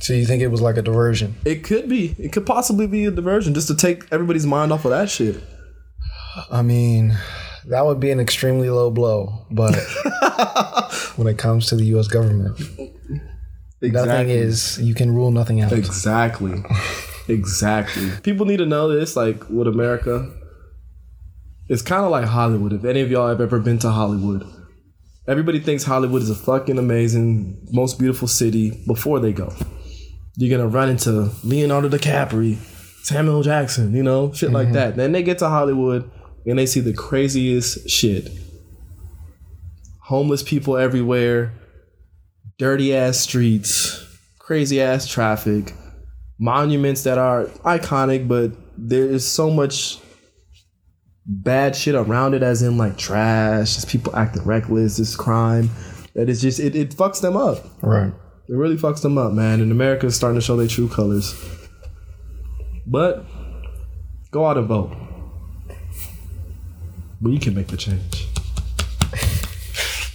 So 0.00 0.12
you 0.12 0.26
think 0.26 0.42
it 0.42 0.48
was 0.48 0.60
like 0.60 0.76
a 0.76 0.82
diversion? 0.82 1.34
It 1.44 1.64
could 1.64 1.88
be. 1.88 2.14
It 2.18 2.32
could 2.32 2.44
possibly 2.46 2.86
be 2.86 3.04
a 3.06 3.10
diversion 3.10 3.54
just 3.54 3.68
to 3.68 3.76
take 3.76 4.04
everybody's 4.12 4.46
mind 4.46 4.72
off 4.72 4.84
of 4.84 4.90
that 4.90 5.08
shit. 5.08 5.42
I 6.50 6.62
mean, 6.62 7.16
that 7.66 7.86
would 7.86 8.00
be 8.00 8.10
an 8.10 8.20
extremely 8.20 8.68
low 8.68 8.90
blow, 8.90 9.46
but 9.50 9.74
when 11.16 11.28
it 11.28 11.38
comes 11.38 11.66
to 11.68 11.76
the 11.76 11.84
U.S. 11.84 12.08
government, 12.08 12.58
nothing 13.80 14.30
is 14.30 14.80
you 14.80 14.94
can 14.94 15.14
rule 15.14 15.30
nothing 15.30 15.60
out. 15.60 15.72
Exactly. 15.72 16.62
exactly. 17.28 18.10
People 18.22 18.46
need 18.46 18.58
to 18.58 18.66
know 18.66 18.88
this, 18.88 19.16
like 19.16 19.48
with 19.48 19.68
America. 19.68 20.30
It's 21.68 21.82
kind 21.82 22.04
of 22.04 22.10
like 22.10 22.26
Hollywood. 22.26 22.72
If 22.72 22.84
any 22.84 23.00
of 23.00 23.10
y'all 23.10 23.28
have 23.28 23.40
ever 23.40 23.58
been 23.58 23.78
to 23.80 23.90
Hollywood, 23.90 24.46
everybody 25.26 25.60
thinks 25.60 25.84
Hollywood 25.84 26.22
is 26.22 26.30
a 26.30 26.34
fucking 26.34 26.78
amazing, 26.78 27.66
most 27.70 27.98
beautiful 27.98 28.28
city 28.28 28.82
before 28.86 29.20
they 29.20 29.32
go. 29.32 29.54
You're 30.36 30.56
gonna 30.56 30.68
run 30.68 30.88
into 30.88 31.30
Leonardo 31.44 31.88
DiCaprio, 31.88 32.56
Samuel 33.02 33.42
Jackson, 33.42 33.94
you 33.94 34.02
know, 34.02 34.32
shit 34.32 34.50
like 34.50 34.66
mm-hmm. 34.66 34.74
that. 34.74 34.96
Then 34.96 35.12
they 35.12 35.22
get 35.22 35.38
to 35.38 35.48
Hollywood 35.48 36.10
and 36.46 36.58
they 36.58 36.66
see 36.66 36.80
the 36.80 36.92
craziest 36.92 37.88
shit. 37.88 38.28
Homeless 40.00 40.42
people 40.42 40.76
everywhere, 40.76 41.52
dirty 42.58 42.94
ass 42.94 43.18
streets, 43.18 44.04
crazy 44.38 44.80
ass 44.80 45.06
traffic, 45.06 45.74
monuments 46.42 47.04
that 47.04 47.18
are 47.18 47.44
iconic, 47.64 48.26
but 48.26 48.50
there 48.76 49.06
is 49.06 49.24
so 49.24 49.48
much 49.48 50.00
bad 51.24 51.76
shit 51.76 51.94
around 51.94 52.34
it, 52.34 52.42
as 52.42 52.62
in 52.62 52.76
like 52.76 52.98
trash, 52.98 53.76
just 53.76 53.88
people 53.88 54.14
acting 54.16 54.42
reckless, 54.42 54.96
this 54.96 55.14
crime. 55.14 55.70
That 56.14 56.28
is 56.28 56.42
just 56.42 56.58
it, 56.58 56.74
it 56.74 56.90
fucks 56.90 57.20
them 57.20 57.36
up. 57.36 57.64
Right. 57.80 58.12
It 58.48 58.54
really 58.54 58.76
fucks 58.76 59.02
them 59.02 59.16
up, 59.18 59.32
man. 59.32 59.60
And 59.60 59.70
America 59.70 60.06
is 60.06 60.16
starting 60.16 60.34
to 60.40 60.44
show 60.44 60.56
their 60.56 60.66
true 60.66 60.88
colors. 60.88 61.32
But 62.86 63.24
go 64.32 64.44
out 64.44 64.58
and 64.58 64.66
vote. 64.66 64.96
We 67.20 67.38
can 67.38 67.54
make 67.54 67.68
the 67.68 67.76
change. 67.76 68.26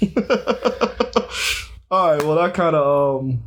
All 1.90 2.12
right, 2.12 2.22
well 2.22 2.36
that 2.36 2.54
kind 2.54 2.76
of 2.76 3.22
um 3.22 3.44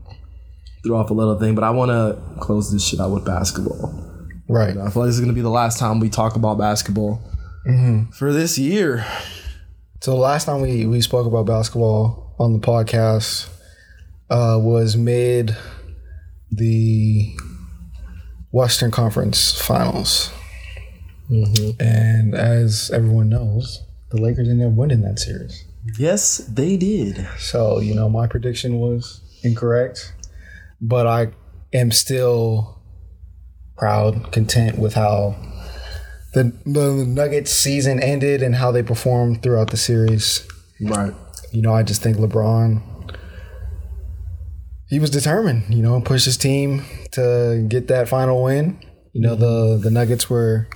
threw 0.82 0.96
off 0.96 1.10
a 1.10 1.14
little 1.14 1.38
thing, 1.38 1.54
but 1.54 1.64
I 1.64 1.70
want 1.70 1.90
to 1.90 2.40
close 2.40 2.72
this 2.72 2.86
shit 2.86 3.00
out 3.00 3.10
with 3.10 3.24
basketball. 3.24 3.94
Right. 4.48 4.76
I 4.76 4.90
feel 4.90 5.02
like 5.02 5.08
this 5.08 5.14
is 5.14 5.20
gonna 5.20 5.32
be 5.32 5.42
the 5.42 5.48
last 5.48 5.78
time 5.78 6.00
we 6.00 6.08
talk 6.08 6.34
about 6.34 6.58
basketball 6.58 7.22
for 8.12 8.32
this 8.32 8.58
year. 8.58 9.04
So 10.00 10.12
the 10.12 10.16
last 10.16 10.46
time 10.46 10.60
we 10.60 10.86
we 10.86 11.00
spoke 11.02 11.26
about 11.26 11.46
basketball 11.46 12.34
on 12.38 12.54
the 12.54 12.58
podcast 12.58 13.48
uh, 14.30 14.58
was 14.60 14.96
mid 14.96 15.56
the 16.50 17.36
Western 18.50 18.90
Conference 18.90 19.60
Finals, 19.60 20.32
and 21.78 22.34
as 22.34 22.90
everyone 22.92 23.28
knows, 23.28 23.84
the 24.10 24.20
Lakers 24.20 24.48
ended 24.48 24.66
up 24.66 24.72
winning 24.72 25.02
that 25.02 25.18
series. 25.20 25.64
Yes, 25.98 26.38
they 26.38 26.76
did. 26.76 27.28
So 27.38 27.78
you 27.78 27.94
know 27.94 28.08
my 28.08 28.26
prediction 28.26 28.80
was 28.80 29.20
incorrect, 29.44 30.12
but 30.80 31.06
I 31.06 31.28
am 31.72 31.90
still 31.90 32.80
proud, 33.76 34.32
content 34.32 34.78
with 34.78 34.94
how 34.94 35.36
the, 36.34 36.52
the 36.64 37.04
Nuggets 37.06 37.50
season 37.50 38.00
ended 38.02 38.42
and 38.42 38.54
how 38.54 38.70
they 38.70 38.82
performed 38.82 39.42
throughout 39.42 39.70
the 39.70 39.76
series. 39.76 40.46
Right. 40.80 41.14
You 41.52 41.62
know, 41.62 41.74
I 41.74 41.82
just 41.82 42.02
think 42.02 42.16
LeBron 42.16 42.82
he 44.90 44.98
was 44.98 45.10
determined, 45.10 45.72
you 45.72 45.82
know, 45.82 46.00
push 46.00 46.24
his 46.24 46.36
team 46.36 46.84
to 47.12 47.64
get 47.68 47.86
that 47.86 48.08
final 48.08 48.42
win. 48.42 48.80
You 49.12 49.20
know, 49.20 49.36
the 49.36 49.78
the 49.80 49.90
Nuggets 49.90 50.28
were 50.28 50.68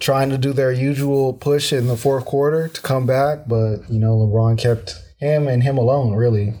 trying 0.00 0.30
to 0.30 0.38
do 0.38 0.52
their 0.52 0.72
usual 0.72 1.32
push 1.32 1.72
in 1.72 1.86
the 1.86 1.96
fourth 1.96 2.24
quarter 2.24 2.68
to 2.68 2.80
come 2.80 3.06
back, 3.06 3.46
but 3.46 3.88
you 3.88 4.00
know, 4.00 4.16
LeBron 4.16 4.58
kept 4.58 5.00
him 5.20 5.46
and 5.46 5.62
him 5.62 5.78
alone 5.78 6.14
really 6.14 6.54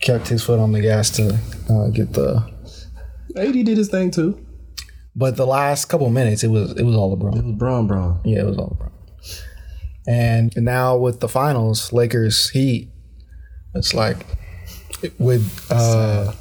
kept 0.00 0.28
his 0.28 0.42
foot 0.42 0.58
on 0.58 0.72
the 0.72 0.80
gas 0.80 1.10
to 1.10 1.38
uh, 1.68 1.88
get 1.88 2.12
the 2.12 2.42
AD 3.36 3.52
did 3.52 3.76
his 3.76 3.88
thing 3.88 4.10
too. 4.10 4.44
but 5.14 5.36
the 5.36 5.46
last 5.46 5.86
couple 5.86 6.08
minutes 6.10 6.42
it 6.42 6.48
was 6.48 6.72
it 6.72 6.82
was 6.82 6.96
all 6.96 7.16
LeBron. 7.16 7.36
It 7.36 7.44
was 7.44 7.54
Bron 7.56 7.86
Bron. 7.86 8.20
Yeah, 8.24 8.40
it 8.40 8.46
was 8.46 8.58
all 8.58 8.76
LeBron. 8.78 8.90
And 10.08 10.52
now 10.56 10.96
with 10.96 11.20
the 11.20 11.28
finals, 11.28 11.92
Lakers 11.92 12.50
Heat, 12.50 12.90
it's 13.74 13.94
like 13.94 14.16
with 15.18 15.66
uh, 15.70 16.32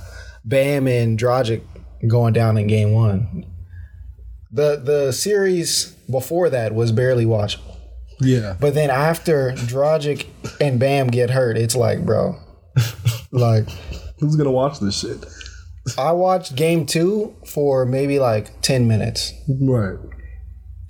Bam 0.46 0.88
and 0.88 1.20
Dragic 1.20 1.62
going 2.08 2.34
down 2.34 2.58
in 2.58 2.68
game 2.68 2.92
one. 2.94 3.46
The 4.52 4.78
the 4.84 5.12
series 5.12 5.92
before 6.10 6.50
that 6.50 6.74
was 6.74 6.92
barely 6.92 7.26
watchable. 7.26 7.76
Yeah. 8.22 8.56
But 8.60 8.74
then 8.74 8.90
after 8.90 9.52
Dragic 9.52 10.26
and 10.60 10.80
Bam 10.80 11.08
get 11.08 11.30
hurt, 11.30 11.56
it's 11.58 11.76
like, 11.76 12.06
bro, 12.06 12.36
like 13.32 13.68
Who's 14.20 14.36
gonna 14.36 14.52
watch 14.52 14.80
this 14.80 15.00
shit? 15.00 15.26
I 15.98 16.12
watched 16.12 16.56
game 16.56 16.86
two 16.86 17.36
for 17.48 17.86
maybe 17.86 18.20
like 18.20 18.62
ten 18.62 18.88
minutes. 18.88 19.34
Right. 19.62 19.98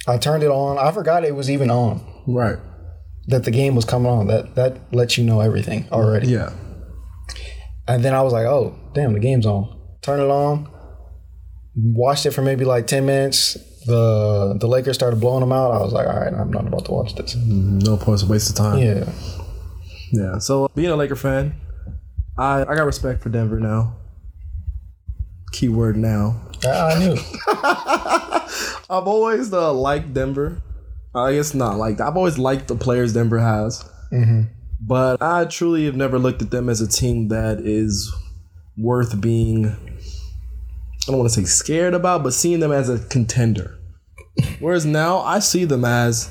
I 0.08 0.18
turned 0.18 0.44
it 0.44 0.50
on. 0.50 0.78
I 0.78 0.92
forgot 0.92 1.24
it 1.24 1.36
was 1.36 1.50
even 1.50 1.70
on. 1.70 2.02
Right. 2.28 2.58
That 3.28 3.44
the 3.44 3.52
game 3.52 3.76
was 3.76 3.86
coming 3.86 4.12
on. 4.12 4.28
That 4.28 4.56
that 4.56 4.94
lets 4.94 5.18
you 5.18 5.24
know 5.24 5.42
everything 5.42 5.88
already. 5.92 6.28
Yeah. 6.28 6.52
And 7.88 8.04
then 8.04 8.14
I 8.14 8.22
was 8.22 8.34
like, 8.34 8.46
oh, 8.46 8.76
damn, 8.94 9.14
the 9.14 9.20
game's 9.20 9.46
on. 9.46 9.80
Turn 10.02 10.20
it 10.20 10.30
on. 10.30 10.70
Watched 11.76 12.26
it 12.26 12.32
for 12.32 12.42
maybe 12.42 12.66
like 12.66 12.88
10 12.88 13.06
minutes. 13.06 13.58
The 13.86 14.58
the 14.60 14.68
Lakers 14.68 14.96
started 14.96 15.20
blowing 15.20 15.40
them 15.40 15.52
out. 15.52 15.72
I 15.72 15.80
was 15.80 15.94
like, 15.94 16.08
all 16.08 16.20
right, 16.20 16.34
I'm 16.34 16.52
not 16.52 16.68
about 16.68 16.86
to 16.86 16.92
watch 16.92 17.16
this. 17.16 17.36
Mm-hmm. 17.36 17.80
No 17.80 17.98
points, 17.98 18.24
a 18.24 18.28
waste 18.28 18.50
of 18.50 18.56
time. 18.56 18.80
Yeah. 18.80 19.12
Yeah. 20.12 20.38
So 20.40 20.70
being 20.76 20.90
a 20.90 20.96
Laker 20.96 21.16
fan, 21.16 21.56
I 22.40 22.62
I 22.62 22.76
got 22.76 22.86
respect 22.86 23.22
for 23.22 23.30
Denver 23.30 23.60
now. 23.60 23.96
Keyword 25.52 25.98
now. 25.98 26.42
I, 26.64 26.70
I 26.70 27.00
knew. 27.00 27.18
I've 28.90 29.08
always 29.08 29.52
uh, 29.52 29.74
liked 29.74 30.14
Denver. 30.14 30.62
I 31.14 31.34
guess 31.34 31.54
not 31.54 31.78
like 31.78 32.00
I've 32.00 32.16
always 32.16 32.38
liked 32.38 32.68
the 32.68 32.76
players 32.76 33.14
Denver 33.14 33.40
has, 33.40 33.84
but 34.80 35.22
I 35.22 35.46
truly 35.46 35.86
have 35.86 35.96
never 35.96 36.20
looked 36.20 36.42
at 36.42 36.52
them 36.52 36.70
as 36.70 36.82
a 36.82 36.88
team 36.88 37.28
that 37.30 37.60
is 37.60 38.14
worth 38.78 39.20
being. 39.20 39.66
I 39.68 41.12
don't 41.12 41.18
want 41.18 41.32
to 41.32 41.36
say 41.36 41.46
scared 41.46 41.94
about, 41.96 42.24
but 42.24 42.34
seeing 42.34 42.60
them 42.60 42.72
as 42.72 42.90
a 42.90 43.00
contender. 43.00 43.78
Whereas 44.60 44.86
now 44.86 45.20
I 45.20 45.40
see 45.40 45.66
them 45.66 45.84
as 45.84 46.30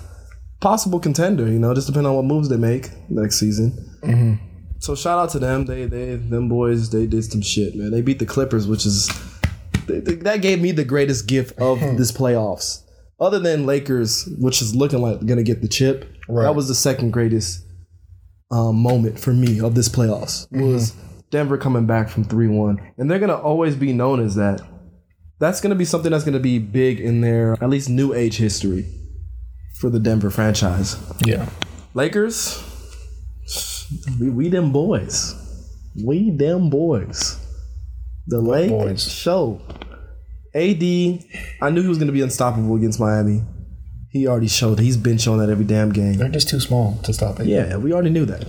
possible 0.60 1.00
contender. 1.00 1.48
You 1.48 1.58
know, 1.58 1.74
just 1.74 1.88
depending 1.88 2.08
on 2.08 2.16
what 2.16 2.24
moves 2.24 2.48
they 2.48 2.56
make 2.56 2.90
next 3.10 3.38
season. 3.40 3.76
So 4.80 4.94
shout 4.94 5.18
out 5.18 5.30
to 5.30 5.38
them. 5.38 5.64
They 5.66 5.86
they 5.86 6.14
them 6.16 6.48
boys 6.48 6.90
they 6.90 7.06
did 7.06 7.24
some 7.24 7.42
shit, 7.42 7.74
man. 7.74 7.90
They 7.90 8.00
beat 8.02 8.18
the 8.18 8.26
Clippers, 8.26 8.66
which 8.66 8.86
is 8.86 9.08
they- 9.86 10.00
they- 10.00 10.14
that 10.16 10.40
gave 10.42 10.60
me 10.60 10.72
the 10.72 10.84
greatest 10.84 11.26
gift 11.26 11.58
of 11.58 11.78
this 11.96 12.12
playoffs. 12.12 12.82
Other 13.20 13.40
than 13.40 13.66
Lakers, 13.66 14.28
which 14.38 14.62
is 14.62 14.74
looking 14.76 15.00
like 15.02 15.24
gonna 15.26 15.42
get 15.42 15.60
the 15.62 15.68
chip, 15.68 16.04
Right. 16.28 16.44
that 16.44 16.54
was 16.54 16.68
the 16.68 16.74
second 16.74 17.10
greatest 17.12 17.64
um, 18.50 18.76
moment 18.76 19.18
for 19.18 19.32
me 19.32 19.60
of 19.60 19.74
this 19.74 19.88
playoffs. 19.88 20.46
Was 20.52 20.94
Denver 21.30 21.58
coming 21.58 21.86
back 21.86 22.08
from 22.08 22.24
three 22.24 22.46
one, 22.48 22.78
and 22.96 23.10
they're 23.10 23.18
gonna 23.18 23.34
always 23.34 23.74
be 23.74 23.92
known 23.92 24.20
as 24.24 24.36
that. 24.36 24.60
That's 25.40 25.60
gonna 25.60 25.74
be 25.74 25.84
something 25.84 26.12
that's 26.12 26.24
gonna 26.24 26.38
be 26.38 26.58
big 26.58 27.00
in 27.00 27.20
their 27.20 27.52
at 27.62 27.68
least 27.68 27.88
new 27.90 28.14
age 28.14 28.36
history 28.36 28.86
for 29.80 29.90
the 29.90 29.98
Denver 30.00 30.30
franchise. 30.30 30.96
Yeah. 31.26 31.48
Lakers, 31.94 32.62
we, 34.20 34.30
we 34.30 34.48
them 34.48 34.72
boys. 34.72 35.34
We 36.04 36.30
them 36.30 36.70
boys. 36.70 37.38
The 38.26 38.40
Lake 38.40 38.70
boys. 38.70 39.10
show. 39.10 39.60
AD, 40.54 40.82
I 40.82 41.70
knew 41.70 41.82
he 41.82 41.88
was 41.88 41.98
going 41.98 42.08
to 42.08 42.12
be 42.12 42.22
unstoppable 42.22 42.74
against 42.76 42.98
Miami. 43.00 43.42
He 44.10 44.26
already 44.26 44.48
showed. 44.48 44.78
He's 44.78 44.96
been 44.96 45.18
showing 45.18 45.40
that 45.40 45.50
every 45.50 45.64
damn 45.64 45.92
game. 45.92 46.14
They're 46.14 46.28
just 46.28 46.48
too 46.48 46.60
small 46.60 46.96
to 47.04 47.12
stop 47.12 47.40
it. 47.40 47.46
Yeah, 47.46 47.76
we 47.76 47.92
already 47.92 48.10
knew 48.10 48.24
that. 48.24 48.46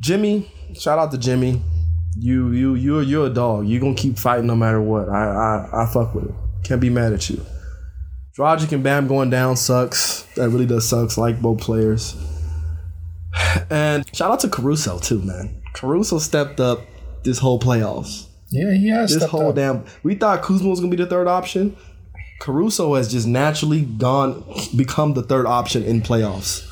Jimmy, 0.00 0.50
shout 0.74 0.98
out 0.98 1.10
to 1.12 1.18
Jimmy. 1.18 1.62
You 2.18 2.50
you 2.52 2.74
you 2.74 3.00
you're 3.00 3.26
a 3.26 3.30
dog. 3.30 3.66
You're 3.66 3.80
gonna 3.80 3.94
keep 3.94 4.18
fighting 4.18 4.46
no 4.46 4.56
matter 4.56 4.80
what. 4.80 5.08
I 5.08 5.24
I 5.24 5.82
I 5.82 5.86
fuck 5.92 6.14
with 6.14 6.26
it. 6.26 6.34
Can't 6.64 6.80
be 6.80 6.90
mad 6.90 7.12
at 7.12 7.28
you. 7.28 7.44
Dragic 8.36 8.72
and 8.72 8.82
Bam 8.82 9.08
going 9.08 9.28
down 9.28 9.56
sucks. 9.56 10.22
That 10.36 10.48
really 10.48 10.66
does 10.66 10.88
sucks. 10.88 11.18
Like 11.18 11.40
both 11.40 11.60
players. 11.60 12.16
And 13.70 14.04
shout 14.14 14.30
out 14.30 14.40
to 14.40 14.48
Caruso 14.48 14.98
too, 14.98 15.20
man. 15.22 15.62
Caruso 15.74 16.18
stepped 16.18 16.60
up 16.60 16.80
this 17.24 17.38
whole 17.38 17.58
playoffs. 17.58 18.26
Yeah, 18.50 18.72
he 18.74 18.88
has 18.88 19.14
This 19.14 19.24
whole 19.24 19.48
up. 19.50 19.54
damn. 19.54 19.84
We 20.02 20.14
thought 20.14 20.42
Kuzma 20.42 20.68
was 20.68 20.80
gonna 20.80 20.90
be 20.90 20.96
the 21.02 21.06
third 21.06 21.26
option. 21.28 21.76
Caruso 22.40 22.94
has 22.94 23.10
just 23.10 23.26
naturally 23.26 23.82
gone 23.82 24.44
become 24.76 25.14
the 25.14 25.22
third 25.22 25.46
option 25.46 25.84
in 25.84 26.02
playoffs, 26.02 26.62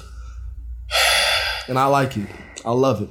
and 1.68 1.79
I 1.79 1.87
like 1.87 2.16
it. 2.16 2.27
I 2.64 2.73
love 2.73 3.01
it. 3.03 3.11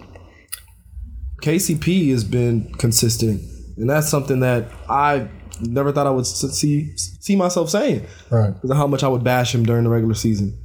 KCP 1.42 2.12
has 2.12 2.24
been 2.24 2.72
consistent, 2.74 3.42
and 3.78 3.90
that's 3.90 4.10
something 4.10 4.42
that 4.42 4.70
I 4.90 5.30
never 5.62 5.92
thought 5.92 6.06
I 6.08 6.10
would 6.12 6.28
see 6.28 6.92
see 6.98 7.36
myself 7.36 7.70
saying 7.70 8.06
Right. 8.30 8.54
because 8.54 8.72
of 8.72 8.78
how 8.78 8.88
much 8.88 9.04
I 9.04 9.08
would 9.08 9.24
bash 9.24 9.56
him 9.56 9.64
during 9.66 9.84
the 9.86 9.90
regular 9.90 10.16
season. 10.16 10.58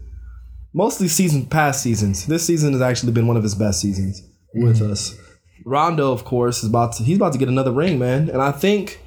Mostly 0.75 1.07
season 1.07 1.47
past 1.47 1.83
seasons. 1.83 2.27
This 2.27 2.45
season 2.45 2.73
has 2.73 2.83
actually 2.83 3.13
been 3.13 3.29
one 3.29 3.37
of 3.37 3.45
his 3.45 3.55
best 3.55 3.81
seasons 3.81 4.23
with 4.53 4.81
mm. 4.81 4.91
us. 4.91 5.17
Rondo, 5.65 6.13
of 6.13 6.25
course, 6.25 6.63
is 6.63 6.69
about 6.69 6.95
to 6.95 7.05
he's 7.05 7.17
about 7.17 7.33
to 7.33 7.39
get 7.39 7.49
another 7.49 7.71
ring, 7.71 7.99
man. 7.99 8.29
And 8.29 8.43
I 8.43 8.51
think 8.51 9.01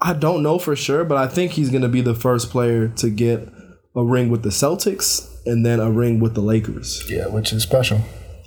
I 0.00 0.12
don't 0.12 0.42
know 0.42 0.58
for 0.58 0.76
sure, 0.76 1.04
but 1.04 1.16
I 1.16 1.26
think 1.26 1.52
he's 1.52 1.70
gonna 1.70 1.88
be 1.88 2.02
the 2.02 2.14
first 2.14 2.50
player 2.50 2.88
to 2.88 3.10
get 3.10 3.48
a 3.96 4.04
ring 4.04 4.28
with 4.28 4.42
the 4.42 4.50
Celtics 4.50 5.30
and 5.46 5.64
then 5.64 5.80
a 5.80 5.90
ring 5.90 6.20
with 6.20 6.34
the 6.34 6.42
Lakers. 6.42 7.02
Yeah, 7.10 7.28
which 7.28 7.52
is 7.52 7.62
special. 7.62 8.00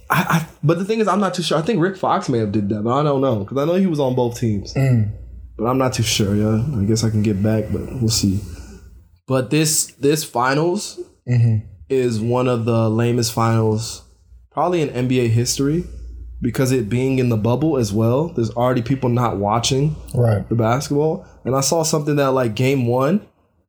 I, 0.09 0.25
I 0.29 0.47
but 0.63 0.77
the 0.77 0.85
thing 0.85 0.99
is 0.99 1.07
I'm 1.07 1.19
not 1.19 1.33
too 1.33 1.43
sure. 1.43 1.57
I 1.57 1.61
think 1.61 1.81
Rick 1.81 1.97
Fox 1.97 2.29
may 2.29 2.37
have 2.37 2.51
did 2.51 2.69
that, 2.69 2.83
but 2.83 2.93
I 2.93 3.03
don't 3.03 3.21
know. 3.21 3.39
Because 3.39 3.57
I 3.57 3.65
know 3.65 3.75
he 3.75 3.87
was 3.87 3.99
on 3.99 4.15
both 4.15 4.39
teams. 4.39 4.73
Mm. 4.73 5.11
But 5.57 5.65
I'm 5.65 5.79
not 5.79 5.93
too 5.93 6.03
sure, 6.03 6.35
yeah. 6.35 6.63
I 6.79 6.85
guess 6.85 7.03
I 7.03 7.09
can 7.09 7.23
get 7.23 7.41
back, 7.41 7.65
but 7.71 7.81
we'll 7.99 8.09
see. 8.09 8.39
But 9.27 9.49
this 9.49 9.87
this 9.93 10.23
finals 10.23 10.99
mm-hmm. 11.27 11.65
Is 11.89 12.19
one 12.19 12.47
of 12.47 12.65
the 12.65 12.89
lamest 12.89 13.33
finals 13.33 14.03
probably 14.51 14.81
in 14.81 14.89
NBA 14.89 15.29
history 15.29 15.85
because 16.41 16.71
it 16.71 16.89
being 16.89 17.19
in 17.19 17.29
the 17.29 17.37
bubble 17.37 17.77
as 17.77 17.91
well. 17.93 18.29
There's 18.29 18.51
already 18.51 18.81
people 18.81 19.09
not 19.09 19.37
watching 19.37 19.95
Right. 20.13 20.47
the 20.47 20.55
basketball. 20.55 21.25
And 21.45 21.55
I 21.55 21.61
saw 21.61 21.83
something 21.83 22.15
that 22.17 22.31
like 22.31 22.55
game 22.55 22.87
one, 22.87 23.21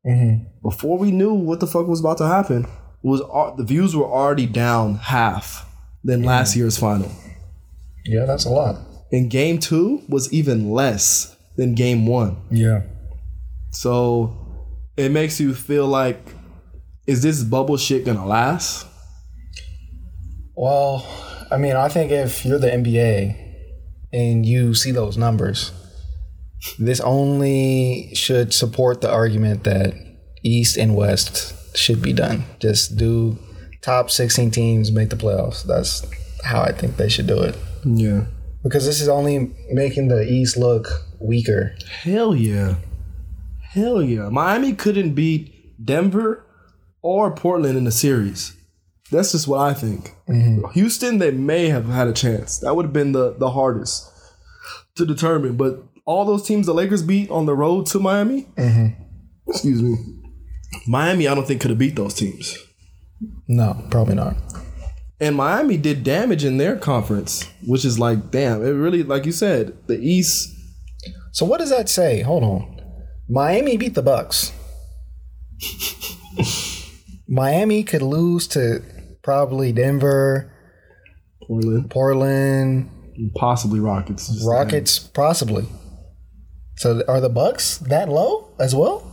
mm-hmm. 0.06 0.44
before 0.62 0.98
we 0.98 1.10
knew 1.10 1.32
what 1.32 1.60
the 1.60 1.66
fuck 1.66 1.86
was 1.86 2.00
about 2.00 2.18
to 2.18 2.26
happen, 2.26 2.66
was 3.02 3.20
the 3.56 3.64
views 3.64 3.94
were 3.94 4.06
already 4.06 4.46
down 4.46 4.96
half 4.96 5.66
than 6.04 6.20
mm-hmm. 6.20 6.28
last 6.28 6.56
year's 6.56 6.76
final. 6.76 7.10
Yeah, 8.04 8.24
that's 8.24 8.44
a 8.44 8.50
lot. 8.50 8.76
And 9.12 9.30
game 9.30 9.58
two 9.58 10.02
was 10.08 10.32
even 10.32 10.70
less 10.70 11.36
than 11.56 11.74
game 11.74 12.06
one. 12.06 12.36
Yeah. 12.50 12.82
So 13.70 14.36
it 14.96 15.10
makes 15.10 15.40
you 15.40 15.54
feel 15.54 15.86
like, 15.86 16.34
is 17.08 17.22
this 17.22 17.42
bubble 17.42 17.78
shit 17.78 18.04
gonna 18.04 18.26
last? 18.26 18.86
Well, 20.54 21.06
I 21.50 21.56
mean, 21.56 21.74
I 21.74 21.88
think 21.88 22.12
if 22.12 22.44
you're 22.44 22.58
the 22.58 22.68
NBA 22.68 23.34
and 24.12 24.44
you 24.44 24.74
see 24.74 24.90
those 24.90 25.16
numbers, 25.16 25.72
this 26.78 27.00
only 27.00 28.10
should 28.14 28.52
support 28.52 29.00
the 29.00 29.10
argument 29.10 29.64
that 29.64 29.94
East 30.42 30.76
and 30.76 30.94
West 30.94 31.54
should 31.74 32.02
be 32.02 32.12
done. 32.12 32.44
Just 32.58 32.98
do 32.98 33.38
top 33.80 34.10
16 34.10 34.50
teams 34.50 34.92
make 34.92 35.08
the 35.08 35.16
playoffs. 35.16 35.62
That's 35.62 36.04
how 36.44 36.60
I 36.60 36.72
think 36.72 36.98
they 36.98 37.08
should 37.08 37.26
do 37.26 37.40
it. 37.40 37.56
Yeah. 37.84 38.26
Because 38.62 38.84
this 38.84 39.00
is 39.00 39.08
only 39.08 39.54
making 39.70 40.08
the 40.08 40.24
East 40.24 40.58
look 40.58 40.88
weaker. 41.20 41.74
Hell 42.02 42.34
yeah. 42.34 42.74
Hell 43.62 44.02
yeah. 44.02 44.28
Miami 44.28 44.74
couldn't 44.74 45.14
beat 45.14 45.54
Denver 45.82 46.44
or 47.08 47.34
Portland 47.34 47.78
in 47.78 47.84
the 47.84 47.90
series. 47.90 48.54
That's 49.10 49.32
just 49.32 49.48
what 49.48 49.60
I 49.60 49.72
think. 49.72 50.14
Mm-hmm. 50.28 50.70
Houston, 50.72 51.16
they 51.16 51.30
may 51.30 51.68
have 51.68 51.86
had 51.86 52.06
a 52.06 52.12
chance. 52.12 52.58
That 52.58 52.76
would 52.76 52.84
have 52.84 52.92
been 52.92 53.12
the, 53.12 53.34
the 53.38 53.50
hardest 53.50 54.06
to 54.96 55.06
determine. 55.06 55.56
But 55.56 55.82
all 56.04 56.26
those 56.26 56.46
teams 56.46 56.66
the 56.66 56.74
Lakers 56.74 57.02
beat 57.02 57.30
on 57.30 57.46
the 57.46 57.54
road 57.54 57.86
to 57.86 57.98
Miami, 57.98 58.42
mm-hmm. 58.56 59.02
excuse 59.48 59.82
me, 59.82 59.96
Miami, 60.86 61.26
I 61.26 61.34
don't 61.34 61.46
think 61.46 61.62
could 61.62 61.70
have 61.70 61.78
beat 61.78 61.96
those 61.96 62.12
teams. 62.12 62.58
No, 63.48 63.86
probably 63.90 64.14
not. 64.14 64.36
And 65.18 65.34
Miami 65.34 65.78
did 65.78 66.04
damage 66.04 66.44
in 66.44 66.58
their 66.58 66.76
conference, 66.76 67.50
which 67.66 67.86
is 67.86 67.98
like, 67.98 68.30
damn, 68.30 68.62
it 68.62 68.70
really, 68.70 69.02
like 69.02 69.24
you 69.24 69.32
said, 69.32 69.76
the 69.86 69.98
East. 69.98 70.54
So 71.32 71.46
what 71.46 71.58
does 71.58 71.70
that 71.70 71.88
say? 71.88 72.20
Hold 72.20 72.44
on. 72.44 72.82
Miami 73.30 73.78
beat 73.78 73.94
the 73.94 74.02
Bucks. 74.02 74.52
Miami 77.28 77.84
could 77.84 78.02
lose 78.02 78.48
to 78.48 78.82
probably 79.22 79.70
Denver, 79.70 80.50
Portland, 81.46 81.90
Portland, 81.90 82.90
possibly 83.34 83.80
Rockets. 83.80 84.42
Rockets, 84.44 84.98
possibly. 84.98 85.66
So 86.76 87.02
are 87.06 87.20
the 87.20 87.28
Bucks 87.28 87.78
that 87.78 88.08
low 88.08 88.50
as 88.58 88.74
well? 88.74 89.04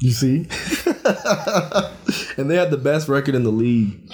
You 0.00 0.10
see? 0.10 0.36
and 2.36 2.50
they 2.50 2.56
had 2.56 2.70
the 2.70 2.80
best 2.82 3.08
record 3.08 3.34
in 3.34 3.42
the 3.42 3.50
league. 3.50 4.12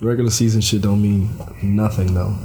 Regular 0.00 0.30
season 0.30 0.60
shit 0.60 0.82
don't 0.82 1.02
mean 1.02 1.30
nothing 1.62 2.14
though. 2.14 2.36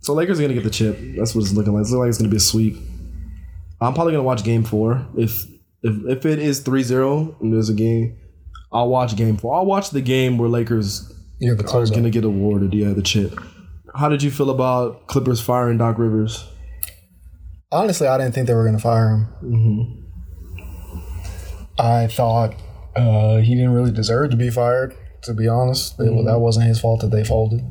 So 0.00 0.14
Lakers 0.14 0.38
are 0.38 0.42
gonna 0.42 0.54
get 0.54 0.64
the 0.64 0.70
chip. 0.70 0.98
That's 1.16 1.34
what 1.34 1.42
it's 1.42 1.52
looking 1.52 1.72
like. 1.72 1.82
It's 1.82 1.90
looking 1.90 2.00
like 2.00 2.08
it's 2.08 2.18
gonna 2.18 2.30
be 2.30 2.36
a 2.36 2.40
sweep. 2.40 2.76
I'm 3.80 3.94
probably 3.94 4.12
gonna 4.12 4.22
watch 4.22 4.44
game 4.44 4.64
four. 4.64 5.06
If 5.16 5.44
if 5.88 6.18
if 6.18 6.26
it 6.26 6.38
is 6.38 6.60
3-0 6.62 7.40
and 7.40 7.52
there's 7.52 7.68
a 7.68 7.74
game, 7.74 8.16
I'll 8.72 8.88
watch 8.88 9.16
game 9.16 9.36
four. 9.36 9.54
I'll 9.54 9.66
watch 9.66 9.90
the 9.90 10.00
game 10.00 10.38
where 10.38 10.48
Lakers 10.48 11.12
Yeah, 11.40 11.54
the 11.54 11.64
are 11.66 11.86
gonna 11.86 12.10
get 12.10 12.24
awarded, 12.24 12.74
yeah, 12.74 12.92
the 12.92 13.02
chip. 13.02 13.38
How 13.94 14.08
did 14.08 14.22
you 14.22 14.30
feel 14.30 14.50
about 14.50 15.06
Clippers 15.06 15.40
firing 15.40 15.78
Doc 15.78 15.98
Rivers? 15.98 16.44
Honestly, 17.72 18.06
I 18.06 18.16
didn't 18.18 18.34
think 18.34 18.46
they 18.46 18.54
were 18.54 18.64
going 18.64 18.76
to 18.76 18.82
fire 18.82 19.28
him. 19.42 20.04
I 21.78 22.06
thought 22.06 22.54
uh, 22.96 23.38
he 23.38 23.54
didn't 23.54 23.72
really 23.72 23.90
deserve 23.92 24.30
to 24.30 24.36
be 24.36 24.50
fired. 24.50 24.94
To 25.22 25.34
be 25.34 25.48
honest, 25.48 25.98
It- 26.00 26.24
that 26.26 26.38
wasn't 26.38 26.66
his 26.66 26.80
fault 26.80 27.00
that 27.00 27.10
they 27.10 27.24
folded. 27.24 27.62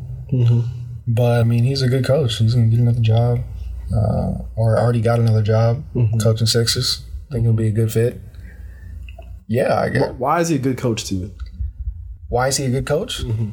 But 1.07 1.39
I 1.41 1.43
mean, 1.43 1.63
he's 1.63 1.81
a 1.81 1.87
good 1.87 2.05
coach. 2.05 2.37
He's 2.37 2.53
going 2.53 2.69
to 2.69 2.75
get 2.75 2.81
another 2.81 2.99
job, 2.99 3.39
uh, 3.95 4.33
or 4.55 4.77
already 4.77 5.01
got 5.01 5.19
another 5.19 5.41
job 5.41 5.83
coaching 6.21 6.47
Sixers. 6.47 7.03
Think 7.31 7.43
he'll 7.43 7.53
be 7.53 7.67
a 7.67 7.71
good 7.71 7.91
fit. 7.91 8.19
Yeah, 9.47 9.79
I 9.79 9.89
get. 9.89 10.15
Why 10.15 10.41
is 10.41 10.49
he 10.49 10.55
a 10.55 10.59
good 10.59 10.77
coach 10.77 11.05
to 11.05 11.15
you? 11.15 11.31
Why 12.29 12.47
is 12.47 12.57
he 12.57 12.65
a 12.65 12.69
good 12.69 12.85
coach? 12.85 13.23
Mm-hmm. 13.23 13.49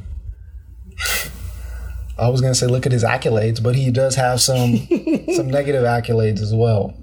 I 2.17 2.29
was 2.29 2.41
gonna 2.41 2.55
say 2.55 2.67
look 2.67 2.85
at 2.85 2.91
his 2.91 3.03
accolades, 3.03 3.61
but 3.61 3.75
he 3.75 3.91
does 3.91 4.15
have 4.15 4.41
some 4.41 4.77
some 5.35 5.49
negative 5.49 5.83
accolades 5.83 6.41
as 6.41 6.53
well. 6.53 6.93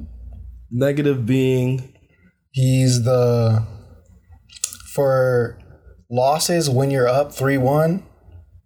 Negative 0.70 1.26
being 1.26 1.92
He's 2.52 3.04
the 3.04 3.66
for 4.92 5.58
losses 6.10 6.68
when 6.68 6.90
you're 6.90 7.08
up 7.08 7.32
three 7.32 7.56
one 7.56 8.02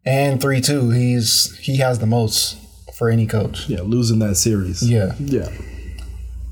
and 0.04 0.40
three 0.40 0.60
two. 0.60 0.90
He's 0.90 1.56
he 1.58 1.76
has 1.78 2.00
the 2.00 2.06
most 2.06 2.58
for 2.98 3.08
any 3.08 3.26
coach. 3.26 3.68
yeah, 3.68 3.82
losing 3.82 4.18
that 4.18 4.34
series. 4.36 4.82
Yeah, 4.82 5.14
Yeah. 5.18 5.50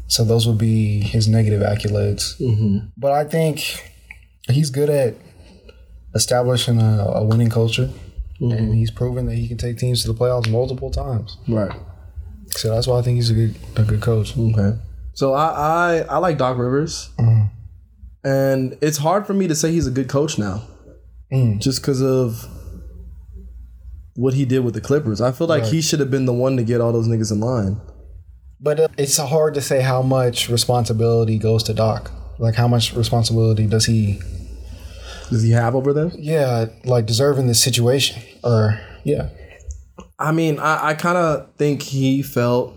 So 0.07 0.25
those 0.25 0.47
would 0.47 0.59
be 0.59 1.01
his 1.01 1.29
negative 1.29 1.63
accolades. 1.63 2.39
Mm-hmm. 2.41 2.87
But 2.97 3.13
I 3.13 3.25
think 3.25 3.93
he's 4.51 4.71
good 4.71 4.91
at 4.91 5.15
establishing 6.15 6.81
a, 6.81 7.05
a 7.07 7.25
winning 7.25 7.51
culture, 7.51 7.91
mm-hmm. 8.41 8.53
and 8.53 8.75
he's 8.75 8.91
proven 8.91 9.27
that 9.27 9.35
he 9.35 9.49
can 9.49 9.57
take 9.57 9.79
teams 9.79 10.03
to 10.03 10.13
the 10.13 10.19
playoffs 10.19 10.51
multiple 10.51 10.91
times. 10.91 11.37
Right. 11.49 11.73
So 12.49 12.75
that's 12.75 12.87
why 12.87 12.99
I 12.99 13.03
think 13.03 13.17
he's 13.17 13.31
a 13.31 13.35
good 13.35 13.55
a 13.77 13.83
good 13.83 14.01
coach. 14.01 14.37
Okay. 14.37 14.79
So 15.15 15.33
I 15.33 15.47
I, 15.47 15.99
I 16.11 16.19
like 16.19 16.39
Doc 16.39 16.59
Rivers, 16.59 17.11
mm-hmm. 17.19 17.47
and 18.27 18.79
it's 18.81 18.99
hard 18.99 19.27
for 19.27 19.35
me 19.35 19.49
to 19.49 19.55
say 19.55 19.73
he's 19.73 19.87
a 19.87 19.91
good 19.91 20.09
coach 20.09 20.39
now, 20.39 20.63
mm. 21.33 21.61
just 21.61 21.81
because 21.81 22.03
of 22.03 22.47
what 24.17 24.35
he 24.35 24.45
did 24.45 24.61
with 24.61 24.75
the 24.75 24.81
Clippers. 24.81 25.21
I 25.21 25.33
feel 25.33 25.47
like 25.47 25.65
he 25.65 25.81
should 25.81 26.01
have 26.01 26.11
been 26.11 26.27
the 26.27 26.33
one 26.33 26.57
to 26.57 26.63
get 26.63 26.81
all 26.81 26.93
those 26.93 27.09
niggas 27.09 27.33
in 27.33 27.41
line. 27.41 27.81
But 28.65 28.81
uh, 28.81 28.89
it's 28.97 29.19
hard 29.19 29.55
to 29.55 29.61
say 29.61 29.83
how 29.83 30.01
much 30.03 30.49
responsibility 30.49 31.39
goes 31.39 31.63
to 31.65 31.75
Doc. 31.75 32.11
Like 32.39 32.55
how 32.55 32.67
much 32.67 32.95
responsibility 32.95 33.67
does 33.67 33.85
he? 33.85 34.21
Does 35.31 35.43
he 35.43 35.53
have 35.53 35.75
over 35.75 35.93
them? 35.93 36.13
Yeah, 36.17 36.67
like 36.85 37.07
deserving 37.07 37.47
this 37.47 37.63
situation, 37.63 38.23
or 38.43 38.81
yeah, 39.05 39.29
I 40.19 40.33
mean, 40.33 40.59
I, 40.59 40.89
I 40.89 40.95
kind 40.95 41.19
of 41.19 41.55
think 41.57 41.83
he 41.83 42.23
felt 42.23 42.75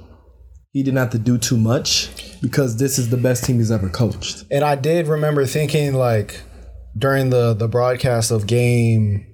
he 0.73 0.83
didn't 0.83 0.97
have 0.97 1.11
to 1.11 1.19
do 1.19 1.37
too 1.37 1.57
much 1.57 2.09
because 2.41 2.77
this 2.77 2.99
is 2.99 3.09
the 3.09 3.17
best 3.17 3.45
team 3.45 3.57
he's 3.57 3.71
ever 3.71 3.89
coached. 3.89 4.43
And 4.51 4.63
I 4.63 4.75
did 4.75 5.07
remember 5.07 5.45
thinking 5.45 5.93
like 5.93 6.41
during 6.97 7.29
the 7.29 7.53
the 7.53 7.67
broadcast 7.67 8.31
of 8.31 8.47
game 8.47 9.25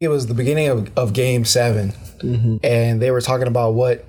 it 0.00 0.08
was 0.08 0.28
the 0.28 0.34
beginning 0.34 0.68
of, 0.68 0.96
of 0.96 1.12
game 1.12 1.44
7 1.44 1.92
and 2.62 3.02
they 3.02 3.10
were 3.10 3.20
talking 3.20 3.48
about 3.48 3.74
what 3.74 4.04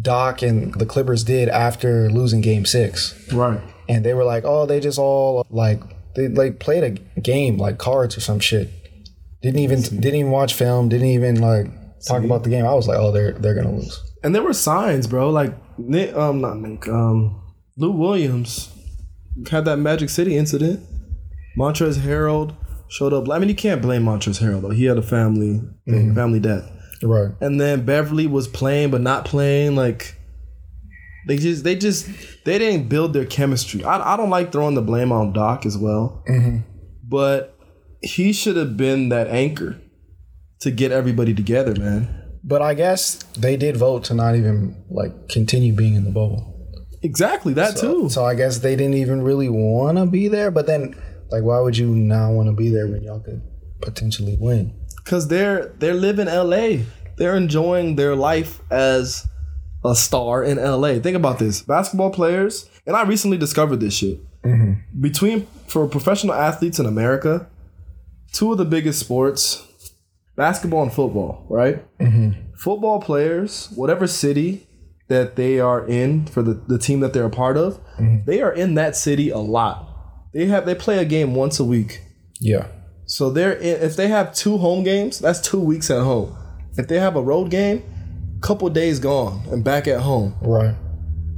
Doc 0.00 0.42
and 0.42 0.74
the 0.74 0.86
Clippers 0.86 1.24
did 1.24 1.48
after 1.48 2.10
losing 2.10 2.40
game 2.40 2.64
six. 2.64 3.14
Right. 3.32 3.60
and 3.88 4.04
they 4.04 4.14
were 4.14 4.24
like, 4.24 4.44
"Oh, 4.44 4.66
they 4.66 4.80
just 4.80 4.98
all 4.98 5.46
like 5.50 5.80
they 6.14 6.28
like 6.28 6.58
played 6.60 6.84
a 6.84 7.20
game 7.20 7.56
like 7.58 7.78
cards 7.78 8.16
or 8.16 8.20
some 8.20 8.40
shit." 8.40 8.70
Didn't 9.42 9.60
even 9.60 9.80
didn't 9.82 10.14
even 10.14 10.30
watch 10.30 10.54
film. 10.54 10.88
Didn't 10.88 11.08
even 11.08 11.40
like 11.40 11.66
talk 12.06 12.22
about 12.24 12.44
the 12.44 12.50
game. 12.50 12.64
I 12.66 12.74
was 12.74 12.86
like, 12.88 12.98
"Oh, 12.98 13.12
they're 13.12 13.32
they're 13.32 13.54
gonna 13.54 13.72
lose." 13.74 14.00
And 14.22 14.34
there 14.34 14.42
were 14.42 14.54
signs, 14.54 15.06
bro. 15.06 15.30
Like 15.30 15.52
Nick, 15.78 16.14
um, 16.14 16.40
not 16.40 16.58
Nick, 16.58 16.88
um, 16.88 17.42
Lou 17.76 17.90
Williams 17.92 18.70
had 19.50 19.64
that 19.64 19.78
Magic 19.78 20.10
City 20.10 20.36
incident. 20.36 20.80
Montrezl 21.58 22.00
Harrell 22.00 22.54
showed 22.88 23.12
up. 23.12 23.28
I 23.30 23.38
mean, 23.38 23.48
you 23.48 23.54
can't 23.54 23.82
blame 23.82 24.04
Montrezl 24.04 24.42
Harrell 24.42 24.62
though. 24.62 24.70
He 24.70 24.84
had 24.84 24.96
a 24.98 25.02
family 25.02 25.60
thing, 25.88 26.14
family 26.14 26.40
death. 26.40 26.70
Right. 27.02 27.30
And 27.40 27.60
then 27.60 27.84
Beverley 27.84 28.26
was 28.26 28.46
playing 28.48 28.90
but 28.90 29.00
not 29.00 29.24
playing. 29.24 29.74
Like 29.74 30.16
they 31.26 31.36
just 31.36 31.64
they 31.64 31.74
just 31.74 32.08
they 32.44 32.58
didn't 32.58 32.88
build 32.88 33.12
their 33.12 33.26
chemistry. 33.26 33.84
I 33.84 34.14
I 34.14 34.16
don't 34.16 34.30
like 34.30 34.52
throwing 34.52 34.74
the 34.74 34.82
blame 34.82 35.12
on 35.12 35.32
Doc 35.32 35.66
as 35.66 35.76
well, 35.76 36.22
mm-hmm. 36.28 36.58
but 37.02 37.58
he 38.02 38.32
should 38.32 38.56
have 38.56 38.76
been 38.76 39.08
that 39.10 39.28
anchor 39.28 39.80
to 40.60 40.70
get 40.70 40.92
everybody 40.92 41.34
together, 41.34 41.74
man. 41.78 42.08
But 42.44 42.62
I 42.62 42.74
guess 42.74 43.22
they 43.36 43.56
did 43.56 43.76
vote 43.76 44.04
to 44.04 44.14
not 44.14 44.34
even 44.34 44.84
like 44.90 45.28
continue 45.28 45.72
being 45.72 45.94
in 45.94 46.04
the 46.04 46.10
bubble. 46.10 46.48
Exactly 47.02 47.52
that 47.54 47.76
too. 47.76 48.08
So 48.08 48.24
I 48.24 48.34
guess 48.34 48.58
they 48.58 48.76
didn't 48.76 48.94
even 48.94 49.22
really 49.22 49.48
want 49.48 49.98
to 49.98 50.06
be 50.06 50.28
there. 50.28 50.50
But 50.50 50.66
then, 50.66 50.94
like, 51.30 51.42
why 51.42 51.58
would 51.60 51.76
you 51.76 51.88
not 51.88 52.30
want 52.30 52.48
to 52.48 52.52
be 52.52 52.68
there 52.68 52.86
when 52.86 53.02
y'all 53.02 53.20
could 53.20 53.42
potentially 53.80 54.36
win? 54.40 54.72
Cause 55.04 55.28
they're 55.28 55.66
they're 55.78 55.94
living 55.94 56.26
LA. 56.26 56.84
They're 57.16 57.36
enjoying 57.36 57.96
their 57.96 58.14
life 58.14 58.60
as 58.70 59.26
a 59.84 59.94
star 59.94 60.44
in 60.44 60.58
LA. 60.58 60.94
Think 61.00 61.16
about 61.16 61.38
this: 61.38 61.62
basketball 61.62 62.10
players, 62.10 62.68
and 62.86 62.96
I 62.96 63.02
recently 63.02 63.36
discovered 63.36 63.80
this 63.80 63.94
shit. 63.94 64.20
Mm-hmm. 64.42 65.00
Between 65.00 65.46
for 65.66 65.86
professional 65.88 66.34
athletes 66.34 66.78
in 66.78 66.86
America, 66.86 67.48
two 68.32 68.52
of 68.52 68.58
the 68.58 68.64
biggest 68.64 69.00
sports, 69.00 69.66
basketball 70.36 70.82
and 70.82 70.92
football. 70.92 71.46
Right? 71.48 71.84
Mm-hmm. 71.98 72.54
Football 72.56 73.00
players, 73.00 73.68
whatever 73.74 74.06
city 74.06 74.66
that 75.08 75.36
they 75.36 75.60
are 75.60 75.86
in 75.86 76.26
for 76.26 76.42
the, 76.42 76.54
the 76.54 76.78
team 76.78 77.00
that 77.00 77.12
they're 77.12 77.26
a 77.26 77.30
part 77.30 77.56
of, 77.56 77.78
mm-hmm. 77.96 78.24
they 78.24 78.40
are 78.40 78.52
in 78.52 78.74
that 78.74 78.96
city 78.96 79.30
a 79.30 79.38
lot. 79.38 79.88
They 80.32 80.46
have 80.46 80.64
they 80.64 80.74
play 80.74 80.98
a 80.98 81.04
game 81.04 81.34
once 81.34 81.60
a 81.60 81.64
week. 81.64 82.02
Yeah. 82.40 82.66
So 83.12 83.28
they're 83.28 83.58
if 83.58 83.94
they 83.94 84.08
have 84.08 84.34
two 84.34 84.56
home 84.56 84.84
games, 84.84 85.18
that's 85.18 85.38
two 85.38 85.60
weeks 85.60 85.90
at 85.90 86.00
home. 86.00 86.34
If 86.78 86.88
they 86.88 86.98
have 86.98 87.14
a 87.14 87.20
road 87.20 87.50
game, 87.50 87.82
couple 88.40 88.70
days 88.70 88.98
gone 88.98 89.42
and 89.50 89.62
back 89.62 89.86
at 89.86 90.00
home, 90.00 90.34
Right. 90.40 90.74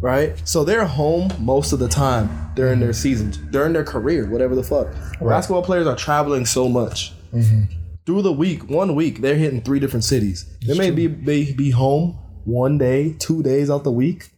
right? 0.01 0.41
So 0.49 0.63
they're 0.63 0.85
home 0.85 1.33
most 1.41 1.73
of 1.73 1.81
the 1.81 1.89
time 1.89 2.31
during 2.55 2.79
their 2.79 2.93
season, 2.93 3.33
during 3.51 3.73
their 3.73 3.83
career, 3.83 4.31
whatever 4.31 4.55
the 4.55 4.63
fuck. 4.63 4.87
Basketball 5.21 5.63
players 5.65 5.89
are 5.89 5.97
traveling 5.97 6.47
so 6.47 6.69
much. 6.69 7.13
Mm-hmm. 7.33 7.65
Through 8.07 8.23
the 8.23 8.33
week, 8.33 8.71
one 8.71 8.95
week, 8.95 9.21
they're 9.21 9.35
hitting 9.35 9.61
three 9.61 9.81
different 9.81 10.05
cities. 10.05 10.47
They 10.65 10.79
may 10.79 10.93
be, 10.93 11.09
may 11.09 11.53
be 11.53 11.71
home 11.71 12.17
one 12.45 12.79
day, 12.79 13.17
two 13.19 13.43
days 13.43 13.69
out 13.69 13.83
the 13.83 13.91
week. 13.91 14.31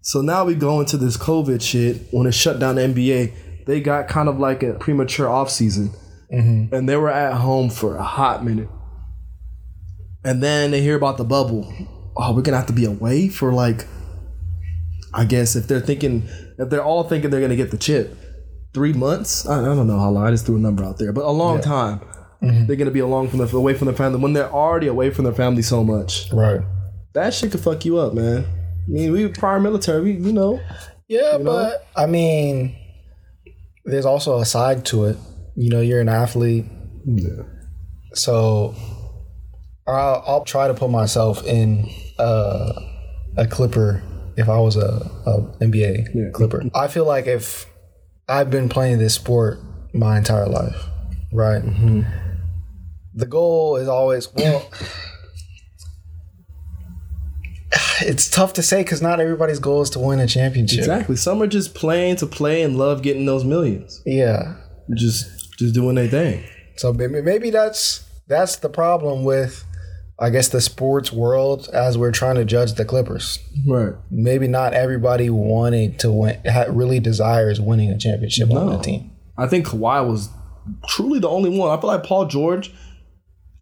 So 0.00 0.22
now 0.22 0.46
we 0.46 0.54
go 0.54 0.80
into 0.80 0.96
this 0.96 1.18
COVID 1.18 1.60
shit 1.60 2.06
when 2.10 2.26
it 2.26 2.32
shut 2.32 2.58
down 2.58 2.76
the 2.76 2.82
NBA. 2.88 3.66
They 3.66 3.82
got 3.82 4.08
kind 4.08 4.30
of 4.30 4.38
like 4.38 4.62
a 4.62 4.72
premature 4.72 5.28
off 5.28 5.50
season, 6.32 6.68
and 6.72 6.88
they 6.88 6.96
were 6.96 7.10
at 7.10 7.34
home 7.34 7.70
for 7.70 7.96
a 7.96 8.02
hot 8.02 8.44
minute. 8.44 8.68
And 10.24 10.42
then 10.42 10.70
they 10.70 10.80
hear 10.80 10.96
about 10.96 11.16
the 11.16 11.24
bubble. 11.24 11.72
Oh, 12.16 12.34
we're 12.34 12.42
gonna 12.42 12.56
have 12.56 12.66
to 12.66 12.72
be 12.72 12.84
away 12.84 13.28
for 13.28 13.52
like, 13.52 13.86
I 15.12 15.24
guess 15.24 15.56
if 15.56 15.66
they're 15.66 15.80
thinking, 15.80 16.28
if 16.58 16.70
they're 16.70 16.84
all 16.84 17.04
thinking 17.04 17.30
they're 17.30 17.40
gonna 17.40 17.56
get 17.56 17.70
the 17.70 17.78
chip, 17.78 18.16
three 18.72 18.92
months. 18.92 19.46
I, 19.46 19.60
I 19.60 19.64
don't 19.64 19.86
know 19.86 19.98
how 19.98 20.10
long. 20.10 20.24
I 20.24 20.30
just 20.30 20.46
threw 20.46 20.56
a 20.56 20.60
number 20.60 20.84
out 20.84 20.98
there, 20.98 21.12
but 21.12 21.24
a 21.24 21.30
long 21.30 21.60
time. 21.60 22.00
Mm-hmm. 22.42 22.66
They're 22.66 22.76
gonna 22.76 22.90
be 22.90 23.00
along 23.00 23.28
from 23.28 23.38
the 23.38 23.56
away 23.56 23.74
from 23.74 23.86
their 23.86 23.94
family 23.94 24.20
when 24.20 24.32
they're 24.32 24.50
already 24.50 24.86
away 24.86 25.10
from 25.10 25.24
their 25.24 25.34
family 25.34 25.62
so 25.62 25.84
much. 25.84 26.32
Right. 26.32 26.60
That 27.14 27.34
shit 27.34 27.52
could 27.52 27.60
fuck 27.60 27.84
you 27.84 27.98
up, 27.98 28.14
man. 28.14 28.44
I 28.44 28.90
mean, 28.90 29.12
we 29.12 29.28
prior 29.28 29.60
military, 29.60 30.00
we, 30.00 30.12
you 30.12 30.32
know. 30.32 30.60
Yeah, 31.08 31.38
but 31.38 31.86
I 31.94 32.06
mean, 32.06 32.74
there's 33.84 34.06
also 34.06 34.38
a 34.38 34.44
side 34.44 34.84
to 34.86 35.04
it. 35.04 35.16
You 35.54 35.70
know, 35.70 35.80
you're 35.80 36.00
an 36.00 36.08
athlete, 36.08 36.64
Yeah. 37.04 37.42
so 38.14 38.74
I'll, 39.86 40.22
I'll 40.26 40.44
try 40.44 40.68
to 40.68 40.74
put 40.74 40.90
myself 40.90 41.44
in 41.46 41.88
uh, 42.18 42.72
a 43.36 43.46
Clipper 43.46 44.02
if 44.36 44.48
I 44.48 44.58
was 44.58 44.76
a, 44.76 45.10
a 45.26 45.40
NBA 45.60 46.32
Clipper. 46.32 46.62
I 46.74 46.88
feel 46.88 47.04
like 47.04 47.26
if 47.26 47.66
I've 48.28 48.50
been 48.50 48.68
playing 48.70 48.98
this 48.98 49.14
sport 49.14 49.58
my 49.92 50.16
entire 50.16 50.46
life, 50.46 50.76
right? 51.34 51.62
The 53.14 53.26
goal 53.26 53.76
is 53.76 53.88
always 53.88 54.32
well. 54.32 54.70
It's 58.02 58.28
tough 58.28 58.52
to 58.54 58.62
say 58.62 58.82
because 58.82 59.00
not 59.00 59.20
everybody's 59.20 59.58
goal 59.58 59.80
is 59.82 59.90
to 59.90 59.98
win 59.98 60.18
a 60.18 60.26
championship. 60.26 60.80
Exactly. 60.80 61.16
Some 61.16 61.40
are 61.42 61.46
just 61.46 61.74
playing 61.74 62.16
to 62.16 62.26
play 62.26 62.62
and 62.62 62.76
love 62.76 63.02
getting 63.02 63.24
those 63.26 63.44
millions. 63.44 64.02
Yeah. 64.04 64.56
Just 64.94 65.41
just 65.62 65.74
doing 65.74 65.94
their 65.94 66.08
thing. 66.08 66.44
So 66.76 66.92
maybe, 66.92 67.22
maybe 67.22 67.50
that's 67.50 68.04
that's 68.28 68.56
the 68.56 68.68
problem 68.68 69.24
with, 69.24 69.64
I 70.18 70.30
guess, 70.30 70.48
the 70.48 70.60
sports 70.60 71.12
world 71.12 71.68
as 71.72 71.98
we're 71.98 72.12
trying 72.12 72.36
to 72.36 72.44
judge 72.44 72.74
the 72.74 72.84
Clippers. 72.84 73.38
Right. 73.66 73.94
Maybe 74.10 74.48
not 74.48 74.74
everybody 74.74 75.30
wanted 75.30 75.98
to 76.00 76.12
win, 76.12 76.40
really 76.68 77.00
desires 77.00 77.60
winning 77.60 77.90
a 77.90 77.98
championship 77.98 78.50
on 78.50 78.66
No. 78.66 78.76
the 78.76 78.82
team. 78.82 79.10
I 79.38 79.46
think 79.46 79.66
Kawhi 79.66 80.06
was 80.06 80.28
truly 80.86 81.18
the 81.18 81.28
only 81.28 81.50
one. 81.50 81.76
I 81.76 81.80
feel 81.80 81.88
like 81.88 82.04
Paul 82.04 82.26
George 82.26 82.72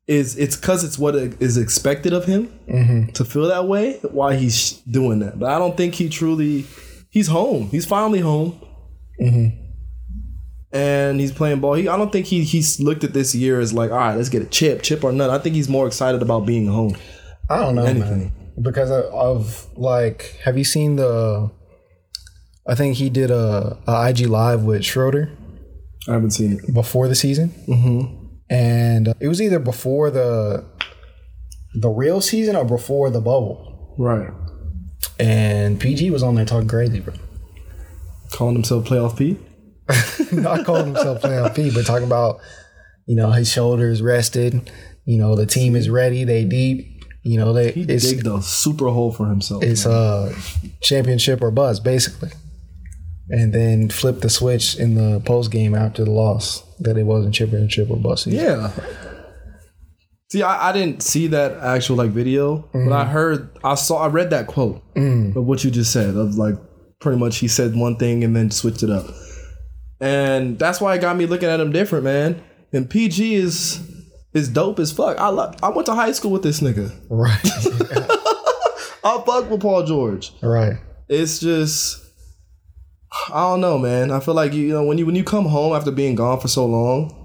is 0.07 0.37
it's 0.37 0.57
because 0.57 0.83
it's 0.83 0.99
what 0.99 1.15
is 1.15 1.57
expected 1.57 2.13
of 2.13 2.25
him 2.25 2.49
mm-hmm. 2.69 3.13
to 3.13 3.25
feel 3.25 3.47
that 3.49 3.69
way. 3.69 3.99
Why 4.11 4.35
he's 4.35 4.73
doing 4.91 5.21
that, 5.21 5.39
but 5.39 5.51
I 5.51 5.59
don't 5.59 5.77
think 5.77 5.95
he 5.95 6.09
truly. 6.09 6.67
He's 7.11 7.29
home. 7.29 7.69
He's 7.71 7.87
finally 7.87 8.21
home, 8.21 8.61
mm-hmm. 9.21 9.60
And 10.73 11.19
he's 11.21 11.33
playing 11.33 11.61
ball. 11.61 11.75
He, 11.75 11.89
I 11.89 11.97
don't 11.97 12.13
think 12.13 12.27
he 12.27 12.45
he's 12.45 12.81
looked 12.81 13.05
at 13.05 13.13
this 13.13 13.35
year 13.35 13.61
as 13.61 13.73
like, 13.73 13.91
all 13.91 13.97
right, 13.99 14.17
let's 14.17 14.29
get 14.29 14.43
a 14.43 14.47
chip, 14.47 14.83
chip 14.83 15.03
or 15.05 15.13
none. 15.13 15.31
I 15.31 15.39
think 15.39 15.55
he's 15.55 15.69
more 15.69 15.87
excited 15.87 16.23
about 16.23 16.47
being 16.47 16.67
home. 16.67 16.97
I 17.49 17.59
don't 17.59 17.75
know, 17.75 17.85
Anything. 17.85 18.19
man. 18.19 18.33
Because 18.63 18.91
of, 18.91 19.05
of 19.07 19.67
like, 19.77 20.37
have 20.45 20.57
you 20.59 20.65
seen 20.65 20.97
the? 20.97 21.51
I 22.69 22.75
think 22.75 22.97
he 22.97 23.11
did 23.11 23.31
a, 23.31 23.79
a 23.87 24.09
IG 24.11 24.27
live 24.27 24.63
with 24.65 24.85
Schroeder 24.85 25.31
I 26.09 26.13
haven't 26.13 26.31
seen 26.33 26.53
it. 26.53 26.73
before 26.75 27.09
the 27.09 27.15
season, 27.15 27.49
mm-hmm. 27.67 28.27
and 28.49 29.09
uh, 29.09 29.15
it 29.19 29.29
was 29.29 29.41
either 29.43 29.59
before 29.59 30.11
the 30.11 30.65
the 31.75 31.89
real 31.89 32.21
season 32.21 32.57
or 32.57 32.65
before 32.65 33.11
the 33.11 33.21
bubble. 33.21 33.95
Right, 33.99 34.31
And 35.19 35.79
PG 35.81 36.11
was 36.11 36.23
on 36.23 36.35
there 36.35 36.45
talking 36.45 36.69
crazy, 36.69 37.01
bro. 37.01 37.15
calling 38.33 38.55
himself 38.55 38.87
playoff 38.87 39.19
P. 39.19 39.37
Not 40.33 40.65
calling 40.65 40.87
himself 40.87 41.23
playoff 41.23 41.55
P, 41.55 41.71
but 41.73 41.87
talking 41.87 42.07
about, 42.07 42.41
you 43.07 43.17
know, 43.17 43.31
his 43.31 43.51
shoulders 43.51 44.03
rested. 44.03 44.71
You 45.05 45.19
know, 45.19 45.35
the 45.37 45.47
team 45.47 45.75
is 45.77 45.89
ready. 45.91 46.25
They 46.25 46.45
deep. 46.45 46.87
You 47.23 47.39
know, 47.39 47.53
they 47.53 47.73
He 47.73 47.83
it's 47.83 48.09
digged 48.11 48.27
a 48.27 48.41
super 48.41 48.89
hole 48.89 49.13
for 49.13 49.27
himself. 49.27 49.63
it's 49.63 49.85
uh 49.85 50.35
championship 50.81 51.43
or 51.43 51.51
buzz 51.51 51.79
basically, 51.79 52.31
and 53.29 53.53
then 53.53 53.91
flip 53.91 54.21
the 54.21 54.31
switch 54.31 54.77
in 54.77 54.95
the 54.95 55.21
post 55.21 55.51
game 55.51 55.75
after 55.75 56.05
the 56.05 56.11
loss 56.11 56.63
that 56.79 56.97
it 56.97 57.03
wasn't 57.03 57.35
championship 57.35 57.91
or 57.91 57.97
buzz. 57.99 58.27
Yeah. 58.27 58.71
See, 60.33 60.43
I, 60.43 60.71
I 60.71 60.73
didn't 60.73 61.03
see 61.03 61.27
that 61.27 61.59
actual 61.59 61.97
like 61.97 62.11
video, 62.11 62.69
but 62.73 62.93
I 62.93 63.05
heard, 63.05 63.51
I 63.65 63.75
saw, 63.75 63.99
I 64.05 64.07
read 64.09 64.31
that 64.31 64.47
quote 64.47 64.81
of 65.37 65.45
what 65.45 65.65
you 65.65 65.71
just 65.73 65.93
said 65.93 66.17
of 66.17 66.37
like 66.37 66.55
pretty 67.01 67.19
much 67.19 67.39
he 67.39 67.49
said 67.49 67.75
one 67.75 67.97
thing 67.97 68.23
and 68.23 68.35
then 68.37 68.51
switched 68.53 68.83
it 68.85 68.91
up, 68.91 69.07
and 70.01 70.59
that's 70.59 70.81
why 70.81 70.95
it 70.95 71.01
got 71.01 71.17
me 71.17 71.27
looking 71.27 71.49
at 71.49 71.61
him 71.61 71.73
different, 71.73 72.05
man. 72.05 72.43
And 72.73 72.89
PG 72.89 73.35
is 73.35 73.81
is 74.33 74.49
dope 74.49 74.79
as 74.79 74.93
fuck. 74.93 75.19
I 75.19 75.29
love, 75.29 75.57
I 75.63 75.71
went 75.71 75.87
to 75.87 75.95
high 75.95 76.13
school 76.13 76.31
with 76.31 76.43
this 76.43 76.61
nigga. 76.61 76.93
Right. 77.09 77.39
I 79.05 79.23
fuck 79.27 79.51
with 79.51 79.61
Paul 79.61 79.85
George. 79.85 80.33
right. 80.43 80.79
It's 81.09 81.41
just 81.41 82.05
I 83.33 83.41
don't 83.51 83.61
know, 83.61 83.79
man. 83.79 84.11
I 84.13 84.21
feel 84.21 84.35
like 84.35 84.53
you 84.53 84.69
know 84.69 84.85
when 84.85 84.99
you 84.99 85.07
when 85.07 85.17
you 85.17 85.25
come 85.25 85.47
home 85.47 85.75
after 85.75 85.91
being 85.91 86.15
gone 86.15 86.39
for 86.39 86.49
so 86.49 86.65
long, 86.67 87.17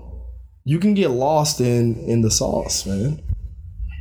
you 0.63 0.79
can 0.79 0.93
get 0.95 1.11
lost 1.11 1.61
in 1.61 1.95
in 2.05 2.21
the 2.21 2.31
sauce, 2.31 2.85
man. 2.85 3.21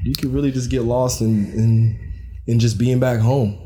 You 0.04 0.14
can 0.14 0.32
really 0.32 0.50
just 0.50 0.70
get 0.70 0.82
lost 0.82 1.20
in 1.20 1.52
in 1.52 2.14
in 2.46 2.58
just 2.58 2.78
being 2.78 3.00
back 3.00 3.20
home. 3.20 3.58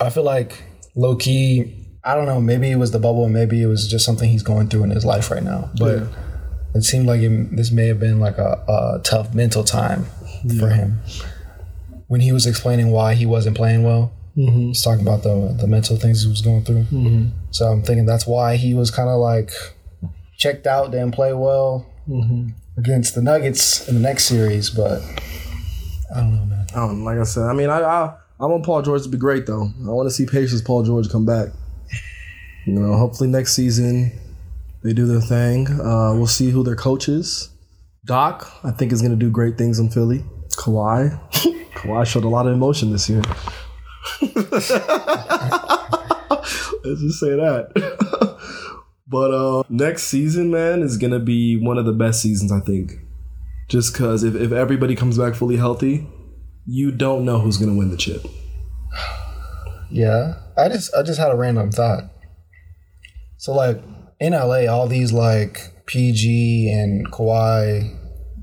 I 0.00 0.10
feel 0.10 0.24
like 0.24 0.62
low 0.96 1.14
key. 1.16 1.79
I 2.02 2.14
don't 2.14 2.26
know. 2.26 2.40
Maybe 2.40 2.70
it 2.70 2.76
was 2.76 2.90
the 2.92 2.98
bubble, 2.98 3.24
and 3.24 3.34
maybe 3.34 3.62
it 3.62 3.66
was 3.66 3.86
just 3.88 4.04
something 4.04 4.30
he's 4.30 4.42
going 4.42 4.68
through 4.68 4.84
in 4.84 4.90
his 4.90 5.04
life 5.04 5.30
right 5.30 5.42
now. 5.42 5.70
But 5.78 5.98
Yeah. 5.98 6.06
it 6.74 6.82
seemed 6.82 7.06
like 7.06 7.20
it, 7.20 7.56
this 7.56 7.70
may 7.70 7.86
have 7.88 8.00
been 8.00 8.20
like 8.20 8.38
a, 8.38 8.64
a 8.68 9.00
tough 9.04 9.34
mental 9.34 9.64
time 9.64 10.06
for 10.58 10.70
him 10.70 11.00
when 12.08 12.20
he 12.22 12.32
was 12.32 12.46
explaining 12.46 12.90
why 12.90 13.14
he 13.14 13.26
wasn't 13.26 13.56
playing 13.56 13.82
well. 13.82 14.12
Mm-hmm. 14.36 14.68
He's 14.68 14.82
talking 14.82 15.02
about 15.06 15.22
the 15.22 15.54
the 15.60 15.66
mental 15.66 15.96
things 15.96 16.22
he 16.22 16.28
was 16.30 16.40
going 16.40 16.64
through. 16.64 16.84
Mm-hmm. 16.84 17.26
So 17.50 17.66
I'm 17.66 17.82
thinking 17.82 18.06
that's 18.06 18.26
why 18.26 18.56
he 18.56 18.72
was 18.74 18.90
kind 18.90 19.08
of 19.10 19.18
like 19.20 19.50
checked 20.38 20.66
out, 20.66 20.92
didn't 20.92 21.12
play 21.12 21.34
well 21.34 21.86
against 22.78 23.14
the 23.14 23.22
Nuggets 23.22 23.86
in 23.88 23.94
the 23.94 24.00
next 24.00 24.24
series. 24.24 24.70
But 24.70 25.02
I 26.14 26.20
don't 26.20 26.34
know, 26.36 26.44
man. 26.46 26.66
I 26.72 26.76
don't, 26.76 27.04
like 27.04 27.18
I 27.18 27.24
said, 27.24 27.42
I 27.44 27.52
mean, 27.52 27.68
I, 27.68 27.80
I 27.80 28.14
I 28.40 28.46
want 28.46 28.64
Paul 28.64 28.80
George 28.82 29.02
to 29.02 29.08
be 29.08 29.18
great 29.18 29.46
though. 29.46 29.64
I 29.64 29.88
want 29.90 30.08
to 30.08 30.14
see 30.14 30.24
Patience 30.26 30.62
Paul 30.62 30.82
George 30.84 31.10
come 31.10 31.26
back. 31.26 31.48
You 32.66 32.74
know, 32.74 32.94
hopefully 32.94 33.28
next 33.28 33.54
season 33.54 34.12
they 34.82 34.92
do 34.92 35.06
their 35.06 35.20
thing. 35.20 35.68
Uh, 35.68 36.14
we'll 36.14 36.26
see 36.26 36.50
who 36.50 36.62
their 36.62 36.76
coach 36.76 37.08
is. 37.08 37.50
Doc, 38.04 38.50
I 38.64 38.70
think 38.70 38.92
is 38.92 39.02
going 39.02 39.12
to 39.12 39.16
do 39.16 39.30
great 39.30 39.58
things 39.58 39.78
in 39.78 39.90
Philly. 39.90 40.24
Kawhi, 40.56 41.18
Kawhi 41.74 42.06
showed 42.06 42.24
a 42.24 42.28
lot 42.28 42.46
of 42.46 42.52
emotion 42.52 42.90
this 42.92 43.08
year. 43.08 43.22
Let's 44.22 44.68
just 47.02 47.20
say 47.20 47.36
that. 47.36 48.38
but 49.06 49.30
uh, 49.32 49.62
next 49.68 50.04
season, 50.04 50.50
man, 50.50 50.82
is 50.82 50.96
going 50.96 51.12
to 51.12 51.18
be 51.18 51.56
one 51.56 51.78
of 51.78 51.84
the 51.84 51.92
best 51.92 52.22
seasons 52.22 52.50
I 52.50 52.60
think. 52.60 52.92
Just 53.68 53.92
because 53.92 54.24
if, 54.24 54.34
if 54.34 54.50
everybody 54.50 54.96
comes 54.96 55.18
back 55.18 55.34
fully 55.34 55.56
healthy, 55.56 56.08
you 56.66 56.90
don't 56.90 57.24
know 57.24 57.38
who's 57.38 57.56
going 57.56 57.70
to 57.70 57.78
win 57.78 57.90
the 57.90 57.96
chip. 57.96 58.26
Yeah, 59.90 60.34
I 60.56 60.68
just 60.68 60.94
I 60.94 61.02
just 61.02 61.18
had 61.18 61.30
a 61.30 61.36
random 61.36 61.70
thought. 61.70 62.04
So 63.40 63.54
like 63.54 63.82
in 64.20 64.34
LA, 64.34 64.66
all 64.66 64.86
these 64.86 65.14
like 65.14 65.72
PG 65.86 66.70
and 66.70 67.10
Kawhi 67.10 67.96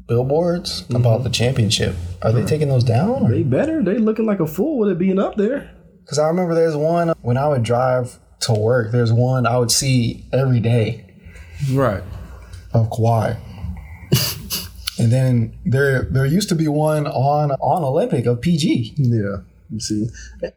billboards 0.08 0.86
about 0.89 1.04
mm-hmm. 1.04 1.24
the 1.24 1.30
championship, 1.30 1.95
are 2.24 2.32
they 2.32 2.43
taking 2.43 2.68
those 2.68 2.84
down? 2.84 3.30
They 3.30 3.43
better. 3.43 3.84
They 3.84 4.00
looking 4.00 4.26
like 4.26 4.39
a 4.39 4.48
fool 4.48 4.80
with 4.80 4.89
it 4.89 4.98
being 4.98 5.20
up 5.20 5.36
there. 5.36 5.72
Because 6.02 6.18
I 6.18 6.28
remember 6.28 6.56
there's 6.56 6.76
one 6.76 7.14
when 7.22 7.38
I 7.38 7.48
would 7.48 7.62
drive 7.62 8.18
to 8.41 8.54
work. 8.54 8.91
There's 8.91 9.14
one 9.14 9.45
I 9.45 9.60
would 9.60 9.70
see 9.70 10.26
every 10.34 10.60
day 10.60 11.14
Right. 11.72 12.02
of 12.74 12.89
Kawhi. 12.89 13.38
and 15.00 15.12
then 15.12 15.60
there 15.64 16.06
there 16.06 16.26
used 16.26 16.50
to 16.50 16.56
be 16.56 16.68
one 16.68 17.06
on 17.06 17.52
on 17.52 17.84
Olympic 17.84 18.26
of 18.26 18.41
PG. 18.41 18.95
Yeah. 18.98 19.41
You 19.70 19.80
see. 19.80 20.08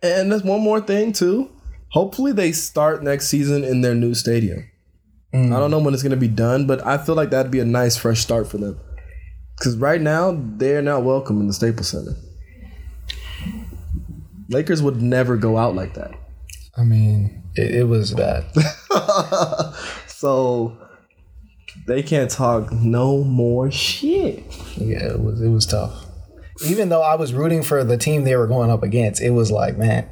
And 0.03 0.33
there's 0.33 0.45
one 0.45 0.63
more 0.63 0.81
thing 0.81 1.13
too. 1.13 1.51
Hopefully 1.91 2.33
they 2.33 2.53
start 2.53 3.03
next 3.03 3.29
season 3.29 3.65
in 3.65 3.81
their 3.81 3.95
new 3.95 4.15
stadium. 4.15 4.71
I 5.33 5.39
don't 5.61 5.71
know 5.71 5.79
when 5.79 5.95
it's 5.95 6.03
gonna 6.03 6.17
be 6.17 6.29
done, 6.29 6.67
but 6.67 6.85
I 6.85 6.99
feel 6.99 7.15
like 7.15 7.31
that'd 7.31 7.53
be 7.53 7.61
a 7.61 7.65
nice 7.65 7.97
fresh 7.97 8.21
start 8.21 8.49
for 8.49 8.59
them. 8.59 8.81
Because 9.57 9.77
right 9.77 10.01
now 10.01 10.37
they're 10.57 10.83
not 10.83 11.05
welcome 11.05 11.41
in 11.41 11.47
the 11.47 11.53
Staples 11.53 11.89
Center. 11.89 12.17
Lakers 14.49 14.83
would 14.83 15.01
never 15.01 15.37
go 15.37 15.57
out 15.57 15.77
like 15.77 15.95
that. 15.95 16.13
I 16.77 16.83
mean, 16.83 17.45
it, 17.55 17.75
it 17.77 17.85
was 17.85 18.13
bad. 18.15 18.45
So 20.21 20.77
they 21.87 22.03
can't 22.03 22.31
talk 22.31 22.71
no 22.73 23.25
more 23.25 23.71
shit. 23.71 24.45
Yeah, 24.77 25.15
it 25.15 25.21
was 25.21 25.41
it 25.41 25.49
was 25.49 25.65
tough. 25.65 26.05
Even 26.67 26.91
though 26.91 27.01
I 27.01 27.15
was 27.15 27.33
rooting 27.33 27.63
for 27.63 27.83
the 27.85 27.97
team 27.97 28.25
they 28.25 28.37
were 28.37 28.47
going 28.47 28.71
up 28.71 28.83
against, 28.83 29.23
it 29.23 29.31
was 29.31 29.51
like, 29.51 29.79
man, 29.79 30.07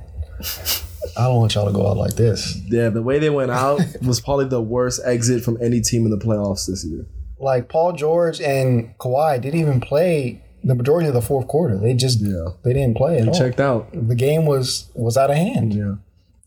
I 1.17 1.25
don't 1.25 1.37
want 1.37 1.55
y'all 1.55 1.67
to 1.67 1.73
go 1.73 1.87
out 1.89 1.97
like 1.97 2.15
this. 2.15 2.57
Yeah, 2.67 2.89
the 2.91 3.03
way 3.03 3.19
they 3.19 3.31
went 3.31 3.51
out 3.51 3.81
was 4.03 4.21
probably 4.21 4.47
the 4.47 4.61
worst 4.63 5.01
exit 5.05 5.43
from 5.45 5.57
any 5.63 5.81
team 5.81 6.05
in 6.05 6.11
the 6.11 6.19
playoffs 6.19 6.67
this 6.67 6.85
year. 6.85 7.07
Like 7.39 7.69
Paul 7.69 7.93
George 7.93 8.41
and 8.41 8.97
Kawhi 8.99 9.41
didn't 9.41 9.61
even 9.61 9.81
play 9.81 10.43
the 10.65 10.75
majority 10.75 11.07
of 11.09 11.15
the 11.15 11.23
fourth 11.23 11.47
quarter. 11.47 11.79
They 11.79 11.95
just 11.95 12.21
Yeah. 12.21 12.49
they 12.65 12.73
didn't 12.73 12.97
play 12.97 13.19
at 13.21 13.29
all. 13.29 13.35
Checked 13.35 13.61
out. 13.61 13.89
The 13.93 14.15
game 14.17 14.45
was 14.45 14.91
was 14.95 15.17
out 15.17 15.31
of 15.31 15.37
hand. 15.37 15.73
Yeah. 15.73 15.95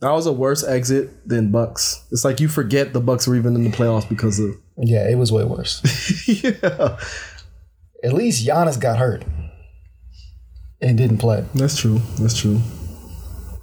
That 0.01 0.11
was 0.11 0.25
a 0.25 0.33
worse 0.33 0.63
exit 0.63 1.27
than 1.29 1.51
Bucks. 1.51 2.03
It's 2.11 2.25
like 2.25 2.39
you 2.39 2.47
forget 2.49 2.91
the 2.91 2.99
Bucks 2.99 3.27
were 3.27 3.35
even 3.35 3.55
in 3.55 3.63
the 3.63 3.69
playoffs 3.69 4.09
because 4.09 4.39
of 4.39 4.55
Yeah, 4.77 5.07
it 5.09 5.15
was 5.15 5.31
way 5.31 5.43
worse. 5.45 5.81
Yeah. 6.43 6.97
At 8.03 8.13
least 8.13 8.45
Giannis 8.45 8.79
got 8.79 8.97
hurt 8.97 9.23
and 10.81 10.97
didn't 10.97 11.19
play 11.19 11.45
That's 11.53 11.77
true. 11.77 11.99
That's 12.19 12.35
true. 12.37 12.59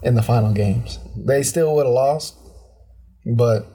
In 0.02 0.14
the 0.14 0.22
final 0.22 0.52
games. 0.52 0.98
They 1.16 1.42
still 1.42 1.74
would 1.76 1.86
have 1.86 1.94
lost, 1.94 2.36
but 3.36 3.66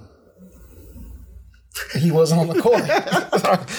he 2.00 2.12
wasn't 2.12 2.42
on 2.42 2.48
the 2.48 2.62
court. 2.62 2.82
Exactly. 2.82 3.74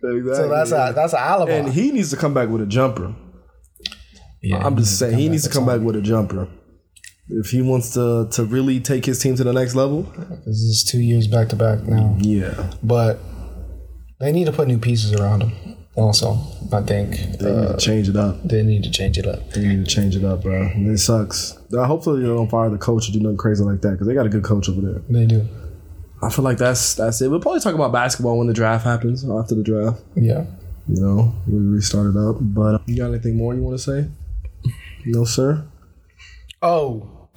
so 0.34 0.48
that's 0.48 0.70
a 0.72 0.92
that's 0.94 1.12
an 1.12 1.18
alibi. 1.20 1.52
and 1.52 1.72
he 1.72 1.90
needs 1.90 2.10
to 2.10 2.16
come 2.16 2.34
back 2.34 2.48
with 2.48 2.62
a 2.62 2.66
jumper. 2.66 3.14
yeah, 4.42 4.64
I'm 4.64 4.76
just 4.76 4.98
saying 4.98 5.18
he 5.18 5.28
needs 5.28 5.44
to 5.44 5.50
come 5.50 5.66
back. 5.66 5.78
back 5.78 5.86
with 5.86 5.96
a 5.96 6.02
jumper. 6.02 6.48
If 7.28 7.50
he 7.50 7.62
wants 7.62 7.94
to 7.94 8.28
to 8.32 8.44
really 8.44 8.80
take 8.80 9.06
his 9.06 9.18
team 9.18 9.34
to 9.36 9.44
the 9.44 9.52
next 9.52 9.74
level, 9.74 10.02
This 10.46 10.56
is 10.56 10.84
two 10.84 11.00
years 11.00 11.26
back 11.26 11.48
to 11.50 11.56
back 11.56 11.82
now, 11.84 12.16
yeah. 12.20 12.70
but 12.82 13.18
they 14.20 14.30
need 14.30 14.44
to 14.44 14.52
put 14.52 14.68
new 14.68 14.78
pieces 14.78 15.14
around 15.14 15.42
him. 15.42 15.76
Also, 15.96 16.36
I 16.72 16.82
think 16.82 17.16
They 17.38 17.50
need 17.52 17.66
uh, 17.66 17.72
to 17.72 17.76
change 17.78 18.08
it 18.08 18.16
up. 18.16 18.42
they 18.42 18.62
need 18.64 18.82
to 18.82 18.90
change 18.90 19.16
it 19.16 19.26
up. 19.26 19.48
They 19.50 19.60
need 19.64 19.84
to 19.86 19.90
change 19.94 20.16
it 20.16 20.24
up, 20.24 20.42
bro. 20.42 20.68
It 20.74 20.98
sucks. 20.98 21.56
Uh, 21.72 21.84
hopefully 21.86 22.20
they 22.22 22.26
don't 22.26 22.50
fire 22.50 22.68
the 22.68 22.78
coach 22.78 23.08
or 23.08 23.12
do 23.12 23.20
nothing 23.20 23.36
crazy 23.36 23.62
like 23.62 23.80
that 23.82 23.92
because 23.92 24.08
they 24.08 24.14
got 24.14 24.26
a 24.26 24.28
good 24.28 24.42
coach 24.42 24.68
over 24.68 24.80
there. 24.80 25.02
They 25.08 25.26
do. 25.26 25.46
I 26.20 26.30
feel 26.30 26.44
like 26.44 26.58
that's 26.58 26.94
that's 26.94 27.20
it. 27.20 27.28
We'll 27.28 27.38
probably 27.40 27.60
talk 27.60 27.74
about 27.74 27.92
basketball 27.92 28.38
when 28.38 28.46
the 28.48 28.54
draft 28.54 28.84
happens 28.84 29.24
after 29.28 29.54
the 29.54 29.62
draft. 29.62 30.02
Yeah. 30.16 30.46
You 30.88 31.00
know, 31.00 31.34
we 31.46 31.58
restart 31.58 32.08
it 32.14 32.16
up. 32.18 32.36
But 32.40 32.74
uh, 32.74 32.78
you 32.86 32.96
got 32.96 33.10
anything 33.10 33.36
more 33.36 33.54
you 33.54 33.62
want 33.62 33.78
to 33.78 33.82
say? 33.82 34.08
No, 35.06 35.24
sir. 35.24 35.64
Oh, 36.60 37.28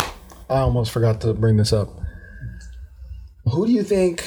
I 0.49 0.59
almost 0.59 0.91
forgot 0.91 1.21
to 1.21 1.33
bring 1.33 1.57
this 1.57 1.73
up. 1.73 1.89
Who 3.51 3.65
do 3.67 3.71
you 3.73 3.83
think 3.83 4.23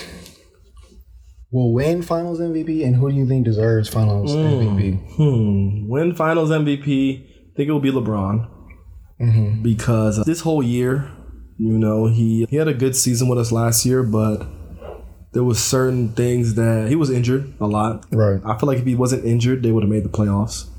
will 1.50 1.72
win 1.72 2.02
Finals 2.02 2.40
MVP, 2.40 2.84
and 2.84 2.96
who 2.96 3.10
do 3.10 3.16
you 3.16 3.26
think 3.26 3.44
deserves 3.44 3.88
Finals 3.88 4.32
MVP? 4.32 5.16
Hmm. 5.16 5.88
Win 5.88 6.14
Finals 6.14 6.50
MVP. 6.50 7.22
I 7.22 7.56
think 7.56 7.68
it 7.68 7.72
will 7.72 7.80
be 7.80 7.90
LeBron 7.90 8.48
because 9.62 10.22
this 10.24 10.40
whole 10.40 10.62
year, 10.62 11.10
you 11.58 11.76
know, 11.76 12.06
he 12.06 12.46
he 12.48 12.56
had 12.56 12.68
a 12.68 12.74
good 12.74 12.96
season 12.96 13.28
with 13.28 13.38
us 13.38 13.52
last 13.52 13.84
year, 13.84 14.02
but 14.02 14.46
there 15.32 15.44
was 15.44 15.62
certain 15.62 16.08
things 16.12 16.54
that 16.54 16.88
he 16.88 16.96
was 16.96 17.10
injured 17.10 17.52
a 17.60 17.66
lot. 17.66 18.06
Right. 18.10 18.40
I 18.44 18.56
feel 18.58 18.66
like 18.66 18.78
if 18.78 18.86
he 18.86 18.94
wasn't 18.94 19.24
injured, 19.24 19.62
they 19.62 19.72
would 19.72 19.82
have 19.82 19.90
made 19.90 20.04
the 20.04 20.08
playoffs 20.08 20.69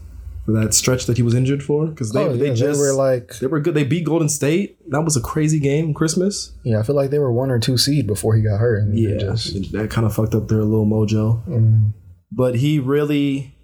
for 0.46 0.54
that 0.54 0.74
stretch 0.74 1.06
that 1.06 1.18
he 1.18 1.24
was 1.24 1.34
injured 1.36 1.62
for 1.64 1.88
because 1.88 2.12
they 2.14 2.24
Oh, 2.24 2.36
they 2.36 2.48
yeah, 2.48 2.54
just 2.54 2.80
they 2.80 2.86
were 2.88 2.94
like, 2.94 3.38
they 3.40 3.48
were 3.48 3.60
good. 3.60 3.76
They 3.76 3.84
beat 3.84 4.06
Golden 4.06 4.28
State. 4.30 4.78
That 4.90 5.02
was 5.02 5.16
a 5.16 5.22
crazy 5.22 5.60
game. 5.60 5.94
Christmas. 5.94 6.54
yeah, 6.64 6.80
I 6.80 6.84
feel 6.84 6.96
like 6.96 7.10
they 7.12 7.20
were 7.20 7.32
one 7.32 7.52
or 7.52 7.60
two 7.60 7.78
seed 7.78 8.08
before 8.08 8.36
he 8.36 8.42
got 8.42 8.60
hurt. 8.60 8.84
And 8.84 8.98
Yeah, 8.98 9.18
just 9.18 9.72
that 9.74 9.90
kind 9.92 10.06
of 10.08 10.16
fucked 10.16 10.34
up 10.36 10.48
their 10.48 10.64
little 10.64 10.86
mojo. 10.88 11.46
Mm. 11.48 11.94
But 12.32 12.56
he 12.56 12.80
really, 12.80 13.56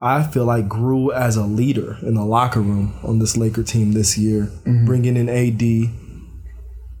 I 0.00 0.22
feel 0.22 0.44
like, 0.46 0.68
grew 0.68 1.12
as 1.12 1.36
a 1.36 1.44
leader 1.44 1.98
in 2.02 2.14
the 2.14 2.24
locker 2.24 2.60
room 2.60 2.94
on 3.02 3.18
this 3.18 3.36
Laker 3.36 3.62
team 3.62 3.92
this 3.92 4.16
year, 4.16 4.44
Mm-hmm. 4.64 4.86
bringing 4.86 5.16
in 5.16 5.28
AD 5.28 5.90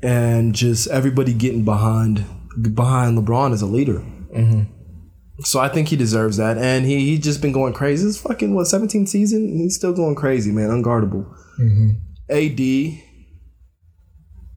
and 0.02 0.54
just 0.54 0.88
everybody 0.88 1.32
getting 1.32 1.64
behind 1.64 2.24
behind 2.74 3.16
LeBron 3.16 3.52
as 3.52 3.62
a 3.62 3.66
leader. 3.66 4.00
Mm-hmm. 4.36 4.62
So 5.44 5.60
I 5.60 5.68
think 5.68 5.88
he 5.88 5.96
deserves 5.96 6.36
that, 6.36 6.58
and 6.58 6.84
he 6.84 7.10
he 7.10 7.18
just 7.18 7.42
been 7.42 7.52
going 7.52 7.72
crazy. 7.72 8.04
This 8.04 8.20
fucking 8.20 8.54
what 8.54 8.66
17th 8.66 9.08
season, 9.08 9.58
he's 9.58 9.76
still 9.76 9.92
going 9.92 10.14
crazy, 10.14 10.52
man, 10.52 10.70
unguardable. 10.70 11.26
Mm-hmm. 11.60 11.90
AD 12.30 13.02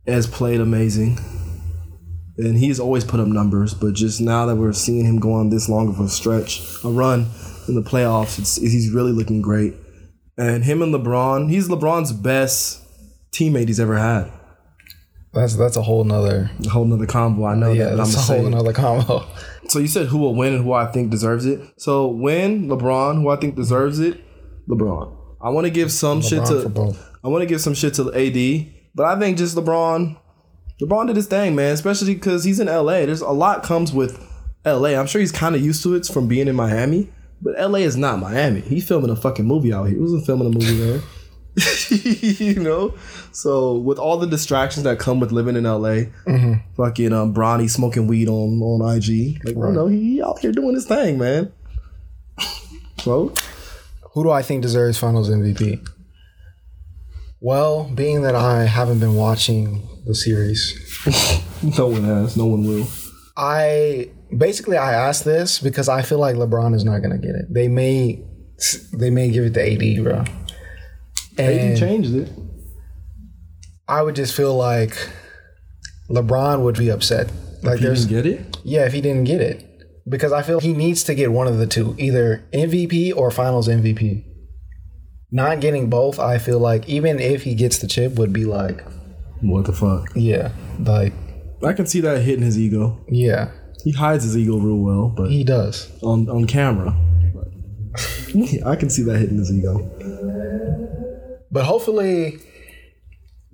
has 0.07 0.27
played 0.27 0.61
amazing. 0.61 1.17
And 2.37 2.57
he's 2.57 2.81
always 2.81 3.05
put 3.05 3.21
up 3.21 3.27
numbers, 3.27 3.73
but 3.73 3.93
just 3.93 4.19
now 4.19 4.45
that 4.45 4.57
we're 4.57 4.73
seeing 4.73 5.05
him 5.05 5.19
go 5.19 5.31
on 5.33 5.49
this 5.49 5.69
long 5.69 5.87
of 5.87 6.01
a 6.01 6.09
stretch, 6.09 6.61
a 6.83 6.89
run 6.89 7.27
in 7.69 7.75
the 7.75 7.81
playoffs, 7.81 8.37
it's, 8.37 8.57
he's 8.57 8.91
really 8.91 9.13
looking 9.13 9.41
great. 9.41 9.73
And 10.37 10.65
him 10.65 10.81
and 10.81 10.93
LeBron, 10.93 11.49
he's 11.49 11.69
LeBron's 11.69 12.11
best 12.11 12.83
teammate 13.31 13.67
he's 13.67 13.79
ever 13.79 13.97
had. 13.97 14.29
That's 15.35 15.55
that's 15.55 15.75
a 15.75 15.81
whole 15.81 16.03
nother 16.03 16.49
A 16.65 16.69
whole 16.69 16.85
nother 16.85 17.05
combo. 17.05 17.45
I 17.45 17.55
know 17.55 17.71
yeah, 17.71 17.85
that. 17.85 17.97
but 17.97 18.03
I'm 18.03 18.11
that's 18.11 18.29
a 18.29 18.33
whole 18.33 18.47
another 18.47 18.73
combo. 18.73 19.25
So 19.67 19.79
you 19.79 19.87
said 19.87 20.05
who 20.05 20.19
will 20.19 20.35
win 20.35 20.53
and 20.53 20.63
who 20.63 20.73
I 20.73 20.85
think 20.91 21.09
deserves 21.09 21.47
it. 21.47 21.59
So 21.77 22.07
win 22.07 22.67
LeBron, 22.67 23.15
who 23.15 23.29
I 23.29 23.35
think 23.37 23.55
deserves 23.55 23.99
it, 23.99 24.23
LeBron. 24.69 25.17
I 25.41 25.49
want 25.49 25.65
to 25.65 25.71
give 25.71 25.91
some 25.91 26.21
shit 26.21 26.45
to. 26.45 26.95
I 27.23 27.27
want 27.27 27.41
to 27.41 27.47
give 27.47 27.61
some 27.61 27.73
shit 27.73 27.95
to 27.95 28.13
AD, 28.13 28.73
but 28.93 29.05
I 29.05 29.19
think 29.19 29.39
just 29.39 29.55
LeBron. 29.55 30.17
LeBron 30.81 31.07
did 31.07 31.15
his 31.15 31.25
thing, 31.25 31.55
man. 31.55 31.73
Especially 31.73 32.13
because 32.13 32.43
he's 32.43 32.59
in 32.59 32.67
LA. 32.67 33.07
There's 33.07 33.21
a 33.21 33.31
lot 33.31 33.63
comes 33.63 33.91
with 33.91 34.19
LA. 34.65 34.89
I'm 34.89 35.07
sure 35.07 35.19
he's 35.19 35.31
kind 35.31 35.55
of 35.55 35.61
used 35.61 35.81
to 35.83 35.95
it 35.95 36.05
from 36.05 36.27
being 36.27 36.47
in 36.47 36.55
Miami, 36.55 37.11
but 37.41 37.59
LA 37.59 37.79
is 37.79 37.97
not 37.97 38.19
Miami. 38.19 38.61
He's 38.61 38.87
filming 38.87 39.09
a 39.09 39.15
fucking 39.15 39.45
movie 39.45 39.73
out 39.73 39.85
here. 39.85 39.95
He 39.95 40.01
wasn't 40.01 40.27
filming 40.27 40.47
a 40.47 40.51
movie 40.51 40.77
there. 40.77 41.01
you 41.89 42.55
know, 42.55 42.93
so 43.31 43.75
with 43.77 43.97
all 43.97 44.17
the 44.17 44.27
distractions 44.27 44.83
that 44.83 44.99
come 44.99 45.19
with 45.19 45.31
living 45.31 45.55
in 45.55 45.63
LA, 45.63 46.03
fucking 46.75 47.13
um, 47.13 47.33
Bronny 47.33 47.69
smoking 47.69 48.07
weed 48.07 48.27
on 48.27 48.61
on 48.61 48.81
IG, 48.97 49.43
like 49.45 49.55
you 49.55 49.71
know, 49.71 49.87
he, 49.87 50.15
he 50.15 50.21
out 50.21 50.39
here 50.39 50.51
doing 50.51 50.75
his 50.75 50.85
thing, 50.85 51.17
man. 51.17 51.51
So 52.99 53.33
Who 54.13 54.23
do 54.23 54.31
I 54.31 54.41
think 54.41 54.61
deserves 54.63 54.97
Finals 54.97 55.29
MVP? 55.29 55.87
Well, 57.39 57.83
being 57.93 58.23
that 58.23 58.35
I 58.35 58.63
haven't 58.63 58.99
been 58.99 59.15
watching 59.15 59.87
the 60.05 60.15
series, 60.15 60.73
No 61.77 61.87
one 61.87 62.03
has. 62.03 62.35
No 62.35 62.45
one 62.45 62.63
will. 62.65 62.87
I 63.37 64.09
basically 64.35 64.77
I 64.77 64.93
asked 64.93 65.25
this 65.25 65.59
because 65.59 65.89
I 65.89 66.01
feel 66.01 66.19
like 66.19 66.35
LeBron 66.35 66.73
is 66.75 66.83
not 66.83 66.99
gonna 67.01 67.17
get 67.17 67.35
it. 67.35 67.45
They 67.53 67.67
may 67.67 68.23
they 68.93 69.09
may 69.09 69.29
give 69.29 69.45
it 69.45 69.53
to 69.55 69.61
AD, 69.61 70.03
bro. 70.03 70.23
AD 71.37 71.53
And 71.53 71.77
changed 71.77 72.13
it. 72.15 72.29
I 73.87 74.01
would 74.01 74.15
just 74.15 74.33
feel 74.35 74.55
like 74.55 74.95
LeBron 76.09 76.61
would 76.63 76.77
be 76.77 76.89
upset. 76.89 77.31
Like 77.63 77.79
He 77.79 77.85
there's 77.85 78.05
didn't 78.05 78.23
get 78.23 78.31
it. 78.39 78.57
yeah, 78.63 78.85
if 78.85 78.93
he 78.93 79.01
didn't 79.01 79.25
get 79.25 79.41
it. 79.41 79.63
Because 80.07 80.31
I 80.31 80.43
feel 80.43 80.59
he 80.59 80.73
needs 80.73 81.03
to 81.05 81.15
get 81.15 81.31
one 81.31 81.47
of 81.47 81.57
the 81.57 81.65
two, 81.67 81.95
either 81.97 82.43
MVP 82.53 83.15
or 83.15 83.31
finals 83.31 83.67
MVP. 83.67 84.23
Not 85.31 85.59
getting 85.61 85.89
both, 85.89 86.19
I 86.19 86.37
feel 86.37 86.59
like 86.59 86.87
even 86.87 87.19
if 87.19 87.43
he 87.43 87.55
gets 87.55 87.79
the 87.79 87.87
chip 87.87 88.13
would 88.13 88.31
be 88.31 88.45
like, 88.45 88.83
What 89.41 89.65
the 89.65 89.73
fuck? 89.73 90.09
yeah, 90.15 90.51
like 90.79 91.13
I 91.63 91.73
can 91.73 91.87
see 91.87 92.01
that 92.01 92.21
hitting 92.21 92.43
his 92.45 92.57
ego. 92.59 93.03
yeah, 93.09 93.49
He 93.83 93.91
hides 93.91 94.23
his 94.23 94.37
ego 94.37 94.57
real 94.57 94.77
well, 94.77 95.09
but 95.09 95.31
he 95.31 95.43
does. 95.43 95.91
on 96.03 96.29
on 96.29 96.45
camera. 96.45 96.95
I 98.65 98.75
can 98.75 98.89
see 98.89 99.01
that 99.03 99.17
hitting 99.19 99.37
his 99.37 99.51
ego. 99.51 99.79
But 101.51 101.65
hopefully, 101.65 102.39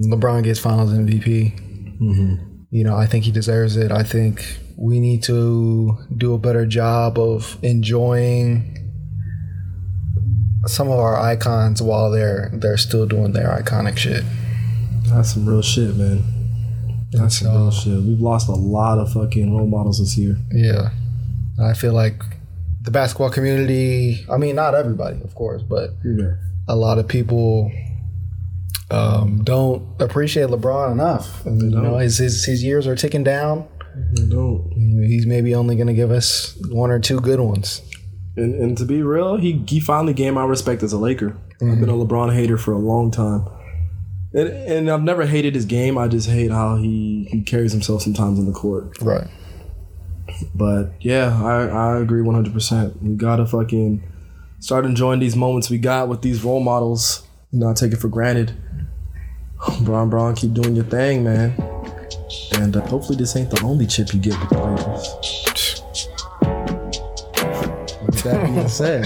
LeBron 0.02 0.44
gets 0.44 0.60
Finals 0.60 0.92
MVP. 0.92 2.00
Mm-hmm. 2.00 2.64
You 2.72 2.84
know, 2.84 2.96
I 2.96 3.06
think 3.06 3.26
he 3.26 3.32
deserves 3.32 3.76
it. 3.76 3.92
I 3.92 4.04
think 4.04 4.58
we 4.78 5.00
need 5.00 5.24
to 5.24 5.98
do 6.16 6.34
a 6.34 6.40
better 6.40 6.66
job 6.66 7.20
of 7.20 7.58
enjoying 7.62 8.78
some 10.66 10.90
of 10.90 11.00
our 11.00 11.20
icons 11.20 11.82
while 11.82 12.12
they're 12.12 12.50
they're 12.54 12.78
still 12.78 13.06
doing 13.06 13.34
their 13.34 13.50
iconic 13.50 13.98
shit. 13.98 14.24
That's 15.08 15.34
some 15.34 15.48
real 15.48 15.62
shit, 15.62 15.96
man. 15.96 16.24
That's 17.12 17.40
some 17.40 17.52
real 17.52 17.72
shit. 17.72 18.02
We've 18.04 18.22
lost 18.22 18.48
a 18.48 18.54
lot 18.54 18.98
of 19.00 19.12
fucking 19.12 19.56
role 19.56 19.68
models 19.68 20.00
this 20.00 20.18
year. 20.18 20.38
Yeah, 20.52 20.90
I 21.62 21.74
feel 21.74 21.94
like 21.94 22.24
the 22.82 22.92
basketball 22.92 23.30
community. 23.32 24.26
I 24.32 24.38
mean, 24.38 24.56
not 24.56 24.74
everybody, 24.76 25.22
of 25.22 25.36
course, 25.36 25.62
but 25.62 25.92
Yeah. 26.04 26.36
A 26.72 26.76
lot 26.76 26.98
of 26.98 27.08
people 27.08 27.70
um, 28.90 29.44
don't 29.44 30.02
appreciate 30.02 30.48
LeBron 30.48 30.94
enough. 30.94 31.42
You 31.46 31.52
know, 31.52 31.98
his, 31.98 32.18
his 32.18 32.46
his 32.46 32.64
years 32.64 32.88
are 32.88 32.96
ticking 32.96 33.24
down. 33.24 33.68
They 34.16 34.26
don't. 34.26 34.72
He's 35.06 35.26
maybe 35.26 35.54
only 35.54 35.76
going 35.76 35.88
to 35.88 35.94
give 35.94 36.12
us 36.12 36.58
one 36.70 36.90
or 36.90 37.00
two 37.00 37.20
good 37.20 37.42
ones. 37.42 37.82
And, 38.38 38.56
and 38.56 38.78
to 38.78 38.86
be 38.86 39.04
real, 39.04 39.36
he 39.36 39.64
he 39.68 39.82
finally 39.82 40.14
gained 40.14 40.36
my 40.36 40.46
respect 40.46 40.82
as 40.82 40.94
a 40.94 40.98
Laker. 40.98 41.38
I've 41.62 41.80
been 41.80 41.90
a 41.90 41.94
LeBron 41.94 42.34
hater 42.34 42.58
for 42.58 42.72
a 42.72 42.80
long 42.80 43.12
time. 43.12 43.48
And, 44.34 44.48
and 44.48 44.90
I've 44.90 45.04
never 45.04 45.26
hated 45.26 45.54
his 45.54 45.66
game. 45.66 45.98
I 45.98 46.08
just 46.08 46.28
hate 46.28 46.50
how 46.50 46.78
he, 46.78 47.28
he 47.30 47.42
carries 47.42 47.72
himself 47.72 48.02
sometimes 48.02 48.40
in 48.40 48.46
the 48.46 48.54
court. 48.54 49.00
Right. 49.00 49.28
But 50.56 50.94
yeah, 51.02 51.40
I, 51.44 51.68
I 51.68 52.00
agree 52.00 52.24
100%. 52.24 53.02
We 53.02 53.16
gotta 53.16 53.46
fucking 53.46 54.11
start 54.62 54.86
enjoying 54.86 55.20
these 55.20 55.36
moments 55.36 55.70
we 55.70 55.78
got 55.78 56.08
with 56.08 56.22
these 56.22 56.44
role 56.44 56.62
models, 56.62 57.28
not 57.52 57.76
take 57.76 57.92
it 57.92 57.98
for 57.98 58.08
granted. 58.08 58.54
Bron 59.82 60.10
Bron, 60.10 60.36
keep 60.36 60.54
doing 60.54 60.76
your 60.76 60.86
thing, 60.86 61.24
man. 61.24 61.54
And 62.54 62.78
uh, 62.78 62.82
hopefully, 62.88 63.18
this 63.18 63.36
ain't 63.36 63.50
the 63.50 63.62
only 63.64 63.88
chip 63.88 64.14
you 64.14 64.20
get 64.20 64.40
with 64.40 64.50
the 64.50 64.58
Lakers. 64.64 65.82
With 68.06 68.24
that 68.24 68.46
being 68.46 68.68
said, 68.70 69.06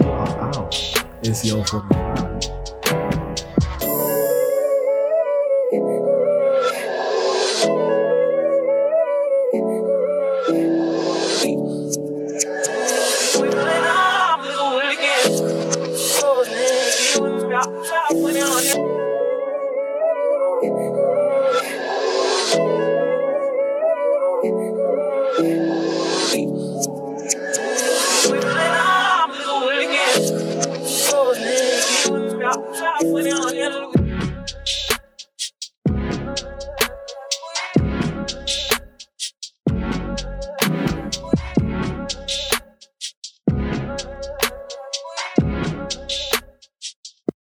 we 0.00 0.06
are 0.06 0.56
out. 0.56 0.74
ACO 1.24 1.62
49. 1.64 2.07